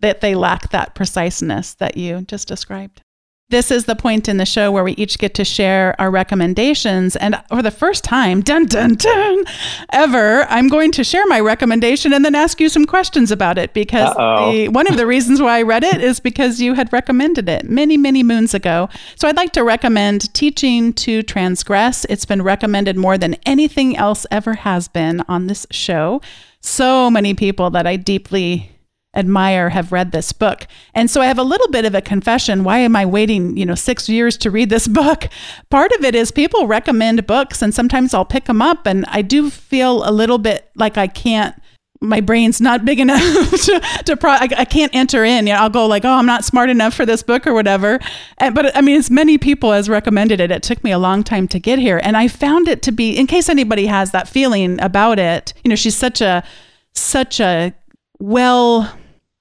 that 0.00 0.22
they 0.22 0.34
lack 0.34 0.70
that 0.70 0.94
preciseness 0.94 1.74
that 1.74 1.98
you 1.98 2.22
just 2.22 2.48
described. 2.48 3.02
This 3.50 3.70
is 3.70 3.86
the 3.86 3.96
point 3.96 4.28
in 4.28 4.36
the 4.36 4.44
show 4.44 4.70
where 4.70 4.84
we 4.84 4.92
each 4.92 5.18
get 5.18 5.32
to 5.36 5.44
share 5.44 5.98
our 5.98 6.10
recommendations. 6.10 7.16
And 7.16 7.42
for 7.48 7.62
the 7.62 7.70
first 7.70 8.04
time, 8.04 8.42
dun 8.42 8.66
dun 8.66 8.96
dun, 8.96 9.44
ever, 9.90 10.42
I'm 10.50 10.68
going 10.68 10.92
to 10.92 11.02
share 11.02 11.26
my 11.28 11.40
recommendation 11.40 12.12
and 12.12 12.22
then 12.22 12.34
ask 12.34 12.60
you 12.60 12.68
some 12.68 12.84
questions 12.84 13.30
about 13.30 13.56
it 13.56 13.72
because 13.72 14.14
the, 14.14 14.68
one 14.72 14.86
of 14.86 14.98
the 14.98 15.06
reasons 15.06 15.40
why 15.40 15.60
I 15.60 15.62
read 15.62 15.82
it 15.82 16.02
is 16.02 16.20
because 16.20 16.60
you 16.60 16.74
had 16.74 16.92
recommended 16.92 17.48
it 17.48 17.64
many, 17.64 17.96
many 17.96 18.22
moons 18.22 18.52
ago. 18.52 18.90
So 19.16 19.26
I'd 19.26 19.36
like 19.36 19.52
to 19.54 19.64
recommend 19.64 20.34
Teaching 20.34 20.92
to 20.94 21.22
Transgress. 21.22 22.04
It's 22.10 22.26
been 22.26 22.42
recommended 22.42 22.98
more 22.98 23.16
than 23.16 23.34
anything 23.46 23.96
else 23.96 24.26
ever 24.30 24.52
has 24.56 24.88
been 24.88 25.22
on 25.26 25.46
this 25.46 25.66
show. 25.70 26.20
So 26.60 27.10
many 27.10 27.32
people 27.32 27.70
that 27.70 27.86
I 27.86 27.96
deeply 27.96 28.77
admire 29.18 29.70
have 29.70 29.92
read 29.92 30.12
this 30.12 30.32
book. 30.32 30.66
And 30.94 31.10
so 31.10 31.20
I 31.20 31.26
have 31.26 31.38
a 31.38 31.42
little 31.42 31.68
bit 31.68 31.84
of 31.84 31.94
a 31.94 32.00
confession. 32.00 32.64
Why 32.64 32.78
am 32.78 32.96
I 32.96 33.04
waiting, 33.04 33.56
you 33.56 33.66
know, 33.66 33.74
6 33.74 34.08
years 34.08 34.36
to 34.38 34.50
read 34.50 34.70
this 34.70 34.88
book? 35.02 35.28
Part 35.68 35.92
of 35.92 36.04
it 36.04 36.14
is 36.14 36.30
people 36.30 36.66
recommend 36.66 37.26
books 37.26 37.60
and 37.60 37.74
sometimes 37.74 38.14
I'll 38.14 38.24
pick 38.24 38.44
them 38.44 38.62
up 38.62 38.86
and 38.86 39.04
I 39.08 39.22
do 39.22 39.50
feel 39.50 40.08
a 40.08 40.12
little 40.12 40.38
bit 40.38 40.70
like 40.76 40.96
I 40.96 41.08
can't 41.08 41.54
my 42.00 42.20
brain's 42.20 42.60
not 42.60 42.84
big 42.84 43.00
enough 43.00 43.20
to, 43.20 43.80
to 44.04 44.16
pro- 44.16 44.30
I, 44.30 44.48
I, 44.56 44.64
can't 44.64 44.94
enter 44.94 45.24
in. 45.24 45.46
You 45.46 45.54
know, 45.54 45.60
I'll 45.60 45.70
go 45.70 45.86
like, 45.86 46.04
oh, 46.04 46.12
I'm 46.12 46.26
not 46.26 46.44
smart 46.44 46.70
enough 46.70 46.94
for 46.94 47.04
this 47.04 47.22
book 47.22 47.46
or 47.46 47.54
whatever. 47.54 47.98
And, 48.38 48.54
but 48.54 48.76
I 48.76 48.80
mean, 48.80 48.96
as 48.96 49.10
many 49.10 49.38
people 49.38 49.72
as 49.72 49.88
recommended 49.88 50.40
it. 50.40 50.50
It 50.50 50.62
took 50.62 50.82
me 50.84 50.92
a 50.92 50.98
long 50.98 51.24
time 51.24 51.48
to 51.48 51.58
get 51.58 51.78
here, 51.78 52.00
and 52.02 52.16
I 52.16 52.28
found 52.28 52.68
it 52.68 52.82
to 52.82 52.92
be. 52.92 53.16
In 53.16 53.26
case 53.26 53.48
anybody 53.48 53.86
has 53.86 54.12
that 54.12 54.28
feeling 54.28 54.80
about 54.80 55.18
it, 55.18 55.52
you 55.64 55.68
know, 55.68 55.76
she's 55.76 55.96
such 55.96 56.20
a 56.20 56.44
such 56.92 57.40
a 57.40 57.74
well 58.18 58.97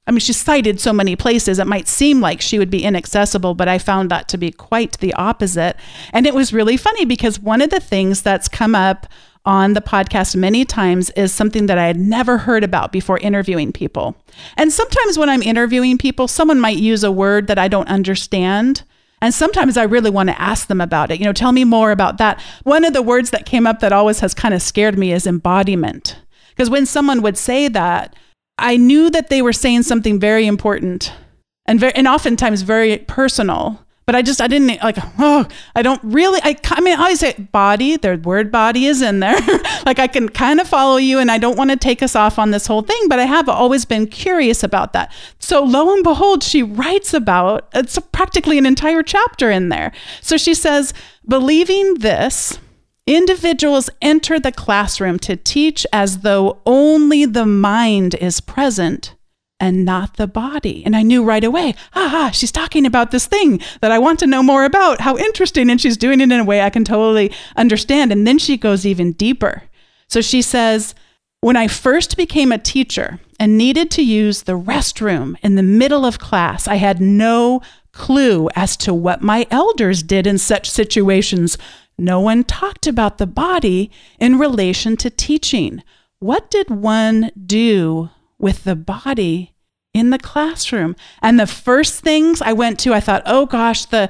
I 0.08 0.12
mean, 0.12 0.20
she's 0.20 0.38
cited 0.38 0.80
so 0.80 0.94
many 0.94 1.16
places, 1.16 1.60
it 1.60 1.68
might 1.68 1.88
seem 1.88 2.22
like 2.22 2.40
she 2.40 2.58
would 2.58 2.70
be 2.70 2.84
inaccessible, 2.84 3.54
but 3.54 3.68
I 3.68 3.78
found 3.78 4.10
that 4.10 4.30
to 4.30 4.38
be 4.38 4.52
quite 4.52 4.98
the 5.00 5.14
opposite. 5.16 5.76
And 6.14 6.26
it 6.26 6.34
was 6.34 6.54
really 6.54 6.78
funny 6.78 7.04
because 7.04 7.40
one 7.40 7.62
of 7.62 7.70
the 7.70 7.82
things 7.82 8.22
that's 8.22 8.48
come 8.48 8.74
up 8.74 9.08
on 9.48 9.74
the 9.74 9.82
podcast 9.82 10.36
many 10.36 10.66
times 10.66 11.10
is 11.12 11.34
something 11.34 11.68
that 11.68 11.78
I 11.78 11.88
had 11.88 11.98
never 11.98 12.38
heard 12.38 12.64
about 12.64 12.92
before 12.92 13.18
interviewing 13.20 13.72
people. 13.72 14.16
And 14.58 14.74
sometimes 14.74 15.18
when 15.18 15.30
I'm 15.30 15.42
interviewing 15.42 15.98
people, 15.98 16.28
someone 16.28 16.60
might 16.60 16.78
use 16.78 17.04
a 17.04 17.12
word 17.12 17.48
that 17.48 17.58
I 17.58 17.68
don't 17.68 17.88
understand. 17.88 18.84
And 19.22 19.34
sometimes 19.34 19.78
I 19.78 19.84
really 19.84 20.10
want 20.10 20.30
to 20.30 20.40
ask 20.40 20.68
them 20.68 20.82
about 20.82 21.12
it. 21.12 21.20
You 21.20 21.26
know, 21.26 21.34
tell 21.34 21.54
me 21.54 21.64
more 21.64 21.92
about 21.92 22.18
that. 22.18 22.42
One 22.64 22.84
of 22.84 22.94
the 22.94 23.02
words 23.02 23.30
that 23.32 23.46
came 23.46 23.66
up 23.66 23.80
that 23.80 23.94
always 23.94 24.20
has 24.20 24.34
kind 24.34 24.54
of 24.54 24.62
scared 24.62 24.98
me 24.98 25.14
is 25.14 25.26
embodiment. 25.26 26.18
Because 26.50 26.70
when 26.70 26.86
someone 26.86 27.22
would 27.22 27.38
say 27.38 27.68
that, 27.70 28.16
I 28.58 28.78
knew 28.78 29.10
that 29.10 29.30
they 29.30 29.42
were 29.42 29.54
saying 29.54 29.84
something 29.84 30.20
very 30.20 30.48
important 30.48 31.14
and 31.66 31.80
very, 31.80 31.94
and 31.94 32.08
oftentimes 32.08 32.62
very 32.62 32.98
personal. 33.00 33.84
But 34.06 34.16
I 34.16 34.22
just 34.22 34.40
I 34.40 34.48
didn't 34.48 34.82
like 34.82 34.96
oh 35.20 35.46
I 35.76 35.82
don't 35.82 36.00
really 36.02 36.40
I 36.42 36.56
I 36.72 36.80
mean 36.80 36.98
I 36.98 37.04
always 37.04 37.20
say 37.20 37.34
body 37.34 37.98
the 37.98 38.16
word 38.16 38.54
body 38.54 38.86
is 38.86 39.02
in 39.02 39.20
there 39.20 39.36
like 39.86 40.00
I 40.00 40.08
can 40.08 40.30
kind 40.30 40.62
of 40.62 40.68
follow 40.70 40.96
you 40.96 41.20
and 41.20 41.30
I 41.30 41.38
don't 41.38 41.58
want 41.58 41.72
to 41.72 41.76
take 41.76 42.02
us 42.02 42.16
off 42.16 42.40
on 42.40 42.52
this 42.52 42.68
whole 42.68 42.84
thing 42.84 43.10
but 43.10 43.20
I 43.20 43.26
have 43.26 43.50
always 43.50 43.84
been 43.84 44.08
curious 44.08 44.64
about 44.64 44.94
that 44.94 45.12
so 45.40 45.62
lo 45.62 45.94
and 45.94 46.06
behold 46.06 46.42
she 46.42 46.64
writes 46.64 47.14
about 47.14 47.68
it's 47.74 48.00
practically 48.14 48.58
an 48.58 48.66
entire 48.66 49.04
chapter 49.04 49.52
in 49.52 49.68
there 49.68 49.92
so 50.22 50.38
she 50.38 50.54
says 50.54 50.94
believing 51.28 51.96
this 51.96 52.60
Individuals 53.08 53.90
enter 54.02 54.38
the 54.38 54.52
classroom 54.52 55.18
to 55.20 55.38
teach 55.38 55.88
as 55.94 56.20
though 56.20 56.60
only 56.66 57.26
the 57.26 57.46
mind 57.46 58.16
is 58.16 58.42
present 58.42 59.16
and 59.60 59.86
not 59.86 60.18
the 60.18 60.28
body. 60.28 60.84
And 60.86 60.96
I 60.96 61.02
knew 61.02 61.24
right 61.24 61.44
away, 61.44 61.74
aha, 61.96 62.32
she's 62.32 62.52
talking 62.52 62.86
about 62.86 63.12
this 63.12 63.26
thing 63.26 63.62
that 63.82 63.92
I 63.92 63.98
want 63.98 64.20
to 64.20 64.28
know 64.28 64.44
more 64.44 64.66
about. 64.66 65.02
How 65.02 65.18
interesting. 65.18 65.70
And 65.70 65.80
she's 65.80 65.98
doing 65.98 66.20
it 66.20 66.32
in 66.32 66.40
a 66.40 66.44
way 66.44 66.62
I 66.62 66.70
can 66.70 66.84
totally 66.84 67.32
understand. 67.56 68.12
And 68.12 68.28
then 68.28 68.38
she 68.38 68.58
goes 68.58 68.86
even 68.86 69.14
deeper. 69.14 69.64
So 70.10 70.22
she 70.22 70.42
says, 70.42 70.94
when 71.42 71.56
I 71.56 71.68
first 71.68 72.18
became 72.18 72.52
a 72.52 72.58
teacher 72.58 73.20
and 73.40 73.58
needed 73.58 73.90
to 73.92 74.04
use 74.04 74.44
the 74.44 74.60
restroom 74.60 75.36
in 75.42 75.56
the 75.56 75.64
middle 75.64 76.06
of 76.06 76.20
class, 76.20 76.68
I 76.68 76.76
had 76.76 77.00
no 77.00 77.62
clue 77.94 78.50
as 78.56 78.76
to 78.78 78.94
what 78.94 79.22
my 79.22 79.48
elders 79.50 80.04
did 80.04 80.28
in 80.28 80.38
such 80.38 80.70
situations, 80.70 81.58
no 81.98 82.20
one 82.20 82.44
talked 82.44 82.88
about 82.88 83.18
the 83.18 83.28
body 83.28 83.92
in 84.20 84.38
relation 84.38 84.96
to 84.98 85.10
teaching. 85.10 85.84
What 86.20 86.50
did 86.52 86.70
one 86.70 87.32
do 87.46 88.10
with 88.38 88.64
the 88.64 88.76
body 88.76 89.56
in 89.94 90.12
the 90.12 90.20
classroom? 90.20 90.96
And 91.22 91.40
the 91.40 91.48
first 91.48 92.02
things 92.02 92.42
I 92.42 92.54
went 92.54 92.80
to, 92.80 92.94
I 92.94 93.00
thought, 93.00 93.24
oh 93.26 93.46
gosh, 93.46 93.86
the 93.86 94.10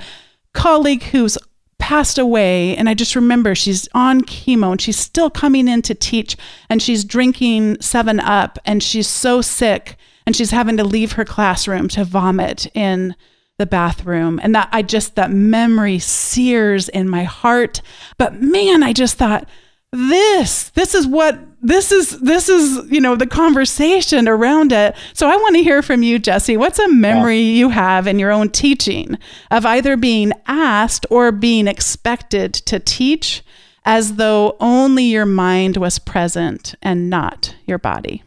colleague 0.54 1.04
who's 1.04 1.38
passed 1.80 2.18
away. 2.18 2.76
And 2.76 2.90
I 2.90 2.94
just 2.94 3.16
remember 3.16 3.56
she's 3.56 3.88
on 3.94 4.22
chemo 4.22 4.72
and 4.72 4.82
she's 4.82 5.00
still 5.00 5.30
coming 5.30 5.68
in 5.68 5.82
to 5.84 5.96
teach 5.96 6.36
and 6.70 6.82
she's 6.82 7.06
drinking 7.06 7.82
7 7.82 8.20
Up 8.20 8.60
and 8.66 8.84
she's 8.84 9.08
so 9.08 9.42
sick 9.42 9.96
and 10.26 10.36
she's 10.36 10.52
having 10.52 10.76
to 10.78 10.84
leave 10.84 11.14
her 11.14 11.24
classroom 11.24 11.88
to 11.90 12.04
vomit 12.04 12.68
in 12.76 13.16
the 13.58 13.66
bathroom. 13.66 14.40
And 14.42 14.54
that 14.56 14.70
I 14.72 14.82
just 14.82 15.16
that 15.16 15.32
memory 15.32 16.00
sears 16.00 16.90
in 16.90 17.10
my 17.10 17.24
heart. 17.24 17.82
But 18.18 18.42
man 18.42 18.84
I 18.84 18.94
just 18.94 19.18
thought 19.18 19.48
this 19.92 20.70
this 20.72 20.94
is 20.94 21.08
what 21.08 21.40
this 21.62 21.92
is 21.92 22.20
this 22.20 22.50
is 22.50 22.92
you 22.92 23.00
know 23.00 23.16
the 23.16 23.26
conversation 23.26 24.28
around 24.28 24.72
it. 24.72 24.96
So 25.14 25.28
i 25.28 25.36
want 25.36 25.56
to 25.56 25.64
hear 25.64 25.82
from 25.82 26.04
you 26.04 26.20
jesse. 26.20 26.58
What's 26.58 26.80
a 26.80 26.88
memory 26.88 27.40
yeah. 27.40 27.58
you 27.58 27.70
have 27.70 28.06
in 28.06 28.20
your 28.20 28.32
own 28.32 28.50
teaching 28.50 29.18
of 29.50 29.66
either 29.66 29.98
being 29.98 30.34
asked 30.46 31.06
or 31.10 31.32
being 31.32 31.68
expected 31.68 32.54
to 32.54 32.80
teach 32.80 33.44
as 33.86 34.16
though 34.16 34.58
only 34.60 35.06
your 35.06 35.26
mind 35.26 35.78
was 35.78 35.98
present 35.98 36.76
and 36.84 37.10
not 37.10 37.56
your 37.66 37.78
body 37.78 38.24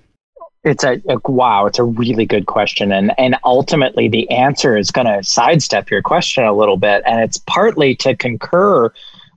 it's 0.65 0.85
a, 0.85 1.01
a, 1.09 1.19
wow 1.31 1.67
it's 1.67 1.79
a 1.79 1.85
really 1.85 2.27
good 2.27 2.47
question 2.47 2.93
and 2.93 3.13
and 3.19 3.37
ultimately 3.45 4.09
the 4.09 4.29
answer 4.31 4.77
is 4.77 4.91
going 4.91 5.07
to 5.07 5.23
sidestep 5.25 5.91
your 5.91 6.03
question 6.03 6.45
a 6.45 6.53
little 6.53 6.77
bit 6.77 7.03
and 7.07 7.21
it's 7.21 7.39
partly 7.47 7.95
to 7.95 8.17
concur 8.17 8.93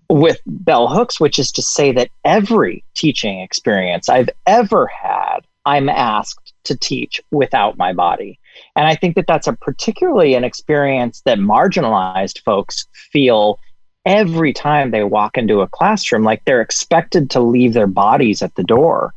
with 0.10 0.40
bell 0.46 0.88
hooks 0.88 1.20
which 1.20 1.40
is 1.40 1.52
to 1.52 1.62
say 1.62 1.92
that 1.92 2.10
every 2.26 2.84
teaching 2.94 3.40
experience 3.40 4.10
i've 4.10 4.30
ever 4.46 4.88
had 4.88 5.40
i'm 5.66 5.90
asked 5.90 6.54
to 6.64 6.78
teach 6.78 7.22
without 7.32 7.78
my 7.78 7.94
body. 7.94 8.40
And 8.76 8.86
i 8.86 8.96
think 8.96 9.16
that 9.16 9.28
that's 9.28 9.48
a 9.48 9.54
particularly 9.54 10.36
an 10.36 10.44
experience 10.44 11.22
that 11.22 11.40
marginalized 11.40 12.42
folks 12.44 12.86
feel 12.94 13.60
every 14.06 14.52
time 14.52 14.92
they 14.92 15.04
walk 15.04 15.38
into 15.38 15.62
a 15.62 15.68
classroom 15.70 16.24
like 16.24 16.44
they're 16.44 16.62
expected 16.62 17.30
to 17.30 17.40
leave 17.40 17.74
their 17.74 17.88
bodies 17.88 18.42
at 18.42 18.54
the 18.56 18.64
door 18.64 19.14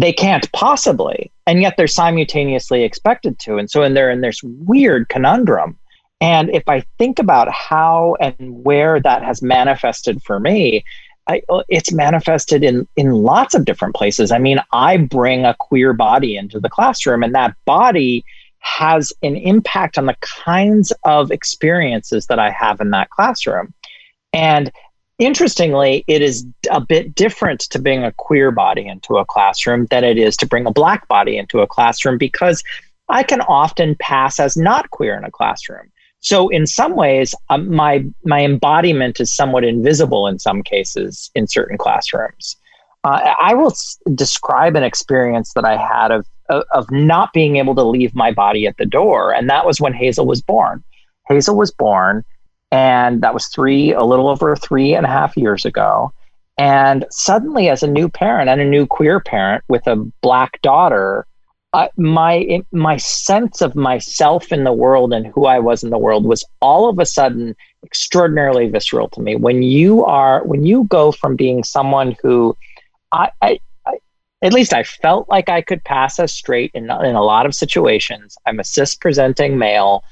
they 0.00 0.12
can't 0.12 0.50
possibly 0.52 1.32
and 1.46 1.62
yet 1.62 1.74
they're 1.76 1.86
simultaneously 1.86 2.82
expected 2.82 3.38
to. 3.38 3.56
And 3.56 3.70
so 3.70 3.82
and 3.82 3.96
they're 3.96 4.10
in 4.10 4.20
this 4.20 4.42
weird 4.42 5.08
conundrum. 5.08 5.78
And 6.20 6.50
if 6.50 6.64
i 6.68 6.84
think 6.98 7.18
about 7.18 7.50
how 7.50 8.16
and 8.20 8.64
where 8.64 9.00
that 9.00 9.22
has 9.22 9.42
manifested 9.42 10.22
for 10.22 10.38
me 10.40 10.84
I, 11.28 11.42
it's 11.68 11.92
manifested 11.92 12.62
in 12.62 12.86
in 12.96 13.10
lots 13.10 13.54
of 13.54 13.64
different 13.64 13.94
places. 13.94 14.30
I 14.30 14.38
mean 14.38 14.58
i 14.72 14.96
bring 14.96 15.44
a 15.44 15.56
queer 15.58 15.92
body 15.92 16.36
into 16.36 16.60
the 16.60 16.70
classroom 16.70 17.22
and 17.22 17.34
that 17.34 17.54
body 17.64 18.24
has 18.58 19.12
an 19.22 19.36
impact 19.36 19.96
on 19.96 20.06
the 20.06 20.16
kinds 20.20 20.92
of 21.04 21.30
experiences 21.30 22.26
that 22.26 22.38
i 22.38 22.50
have 22.50 22.80
in 22.80 22.90
that 22.90 23.10
classroom. 23.10 23.72
And 24.32 24.70
Interestingly, 25.18 26.04
it 26.06 26.20
is 26.20 26.46
a 26.70 26.80
bit 26.80 27.14
different 27.14 27.60
to 27.60 27.78
bring 27.78 28.04
a 28.04 28.12
queer 28.12 28.50
body 28.50 28.86
into 28.86 29.16
a 29.16 29.24
classroom 29.24 29.86
than 29.86 30.04
it 30.04 30.18
is 30.18 30.36
to 30.36 30.46
bring 30.46 30.66
a 30.66 30.70
black 30.70 31.08
body 31.08 31.38
into 31.38 31.60
a 31.60 31.66
classroom 31.66 32.18
because 32.18 32.62
I 33.08 33.22
can 33.22 33.40
often 33.42 33.96
pass 33.98 34.38
as 34.38 34.56
not 34.58 34.90
queer 34.90 35.16
in 35.16 35.24
a 35.24 35.30
classroom. 35.30 35.90
So 36.20 36.48
in 36.48 36.66
some 36.66 36.96
ways, 36.96 37.34
um, 37.48 37.74
my 37.74 38.04
my 38.24 38.42
embodiment 38.44 39.20
is 39.20 39.34
somewhat 39.34 39.64
invisible 39.64 40.26
in 40.26 40.38
some 40.38 40.62
cases 40.62 41.30
in 41.34 41.46
certain 41.46 41.78
classrooms. 41.78 42.56
Uh, 43.04 43.34
I 43.40 43.54
will 43.54 43.70
s- 43.70 43.98
describe 44.14 44.76
an 44.76 44.82
experience 44.82 45.52
that 45.54 45.64
I 45.64 45.76
had 45.76 46.10
of, 46.10 46.26
of 46.50 46.64
of 46.72 46.90
not 46.90 47.32
being 47.32 47.56
able 47.56 47.74
to 47.76 47.84
leave 47.84 48.14
my 48.14 48.32
body 48.32 48.66
at 48.66 48.76
the 48.76 48.86
door, 48.86 49.32
and 49.32 49.48
that 49.48 49.64
was 49.64 49.80
when 49.80 49.94
Hazel 49.94 50.26
was 50.26 50.42
born. 50.42 50.82
Hazel 51.28 51.56
was 51.56 51.70
born 51.70 52.24
and 52.72 53.22
that 53.22 53.34
was 53.34 53.46
three, 53.46 53.92
a 53.92 54.04
little 54.04 54.28
over 54.28 54.56
three 54.56 54.94
and 54.94 55.06
a 55.06 55.10
half 55.10 55.36
years 55.36 55.64
ago. 55.64 56.12
And 56.58 57.04
suddenly, 57.10 57.68
as 57.68 57.82
a 57.82 57.86
new 57.86 58.08
parent 58.08 58.48
and 58.48 58.60
a 58.60 58.64
new 58.64 58.86
queer 58.86 59.20
parent 59.20 59.62
with 59.68 59.86
a 59.86 59.96
black 60.22 60.60
daughter, 60.62 61.26
my 61.96 62.62
my 62.72 62.96
sense 62.96 63.60
of 63.60 63.74
myself 63.74 64.50
in 64.50 64.64
the 64.64 64.72
world 64.72 65.12
and 65.12 65.26
who 65.26 65.44
I 65.44 65.58
was 65.58 65.84
in 65.84 65.90
the 65.90 65.98
world 65.98 66.24
was 66.24 66.44
all 66.60 66.88
of 66.88 66.98
a 66.98 67.04
sudden 67.04 67.54
extraordinarily 67.84 68.68
visceral 68.68 69.08
to 69.10 69.20
me. 69.20 69.36
When 69.36 69.62
you 69.62 70.04
are 70.04 70.42
when 70.44 70.64
you 70.64 70.84
go 70.84 71.12
from 71.12 71.36
being 71.36 71.62
someone 71.64 72.16
who 72.22 72.56
I, 73.12 73.30
I, 73.42 73.58
I 73.86 73.98
at 74.40 74.54
least 74.54 74.72
I 74.72 74.84
felt 74.84 75.28
like 75.28 75.50
I 75.50 75.60
could 75.60 75.84
pass 75.84 76.18
as 76.18 76.32
straight 76.32 76.70
in 76.72 76.84
in 76.84 77.14
a 77.14 77.22
lot 77.22 77.44
of 77.44 77.54
situations. 77.54 78.36
I'm 78.46 78.58
a 78.58 78.64
cis 78.64 78.94
presenting 78.94 79.58
male 79.58 80.02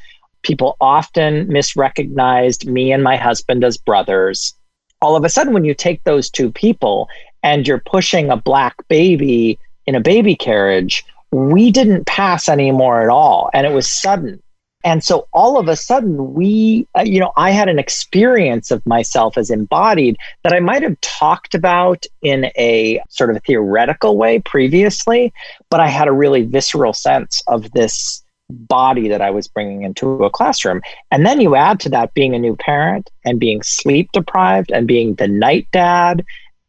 People 0.45 0.76
often 0.80 1.49
misrecognized 1.49 2.66
me 2.66 2.92
and 2.92 3.03
my 3.03 3.16
husband 3.16 3.64
as 3.64 3.76
brothers. 3.76 4.55
All 5.03 5.16
of 5.16 5.24
a 5.24 5.28
sudden, 5.28 5.53
when 5.53 5.64
you 5.64 5.74
take 5.74 6.05
those 6.05 6.30
two 6.30 6.53
people 6.53 7.09
and 7.42 7.66
you're 7.66 7.82
pushing 7.84 8.30
a 8.30 8.36
black 8.36 8.76
baby 8.88 9.59
in 9.86 9.95
a 9.95 10.01
baby 10.01 10.36
carriage, 10.36 11.05
we 11.32 11.70
didn't 11.70 12.07
pass 12.07 12.49
anymore 12.49 13.03
at 13.03 13.09
all. 13.09 13.51
And 13.53 13.66
it 13.66 13.72
was 13.72 13.88
sudden. 13.88 14.40
And 14.84 15.03
so 15.03 15.26
all 15.32 15.59
of 15.59 15.66
a 15.66 15.76
sudden, 15.76 16.34
we, 16.34 16.86
uh, 16.97 17.03
you 17.03 17.18
know, 17.18 17.32
I 17.36 17.51
had 17.53 17.70
an 17.70 17.78
experience 17.78 18.70
of 18.70 18.84
myself 18.84 19.38
as 19.38 19.49
embodied 19.49 20.18
that 20.42 20.53
I 20.53 20.61
might 20.61 20.82
have 20.82 21.01
talked 21.01 21.55
about 21.55 22.05
in 22.20 22.51
a 22.59 23.01
sort 23.09 23.34
of 23.34 23.42
theoretical 23.45 24.18
way 24.18 24.40
previously, 24.40 25.32
but 25.70 25.80
I 25.80 25.88
had 25.88 26.07
a 26.07 26.12
really 26.12 26.42
visceral 26.42 26.92
sense 26.92 27.42
of 27.47 27.70
this 27.72 28.22
body 28.55 29.09
that 29.09 29.20
I 29.20 29.30
was 29.30 29.48
bringing 29.48 29.82
into 29.82 30.24
a 30.24 30.30
classroom. 30.30 30.80
And 31.11 31.26
then 31.26 31.40
you 31.40 31.55
add 31.55 31.80
to 31.80 31.88
that 31.90 32.14
being 32.14 32.34
a 32.34 32.38
new 32.38 32.57
parent 32.57 33.11
and 33.24 33.40
being 33.40 33.62
sleep 33.62 34.11
deprived 34.12 34.70
and 34.70 34.86
being 34.86 35.14
the 35.14 35.28
night 35.28 35.68
dad 35.72 36.24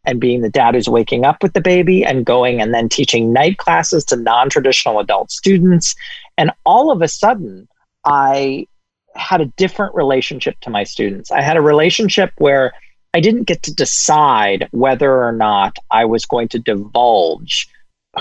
and 0.05 0.19
being 0.19 0.41
the 0.41 0.49
dad 0.49 0.75
who's 0.75 0.89
waking 0.89 1.25
up 1.25 1.41
with 1.41 1.53
the 1.53 1.61
baby 1.61 2.05
and 2.05 2.25
going 2.25 2.61
and 2.61 2.73
then 2.73 2.89
teaching 2.89 3.33
night 3.33 3.57
classes 3.57 4.05
to 4.05 4.15
non 4.15 4.49
traditional 4.49 4.99
adult 4.99 5.31
students. 5.31 5.95
And 6.37 6.51
all 6.65 6.91
of 6.91 7.01
a 7.01 7.07
sudden, 7.07 7.67
I 8.05 8.67
had 9.15 9.41
a 9.41 9.45
different 9.57 9.95
relationship 9.95 10.59
to 10.61 10.69
my 10.69 10.83
students. 10.83 11.31
I 11.31 11.41
had 11.41 11.57
a 11.57 11.61
relationship 11.61 12.31
where 12.37 12.73
I 13.13 13.21
didn't 13.21 13.43
get 13.43 13.63
to 13.63 13.73
decide 13.73 14.67
whether 14.71 15.23
or 15.23 15.31
not 15.31 15.77
I 15.89 16.05
was 16.05 16.25
going 16.25 16.49
to 16.49 16.59
divulge 16.59 17.67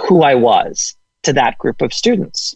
who 0.06 0.22
I 0.22 0.36
was 0.36 0.94
to 1.24 1.32
that 1.32 1.58
group 1.58 1.82
of 1.82 1.92
students. 1.92 2.54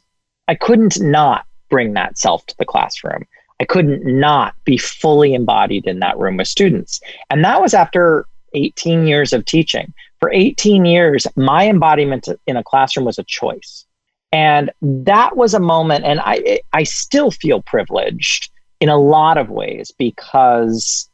I 0.49 0.55
couldn't 0.55 1.01
not 1.01 1.45
bring 1.71 1.93
that 1.93 2.19
self 2.19 2.45
to 2.47 2.57
the 2.59 2.65
classroom. 2.65 3.25
I 3.61 3.65
couldn't 3.65 4.05
not 4.05 4.55
be 4.65 4.79
fully 4.79 5.35
embodied 5.35 5.87
in 5.87 6.01
that 6.01 6.19
room 6.19 6.37
with 6.37 6.49
students. 6.49 7.01
And 7.31 7.45
that 7.45 7.61
was 7.61 7.75
after 7.75 8.25
18 8.55 9.07
years 9.07 9.33
of 9.33 9.45
teaching. 9.45 9.93
For 10.21 10.33
18 10.33 10.85
years, 10.85 11.27
my 11.37 11.69
embodiment 11.69 12.29
in 12.47 12.57
a 12.57 12.65
classroom 12.65 13.07
was 13.07 13.19
a 13.19 13.25
choice. 13.25 13.85
And 14.33 14.71
that 14.83 15.37
was 15.37 15.55
a 15.55 15.61
moment, 15.61 16.05
and 16.05 16.21
I, 16.23 16.61
I 16.73 16.83
still 16.83 17.31
feel 17.31 17.63
privileged 17.63 18.51
in 18.79 18.89
a 18.89 18.99
lot 18.99 19.39
of 19.39 19.49
ways 19.49 19.91
because 19.99 21.09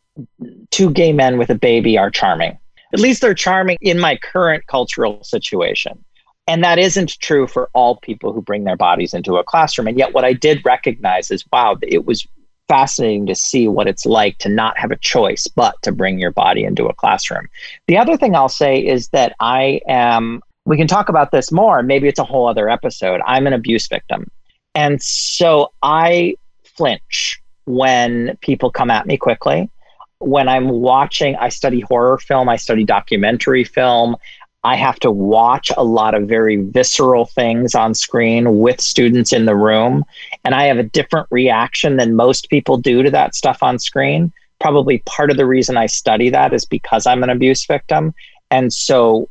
two 0.71 0.91
gay 0.91 1.13
men 1.13 1.39
with 1.39 1.51
a 1.51 1.55
baby 1.55 1.97
are 1.97 2.11
charming. 2.11 2.59
At 2.93 3.01
least 3.01 3.21
they're 3.21 3.35
charming 3.35 3.79
in 3.81 3.99
my 4.01 4.17
current 4.17 4.67
cultural 4.67 5.23
situation. 5.23 6.05
And 6.47 6.63
that 6.63 6.79
isn't 6.79 7.19
true 7.21 7.47
for 7.47 7.71
all 7.73 7.97
people 7.97 8.33
who 8.33 8.43
bring 8.43 8.65
their 8.65 8.77
bodies 8.77 9.15
into 9.15 9.37
a 9.37 9.45
classroom. 9.45 9.89
And 9.89 9.99
yet, 9.99 10.13
what 10.13 10.25
I 10.25 10.35
did 10.35 10.65
recognize 10.65 11.31
is 11.31 11.45
wow, 11.53 11.79
it 11.83 12.05
was 12.05 12.27
fascinating 12.69 13.27
to 13.27 13.35
see 13.35 13.69
what 13.69 13.87
it's 13.87 14.07
like 14.07 14.39
to 14.39 14.49
not 14.49 14.79
have 14.79 14.91
a 14.91 14.97
choice 14.97 15.47
but 15.47 15.81
to 15.83 15.93
bring 15.93 16.19
your 16.19 16.31
body 16.31 16.65
into 16.65 16.87
a 16.87 16.95
classroom. 16.95 17.49
The 17.87 17.99
other 17.99 18.17
thing 18.17 18.35
I'll 18.35 18.49
say 18.49 18.79
is 18.79 19.09
that 19.09 19.35
I 19.41 19.81
am, 19.87 20.41
we 20.65 20.77
can 20.77 20.87
talk 20.87 21.09
about 21.09 21.31
this 21.31 21.53
more, 21.53 21.83
maybe 21.83 22.09
it's 22.09 22.19
a 22.19 22.25
whole 22.25 22.49
other 22.49 22.69
episode. 22.69 23.21
I'm 23.27 23.47
an 23.47 23.53
abuse 23.53 23.87
victim. 23.87 24.31
And 24.75 25.03
so 25.03 25.73
I 25.83 26.37
flinch 26.65 27.41
when 27.67 28.37
people 28.41 28.71
come 28.71 28.91
at 28.91 29.07
me 29.07 29.17
quickly. 29.17 29.71
When 30.19 30.49
I'm 30.49 30.69
watching, 30.69 31.37
I 31.37 31.51
study 31.51 31.81
horror 31.81 32.19
film, 32.19 32.49
I 32.49 32.57
study 32.57 32.85
documentary 32.85 33.65
film. 33.65 34.17
I 34.65 34.77
have 34.77 34.99
to 35.01 35.11
watch 35.11 35.71
a 35.77 35.85
lot 35.85 36.15
of 36.15 36.27
very 36.27 36.57
visceral 36.57 37.27
things 37.27 37.75
on 37.75 37.95
screen 37.95 38.59
with 38.59 38.81
students 38.81 39.33
in 39.33 39.45
the 39.45 39.55
room. 39.55 40.05
And 40.43 40.55
I 40.55 40.65
have 40.65 40.79
a 40.79 40.83
different 40.83 41.29
reaction 41.31 41.99
than 41.99 42.17
most 42.17 42.49
people 42.49 42.79
do 42.79 43.03
to 43.03 43.11
that 43.11 43.35
stuff 43.35 43.63
on 43.63 43.79
screen. 43.79 44.33
Probably 44.61 45.03
part 45.05 45.31
of 45.31 45.37
the 45.37 45.47
reason 45.47 45.77
I 45.77 45.87
study 45.87 46.31
that 46.31 46.55
is 46.55 46.65
because 46.65 47.07
I'm 47.07 47.23
an 47.23 47.29
abuse 47.29 47.67
victim. 47.67 48.15
And 48.51 48.73
so 48.73 49.29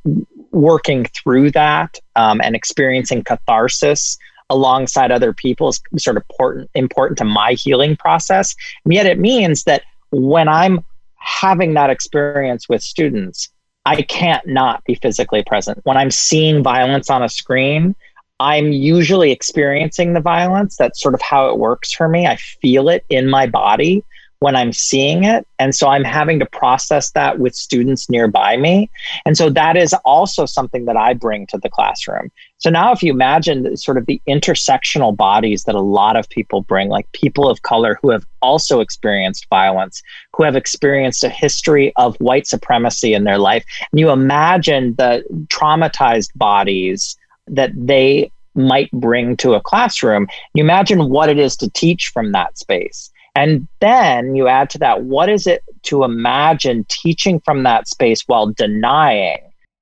working 0.51 1.05
through 1.05 1.49
that 1.51 1.99
um, 2.15 2.39
and 2.43 2.55
experiencing 2.55 3.23
catharsis 3.23 4.19
alongside 4.49 5.11
other 5.11 5.33
people 5.33 5.69
is 5.69 5.81
sort 5.97 6.17
of 6.17 6.23
important 6.29 6.69
important 6.75 7.17
to 7.17 7.25
my 7.25 7.53
healing 7.53 7.95
process. 7.95 8.55
And 8.85 8.93
yet 8.93 9.07
it 9.07 9.17
means 9.17 9.63
that 9.63 9.83
when 10.11 10.47
I'm 10.47 10.83
having 11.15 11.73
that 11.73 11.89
experience 11.89 12.69
with 12.69 12.83
students, 12.83 13.49
I 13.85 14.01
can't 14.01 14.45
not 14.47 14.83
be 14.85 14.95
physically 14.95 15.43
present. 15.43 15.79
When 15.83 15.97
I'm 15.97 16.11
seeing 16.11 16.63
violence 16.63 17.09
on 17.09 17.21
a 17.21 17.29
screen, 17.29 17.95
I'm 18.39 18.71
usually 18.71 19.31
experiencing 19.31 20.13
the 20.13 20.21
violence. 20.21 20.75
That's 20.77 21.01
sort 21.01 21.13
of 21.13 21.21
how 21.21 21.49
it 21.49 21.57
works 21.57 21.91
for 21.91 22.07
me. 22.07 22.25
I 22.25 22.37
feel 22.37 22.89
it 22.89 23.05
in 23.09 23.29
my 23.29 23.47
body 23.47 24.03
when 24.43 24.57
I'm 24.57 24.73
seeing 24.73 25.23
it. 25.23 25.47
And 25.57 25.73
so 25.73 25.87
I'm 25.87 26.03
having 26.03 26.37
to 26.39 26.45
process 26.45 27.11
that 27.11 27.39
with 27.39 27.55
students 27.55 28.09
nearby 28.09 28.57
me. 28.57 28.89
And 29.25 29.37
so 29.37 29.49
that 29.49 29.77
is 29.77 29.93
also 30.03 30.45
something 30.45 30.83
that 30.83 30.97
I 30.97 31.13
bring 31.13 31.47
to 31.47 31.57
the 31.57 31.69
classroom. 31.69 32.29
So 32.57 32.69
now, 32.69 32.91
if 32.91 33.01
you 33.01 33.13
imagine 33.13 33.77
sort 33.77 33.97
of 33.97 34.05
the 34.05 34.21
intersectional 34.27 35.15
bodies 35.15 35.63
that 35.63 35.75
a 35.75 35.79
lot 35.79 36.17
of 36.17 36.27
people 36.27 36.61
bring, 36.61 36.89
like 36.89 37.09
people 37.13 37.49
of 37.49 37.61
color 37.61 37.97
who 38.01 38.09
have 38.09 38.25
also 38.41 38.81
experienced 38.81 39.47
violence, 39.49 40.03
who 40.35 40.43
have 40.43 40.57
experienced 40.57 41.23
a 41.23 41.29
history 41.29 41.93
of 41.95 42.17
white 42.17 42.45
supremacy 42.45 43.13
in 43.13 43.23
their 43.23 43.37
life, 43.37 43.63
and 43.93 43.99
you 43.99 44.09
imagine 44.09 44.93
the 44.95 45.23
traumatized 45.47 46.31
bodies 46.35 47.15
that 47.47 47.71
they 47.77 48.29
might 48.55 48.91
bring 48.91 49.37
to 49.37 49.53
a 49.53 49.61
classroom, 49.61 50.27
you 50.53 50.61
imagine 50.61 51.09
what 51.09 51.29
it 51.29 51.39
is 51.39 51.55
to 51.55 51.69
teach 51.69 52.09
from 52.09 52.33
that 52.33 52.57
space. 52.57 53.09
And 53.35 53.67
then 53.79 54.35
you 54.35 54.47
add 54.47 54.69
to 54.71 54.77
that 54.79 55.03
what 55.03 55.29
is 55.29 55.47
it 55.47 55.63
to 55.83 56.03
imagine 56.03 56.85
teaching 56.87 57.39
from 57.39 57.63
that 57.63 57.87
space 57.87 58.21
while 58.27 58.47
denying 58.47 59.39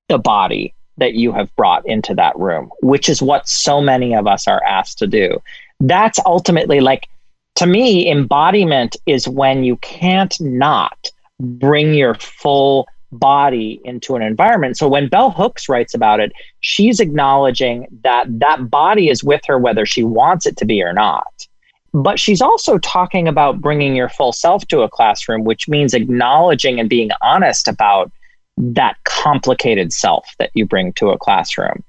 the 0.08 0.18
body 0.18 0.74
that 0.98 1.14
you 1.14 1.32
have 1.32 1.54
brought 1.56 1.86
into 1.86 2.14
that 2.14 2.38
room, 2.38 2.70
which 2.82 3.08
is 3.08 3.22
what 3.22 3.48
so 3.48 3.80
many 3.80 4.14
of 4.14 4.26
us 4.26 4.46
are 4.46 4.62
asked 4.64 4.98
to 4.98 5.06
do. 5.06 5.42
That's 5.80 6.18
ultimately 6.24 6.80
like, 6.80 7.08
to 7.56 7.66
me, 7.66 8.10
embodiment 8.10 8.96
is 9.06 9.28
when 9.28 9.64
you 9.64 9.76
can't 9.76 10.38
not 10.40 11.10
bring 11.40 11.94
your 11.94 12.14
full 12.14 12.86
body 13.10 13.80
into 13.84 14.16
an 14.16 14.22
environment. 14.22 14.78
So 14.78 14.88
when 14.88 15.08
Bell 15.08 15.30
Hooks 15.30 15.68
writes 15.68 15.92
about 15.94 16.20
it, 16.20 16.32
she's 16.60 17.00
acknowledging 17.00 17.86
that 18.02 18.24
that 18.38 18.70
body 18.70 19.08
is 19.10 19.22
with 19.22 19.42
her 19.46 19.58
whether 19.58 19.84
she 19.84 20.02
wants 20.02 20.46
it 20.46 20.56
to 20.58 20.64
be 20.64 20.82
or 20.82 20.92
not. 20.92 21.46
But 21.94 22.18
she's 22.18 22.40
also 22.40 22.78
talking 22.78 23.28
about 23.28 23.60
bringing 23.60 23.94
your 23.94 24.08
full 24.08 24.32
self 24.32 24.66
to 24.68 24.80
a 24.80 24.88
classroom, 24.88 25.44
which 25.44 25.68
means 25.68 25.92
acknowledging 25.92 26.80
and 26.80 26.88
being 26.88 27.10
honest 27.20 27.68
about 27.68 28.10
that 28.56 28.96
complicated 29.04 29.92
self 29.92 30.26
that 30.38 30.50
you 30.54 30.64
bring 30.66 30.92
to 30.94 31.10
a 31.10 31.18
classroom. 31.18 31.82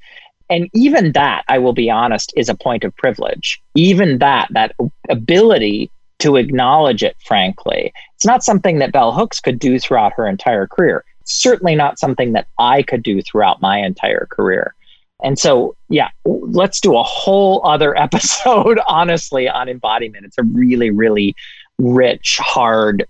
And 0.49 0.69
even 0.73 1.13
that, 1.13 1.43
I 1.47 1.57
will 1.57 1.73
be 1.73 1.89
honest, 1.89 2.33
is 2.35 2.49
a 2.49 2.55
point 2.55 2.83
of 2.83 2.95
privilege. 2.95 3.61
Even 3.75 4.19
that, 4.19 4.49
that 4.51 4.75
ability 5.09 5.89
to 6.19 6.35
acknowledge 6.35 7.03
it, 7.03 7.15
frankly, 7.25 7.93
it's 8.15 8.25
not 8.25 8.43
something 8.43 8.79
that 8.79 8.91
Bell 8.91 9.11
Hooks 9.11 9.39
could 9.39 9.57
do 9.57 9.79
throughout 9.79 10.13
her 10.13 10.27
entire 10.27 10.67
career. 10.67 11.03
Certainly 11.25 11.75
not 11.75 11.97
something 11.97 12.33
that 12.33 12.47
I 12.59 12.83
could 12.83 13.03
do 13.03 13.21
throughout 13.21 13.61
my 13.61 13.79
entire 13.79 14.27
career. 14.29 14.75
And 15.23 15.39
so, 15.39 15.75
yeah, 15.89 16.09
let's 16.25 16.79
do 16.79 16.97
a 16.97 17.03
whole 17.03 17.65
other 17.65 17.97
episode, 17.97 18.79
honestly, 18.87 19.47
on 19.47 19.69
embodiment. 19.69 20.25
It's 20.25 20.37
a 20.37 20.43
really, 20.43 20.91
really 20.91 21.35
rich, 21.79 22.37
hard, 22.39 23.05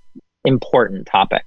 important 0.45 1.07
topic. 1.07 1.43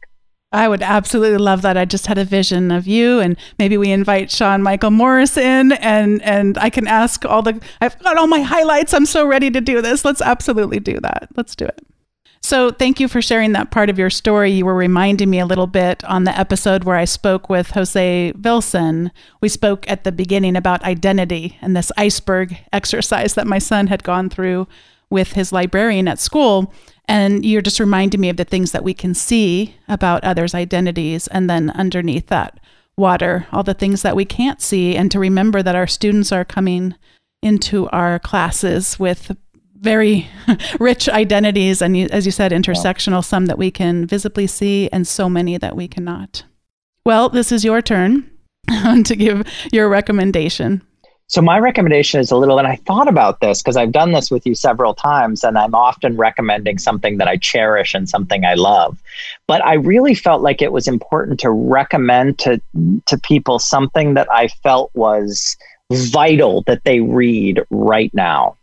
I 0.53 0.69
would 0.69 0.83
absolutely 0.83 1.39
love 1.39 1.63
that. 1.63 1.77
I 1.77 1.85
just 1.85 2.07
had 2.07 2.19
a 2.19 2.25
vision 2.25 2.71
of 2.71 2.87
you, 2.87 3.21
and 3.21 3.37
maybe 3.59 3.77
we 3.77 3.91
invite 3.91 4.31
Sean 4.31 4.63
Michael 4.63 4.91
Morris 4.91 5.37
in, 5.37 5.73
and 5.73 6.23
and 6.23 6.57
I 6.59 6.71
can 6.71 6.87
ask 6.87 7.25
all 7.25 7.43
the. 7.43 7.61
I've 7.81 7.99
got 7.99 8.17
all 8.17 8.29
my 8.29 8.41
highlights. 8.41 8.95
I'm 8.95 9.07
so 9.07 9.27
ready 9.27 9.51
to 9.51 9.61
do 9.61 9.83
this. 9.83 10.05
Let's 10.05 10.23
absolutely 10.23 10.79
do 10.79 10.99
that. 11.01 11.29
Let's 11.37 11.57
do 11.57 11.67
it. 11.67 11.85
So, 12.43 12.71
thank 12.71 13.01
you 13.01 13.09
for 13.09 13.21
sharing 13.21 13.53
that 13.53 13.71
part 13.71 13.91
of 13.91 13.99
your 13.99 14.11
story. 14.11 14.53
You 14.53 14.67
were 14.67 14.75
reminding 14.75 15.31
me 15.31 15.41
a 15.41 15.47
little 15.47 15.67
bit 15.67 16.05
on 16.05 16.25
the 16.25 16.39
episode 16.39 16.85
where 16.85 16.97
I 16.97 17.05
spoke 17.05 17.49
with 17.49 17.71
Jose 17.71 18.33
Vilson. 18.37 19.11
We 19.41 19.49
spoke 19.49 19.89
at 19.91 20.05
the 20.05 20.13
beginning 20.13 20.55
about 20.55 20.85
identity 20.85 21.59
and 21.61 21.77
this 21.77 21.91
iceberg 21.97 22.57
exercise 22.73 23.35
that 23.35 23.47
my 23.47 23.59
son 23.59 23.89
had 23.89 24.05
gone 24.05 24.31
through 24.31 24.69
with 25.11 25.33
his 25.33 25.53
librarian 25.53 26.09
at 26.09 26.21
school. 26.21 26.73
And 27.09 27.45
you're 27.45 27.63
just 27.63 27.81
reminding 27.81 28.21
me 28.21 28.29
of 28.29 28.37
the 28.37 28.45
things 28.45 28.73
that 28.73 28.85
we 28.85 28.95
can 28.95 29.15
see 29.15 29.77
about 29.89 30.25
others' 30.25 30.55
identities. 30.55 31.29
And 31.29 31.49
then 31.49 31.71
underneath 31.71 32.27
that 32.29 32.59
water, 32.97 33.47
all 33.53 33.63
the 33.63 33.75
things 33.75 34.03
that 34.03 34.17
we 34.17 34.25
can't 34.25 34.61
see. 34.61 34.97
And 34.97 35.11
to 35.11 35.19
remember 35.19 35.63
that 35.63 35.77
our 35.77 35.87
students 35.87 36.33
are 36.33 36.45
coming 36.45 36.95
into 37.43 37.89
our 37.91 38.19
classes 38.19 38.99
with 38.99 39.37
very 39.81 40.29
rich 40.81 41.09
identities 41.09 41.83
and 41.83 41.97
as 42.13 42.27
you 42.27 42.33
said 42.33 42.53
intersectional 42.53 43.25
some 43.25 43.47
that 43.47 43.59
we 43.59 43.71
can 43.71 44.07
visibly 44.07 44.47
see 44.47 44.89
and 44.93 45.07
so 45.07 45.29
many 45.29 45.59
that 45.59 45.77
we 45.77 45.89
cannot. 45.89 46.45
Well 47.05 47.29
this 47.29 47.53
is 47.53 47.65
your 47.65 47.83
turn 47.83 48.31
to 49.05 49.17
give 49.17 49.47
your 49.73 49.89
recommendation. 49.89 50.83
So 51.29 51.43
my 51.43 51.59
recommendation 51.59 52.21
is 52.21 52.31
a 52.31 52.37
little 52.37 52.59
and 52.59 52.69
i 52.69 52.77
thought 52.77 53.09
about 53.09 53.41
this 53.41 53.61
because 53.61 53.77
i've 53.77 53.93
done 53.93 54.13
this 54.13 54.31
with 54.31 54.47
you 54.47 54.55
several 54.55 54.95
times 54.95 55.43
and 55.43 55.59
i'm 55.59 55.75
often 55.75 56.17
recommending 56.17 56.79
something 56.79 57.19
that 57.19 57.27
i 57.27 57.37
cherish 57.37 57.95
and 57.95 58.09
something 58.09 58.45
i 58.45 58.55
love. 58.55 58.99
But 59.47 59.65
i 59.65 59.75
really 59.75 60.15
felt 60.15 60.43
like 60.43 60.63
it 60.63 60.73
was 60.73 60.87
important 60.87 61.41
to 61.41 61.51
recommend 61.51 62.39
to 62.41 62.61
to 63.07 63.19
people 63.19 63.59
something 63.59 64.15
that 64.15 64.31
i 64.31 64.49
felt 64.49 64.91
was 64.95 65.57
vital 65.93 66.63
that 66.63 66.85
they 66.85 67.01
read 67.01 67.63
right 67.71 68.13
now 68.15 68.57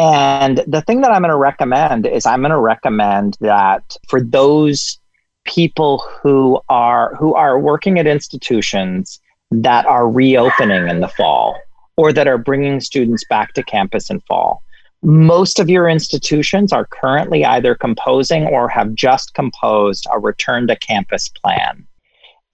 and 0.00 0.64
the 0.66 0.80
thing 0.80 1.02
that 1.02 1.10
I'm 1.10 1.20
going 1.20 1.30
to 1.30 1.36
recommend 1.36 2.06
is 2.06 2.24
I'm 2.24 2.40
going 2.40 2.52
to 2.52 2.58
recommend 2.58 3.36
that 3.40 3.98
for 4.08 4.22
those 4.22 4.98
people 5.44 5.98
who 6.22 6.58
are 6.70 7.14
who 7.16 7.34
are 7.34 7.60
working 7.60 7.98
at 7.98 8.06
institutions 8.06 9.20
that 9.50 9.84
are 9.84 10.08
reopening 10.08 10.88
in 10.88 11.00
the 11.00 11.08
fall 11.08 11.60
or 11.98 12.14
that 12.14 12.26
are 12.26 12.38
bringing 12.38 12.80
students 12.80 13.24
back 13.28 13.52
to 13.52 13.62
campus 13.62 14.08
in 14.08 14.20
fall. 14.20 14.62
Most 15.02 15.58
of 15.58 15.68
your 15.68 15.86
institutions 15.86 16.72
are 16.72 16.86
currently 16.86 17.44
either 17.44 17.74
composing 17.74 18.46
or 18.46 18.70
have 18.70 18.94
just 18.94 19.34
composed 19.34 20.06
a 20.10 20.18
return 20.18 20.66
to 20.68 20.76
campus 20.76 21.28
plan. 21.28 21.86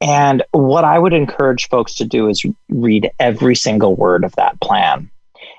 And 0.01 0.43
what 0.51 0.83
I 0.83 0.99
would 0.99 1.13
encourage 1.13 1.69
folks 1.69 1.95
to 1.95 2.05
do 2.05 2.29
is 2.29 2.45
read 2.71 3.09
every 3.21 3.55
single 3.55 3.95
word 3.95 4.25
of 4.25 4.35
that 4.35 4.61
plan 4.61 5.13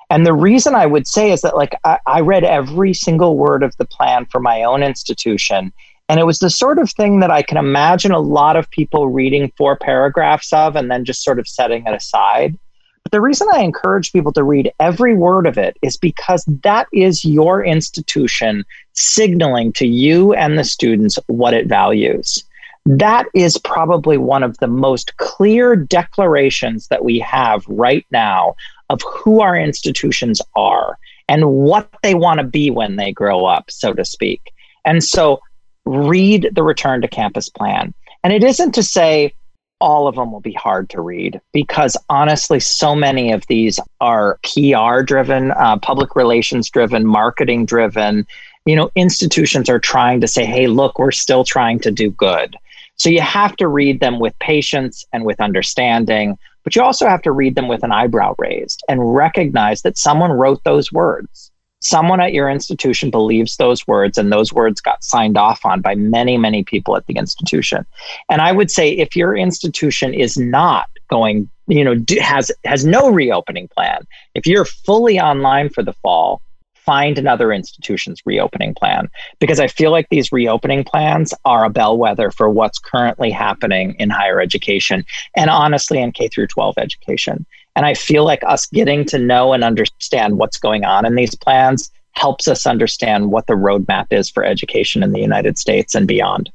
and 0.09 0.25
the 0.25 0.33
reason 0.33 0.73
I 0.73 0.85
would 0.85 1.07
say 1.07 1.31
is 1.31 1.41
that, 1.41 1.57
like, 1.57 1.75
I, 1.83 1.99
I, 2.05 2.21
read 2.21 2.43
every 2.43 2.93
single 2.93 3.37
word 3.37 3.61
of 3.61 3.75
the 3.77 3.85
plan 3.85 4.25
for 4.25 4.39
my 4.39 4.63
own 4.63 4.81
institution. 4.81 5.73
And 6.07 6.19
it 6.19 6.25
was 6.25 6.39
the 6.39 6.49
sort 6.49 6.79
of 6.79 6.89
thing 6.89 7.19
that 7.19 7.31
I 7.31 7.41
can 7.41 7.57
imagine 7.57 8.11
a 8.11 8.19
lot 8.19 8.55
of 8.55 8.69
people 8.69 9.09
reading 9.09 9.51
four 9.57 9.75
paragraphs 9.75 10.53
of 10.53 10.77
and 10.77 10.89
then 10.89 11.03
just 11.03 11.23
sort 11.23 11.39
of 11.39 11.47
setting 11.47 11.85
it 11.85 11.93
aside. 11.93 12.57
But 13.03 13.11
the 13.11 13.21
reason 13.21 13.47
I 13.53 13.59
encourage 13.59 14.13
people 14.13 14.31
to 14.33 14.43
read 14.43 14.71
every 14.79 15.13
word 15.13 15.45
of 15.45 15.57
it 15.57 15.77
is 15.81 15.97
because 15.97 16.45
that 16.63 16.87
is 16.93 17.25
your 17.25 17.63
institution 17.63 18.63
signaling 18.93 19.73
to 19.73 19.87
you 19.87 20.33
and 20.33 20.57
the 20.57 20.63
students 20.63 21.19
what 21.27 21.53
it 21.53 21.67
values. 21.67 22.43
That 22.85 23.25
is 23.33 23.57
probably 23.57 24.17
one 24.17 24.43
of 24.43 24.57
the 24.59 24.67
most 24.67 25.17
clear 25.17 25.75
declarations 25.75 26.87
that 26.87 27.03
we 27.03 27.19
have 27.19 27.65
right 27.67 28.05
now 28.11 28.55
of 28.89 29.01
who 29.01 29.41
our 29.41 29.57
institutions 29.57 30.41
are 30.55 30.97
and 31.27 31.49
what 31.49 31.89
they 32.03 32.13
want 32.13 32.39
to 32.39 32.45
be 32.45 32.71
when 32.71 32.95
they 32.95 33.11
grow 33.11 33.45
up, 33.45 33.69
so 33.69 33.93
to 33.93 34.05
speak. 34.05 34.53
And 34.85 35.03
so 35.03 35.41
read 35.85 36.49
the 36.53 36.63
return 36.63 37.01
to 37.01 37.07
campus 37.07 37.49
plan. 37.49 37.93
And 38.23 38.33
it 38.33 38.43
isn't 38.43 38.73
to 38.73 38.83
say, 38.83 39.33
all 39.79 40.07
of 40.07 40.15
them 40.15 40.31
will 40.31 40.41
be 40.41 40.53
hard 40.53 40.89
to 40.89 41.01
read 41.01 41.39
because 41.53 41.95
honestly, 42.09 42.59
so 42.59 42.95
many 42.95 43.31
of 43.31 43.45
these 43.47 43.79
are 44.01 44.39
PR 44.43 45.01
driven, 45.01 45.51
uh, 45.51 45.77
public 45.77 46.15
relations 46.15 46.69
driven, 46.69 47.05
marketing 47.05 47.65
driven. 47.65 48.25
You 48.65 48.75
know, 48.75 48.91
institutions 48.95 49.69
are 49.69 49.79
trying 49.79 50.19
to 50.21 50.27
say, 50.27 50.45
hey, 50.45 50.67
look, 50.67 50.97
we're 50.97 51.11
still 51.11 51.43
trying 51.43 51.79
to 51.81 51.91
do 51.91 52.09
good. 52.11 52.55
So 52.95 53.09
you 53.09 53.21
have 53.21 53.55
to 53.57 53.67
read 53.67 53.99
them 53.99 54.19
with 54.19 54.37
patience 54.39 55.05
and 55.13 55.23
with 55.23 55.39
understanding, 55.39 56.37
but 56.67 56.75
you 56.75 56.81
also 56.81 57.07
have 57.07 57.21
to 57.21 57.31
read 57.31 57.55
them 57.55 57.69
with 57.69 57.81
an 57.81 57.93
eyebrow 57.93 58.35
raised 58.37 58.83
and 58.89 59.15
recognize 59.15 59.83
that 59.83 59.97
someone 59.97 60.33
wrote 60.33 60.61
those 60.65 60.91
words. 60.91 61.49
Someone 61.79 62.19
at 62.19 62.33
your 62.33 62.49
institution 62.49 63.09
believes 63.09 63.55
those 63.55 63.87
words 63.87 64.17
and 64.17 64.33
those 64.33 64.51
words 64.51 64.81
got 64.81 65.01
signed 65.01 65.37
off 65.37 65.65
on 65.65 65.79
by 65.79 65.95
many 65.95 66.37
many 66.37 66.65
people 66.65 66.97
at 66.97 67.05
the 67.05 67.15
institution. 67.15 67.85
And 68.27 68.41
i 68.41 68.51
would 68.51 68.69
say 68.69 68.91
if 68.91 69.15
your 69.15 69.33
institution 69.33 70.13
is 70.13 70.35
not 70.35 70.89
going 71.09 71.49
you 71.67 71.85
know 71.85 71.95
has 72.19 72.51
has 72.65 72.83
no 72.83 73.11
reopening 73.11 73.69
plan 73.69 74.05
if 74.35 74.45
you're 74.45 74.65
fully 74.65 75.21
online 75.21 75.69
for 75.69 75.83
the 75.83 75.93
fall 76.03 76.41
find 76.87 77.19
another 77.19 77.53
institution's 77.53 78.21
reopening 78.25 78.73
plan 78.73 79.07
because 79.39 79.59
i 79.59 79.67
feel 79.67 79.91
like 79.91 80.07
these 80.09 80.31
reopening 80.31 80.83
plans 80.83 81.33
are 81.45 81.65
a 81.65 81.69
bellwether 81.69 82.31
for 82.31 82.49
what's 82.49 82.79
currently 82.79 83.29
happening 83.29 83.93
in 83.99 84.09
higher 84.09 84.41
education 84.41 85.05
and 85.35 85.51
honestly 85.51 86.01
in 86.01 86.11
k 86.11 86.27
through 86.29 86.47
12 86.47 86.73
education 86.79 87.45
and 87.77 87.85
I 87.85 87.93
feel 87.93 88.25
like 88.25 88.43
us 88.43 88.65
getting 88.65 89.05
to 89.05 89.19
know 89.19 89.53
and 89.53 89.63
understand 89.63 90.39
what's 90.39 90.57
going 90.57 90.83
on 90.83 91.05
in 91.05 91.13
these 91.13 91.35
plans 91.35 91.91
helps 92.13 92.47
us 92.47 92.65
understand 92.65 93.31
what 93.31 93.45
the 93.45 93.53
roadmap 93.53 94.07
is 94.09 94.31
for 94.31 94.43
education 94.43 95.03
in 95.03 95.11
the 95.11 95.19
United 95.19 95.59
States 95.59 95.93
and 95.93 96.07
beyond. 96.07 96.49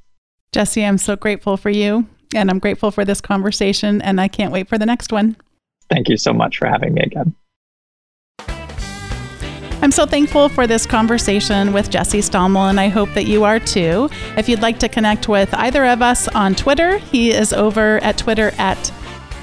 Jesse, 0.51 0.85
I'm 0.85 0.99
so 0.99 1.15
grateful 1.15 1.57
for 1.57 1.71
you 1.71 2.09
and 2.35 2.51
I'm 2.51 2.59
grateful 2.59 2.91
for 2.91 3.05
this 3.05 3.21
conversation 3.21 4.03
and 4.03 4.21
I 4.21 4.27
can't 4.27 4.53
wait 4.53 4.69
for 4.69 4.79
the 4.79 4.87
next 4.87 5.13
one. 5.13 5.37
Thank 5.89 6.09
you 6.09 6.17
so 6.17 6.33
much 6.33 6.59
for 6.59 6.67
having 6.67 6.95
me 6.95 7.03
again. 7.03 7.37
I'm 9.83 9.91
so 9.91 10.07
thankful 10.07 10.49
for 10.49 10.69
this 10.69 10.87
conversation 10.87 11.73
with 11.73 11.91
Jesse 11.91 12.21
Stommel, 12.21 12.71
and 12.71 12.79
I 12.79 12.87
hope 12.87 13.13
that 13.15 13.27
you 13.27 13.43
are 13.43 13.59
too. 13.59 14.09
If 14.37 14.49
you'd 14.49 14.63
like 14.63 14.79
to 14.79 14.89
connect 14.89 15.29
with 15.29 15.53
either 15.55 15.85
of 15.85 16.01
us 16.01 16.29
on 16.29 16.55
Twitter, 16.55 16.99
he 16.99 17.33
is 17.33 17.53
over 17.53 17.99
at 17.99 18.17
Twitter 18.17 18.53
at 18.59 18.79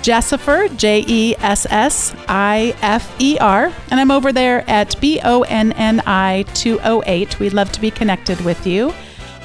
Jessifer, 0.02 0.70
J 0.78 1.04
E 1.06 1.36
S 1.40 1.68
S 1.70 2.16
I 2.30 2.74
F 2.82 3.14
E 3.20 3.38
R. 3.42 3.74
And 3.92 4.00
I'm 4.00 4.12
over 4.12 4.32
there 4.32 4.64
at 4.70 5.00
B 5.02 5.20
O 5.26 5.42
N 5.42 5.74
N 5.74 6.02
I 6.06 6.46
208. 6.54 7.38
We'd 7.42 7.52
love 7.52 7.74
to 7.74 7.82
be 7.82 7.92
connected 7.92 8.40
with 8.46 8.66
you. 8.66 8.94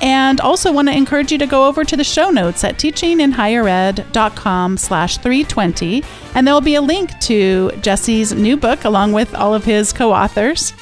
And 0.04 0.40
also 0.40 0.70
want 0.70 0.88
to 0.88 0.94
encourage 0.94 1.32
you 1.32 1.38
to 1.38 1.46
go 1.46 1.66
over 1.66 1.82
to 1.82 1.96
the 1.96 2.04
show 2.04 2.30
notes 2.30 2.62
at 2.62 2.76
teachinginhighered.com 2.76 4.76
slash 4.76 5.16
320. 5.16 6.04
And 6.34 6.46
there'll 6.46 6.60
be 6.60 6.74
a 6.74 6.82
link 6.82 7.18
to 7.20 7.70
Jesse's 7.80 8.34
new 8.34 8.58
book 8.58 8.84
along 8.84 9.14
with 9.14 9.34
all 9.34 9.54
of 9.54 9.64
his 9.64 9.94
co-authors 9.94 10.74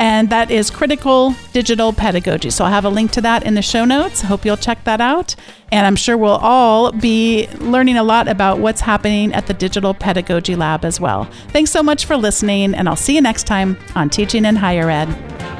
and 0.00 0.30
that 0.30 0.50
is 0.50 0.70
Critical 0.70 1.36
Digital 1.52 1.92
Pedagogy. 1.92 2.48
So 2.48 2.64
I'll 2.64 2.70
have 2.70 2.86
a 2.86 2.88
link 2.88 3.10
to 3.12 3.20
that 3.20 3.44
in 3.44 3.52
the 3.52 3.60
show 3.60 3.84
notes. 3.84 4.22
Hope 4.22 4.46
you'll 4.46 4.56
check 4.56 4.82
that 4.84 4.98
out. 4.98 5.36
And 5.70 5.86
I'm 5.86 5.94
sure 5.94 6.16
we'll 6.16 6.38
all 6.38 6.90
be 6.90 7.48
learning 7.58 7.98
a 7.98 8.02
lot 8.02 8.26
about 8.26 8.60
what's 8.60 8.80
happening 8.80 9.34
at 9.34 9.46
the 9.46 9.52
Digital 9.52 9.92
Pedagogy 9.92 10.56
Lab 10.56 10.86
as 10.86 10.98
well. 10.98 11.24
Thanks 11.48 11.70
so 11.70 11.82
much 11.82 12.06
for 12.06 12.16
listening, 12.16 12.74
and 12.74 12.88
I'll 12.88 12.96
see 12.96 13.14
you 13.14 13.20
next 13.20 13.44
time 13.44 13.76
on 13.94 14.08
Teaching 14.08 14.46
in 14.46 14.56
Higher 14.56 14.88
Ed. 14.88 15.59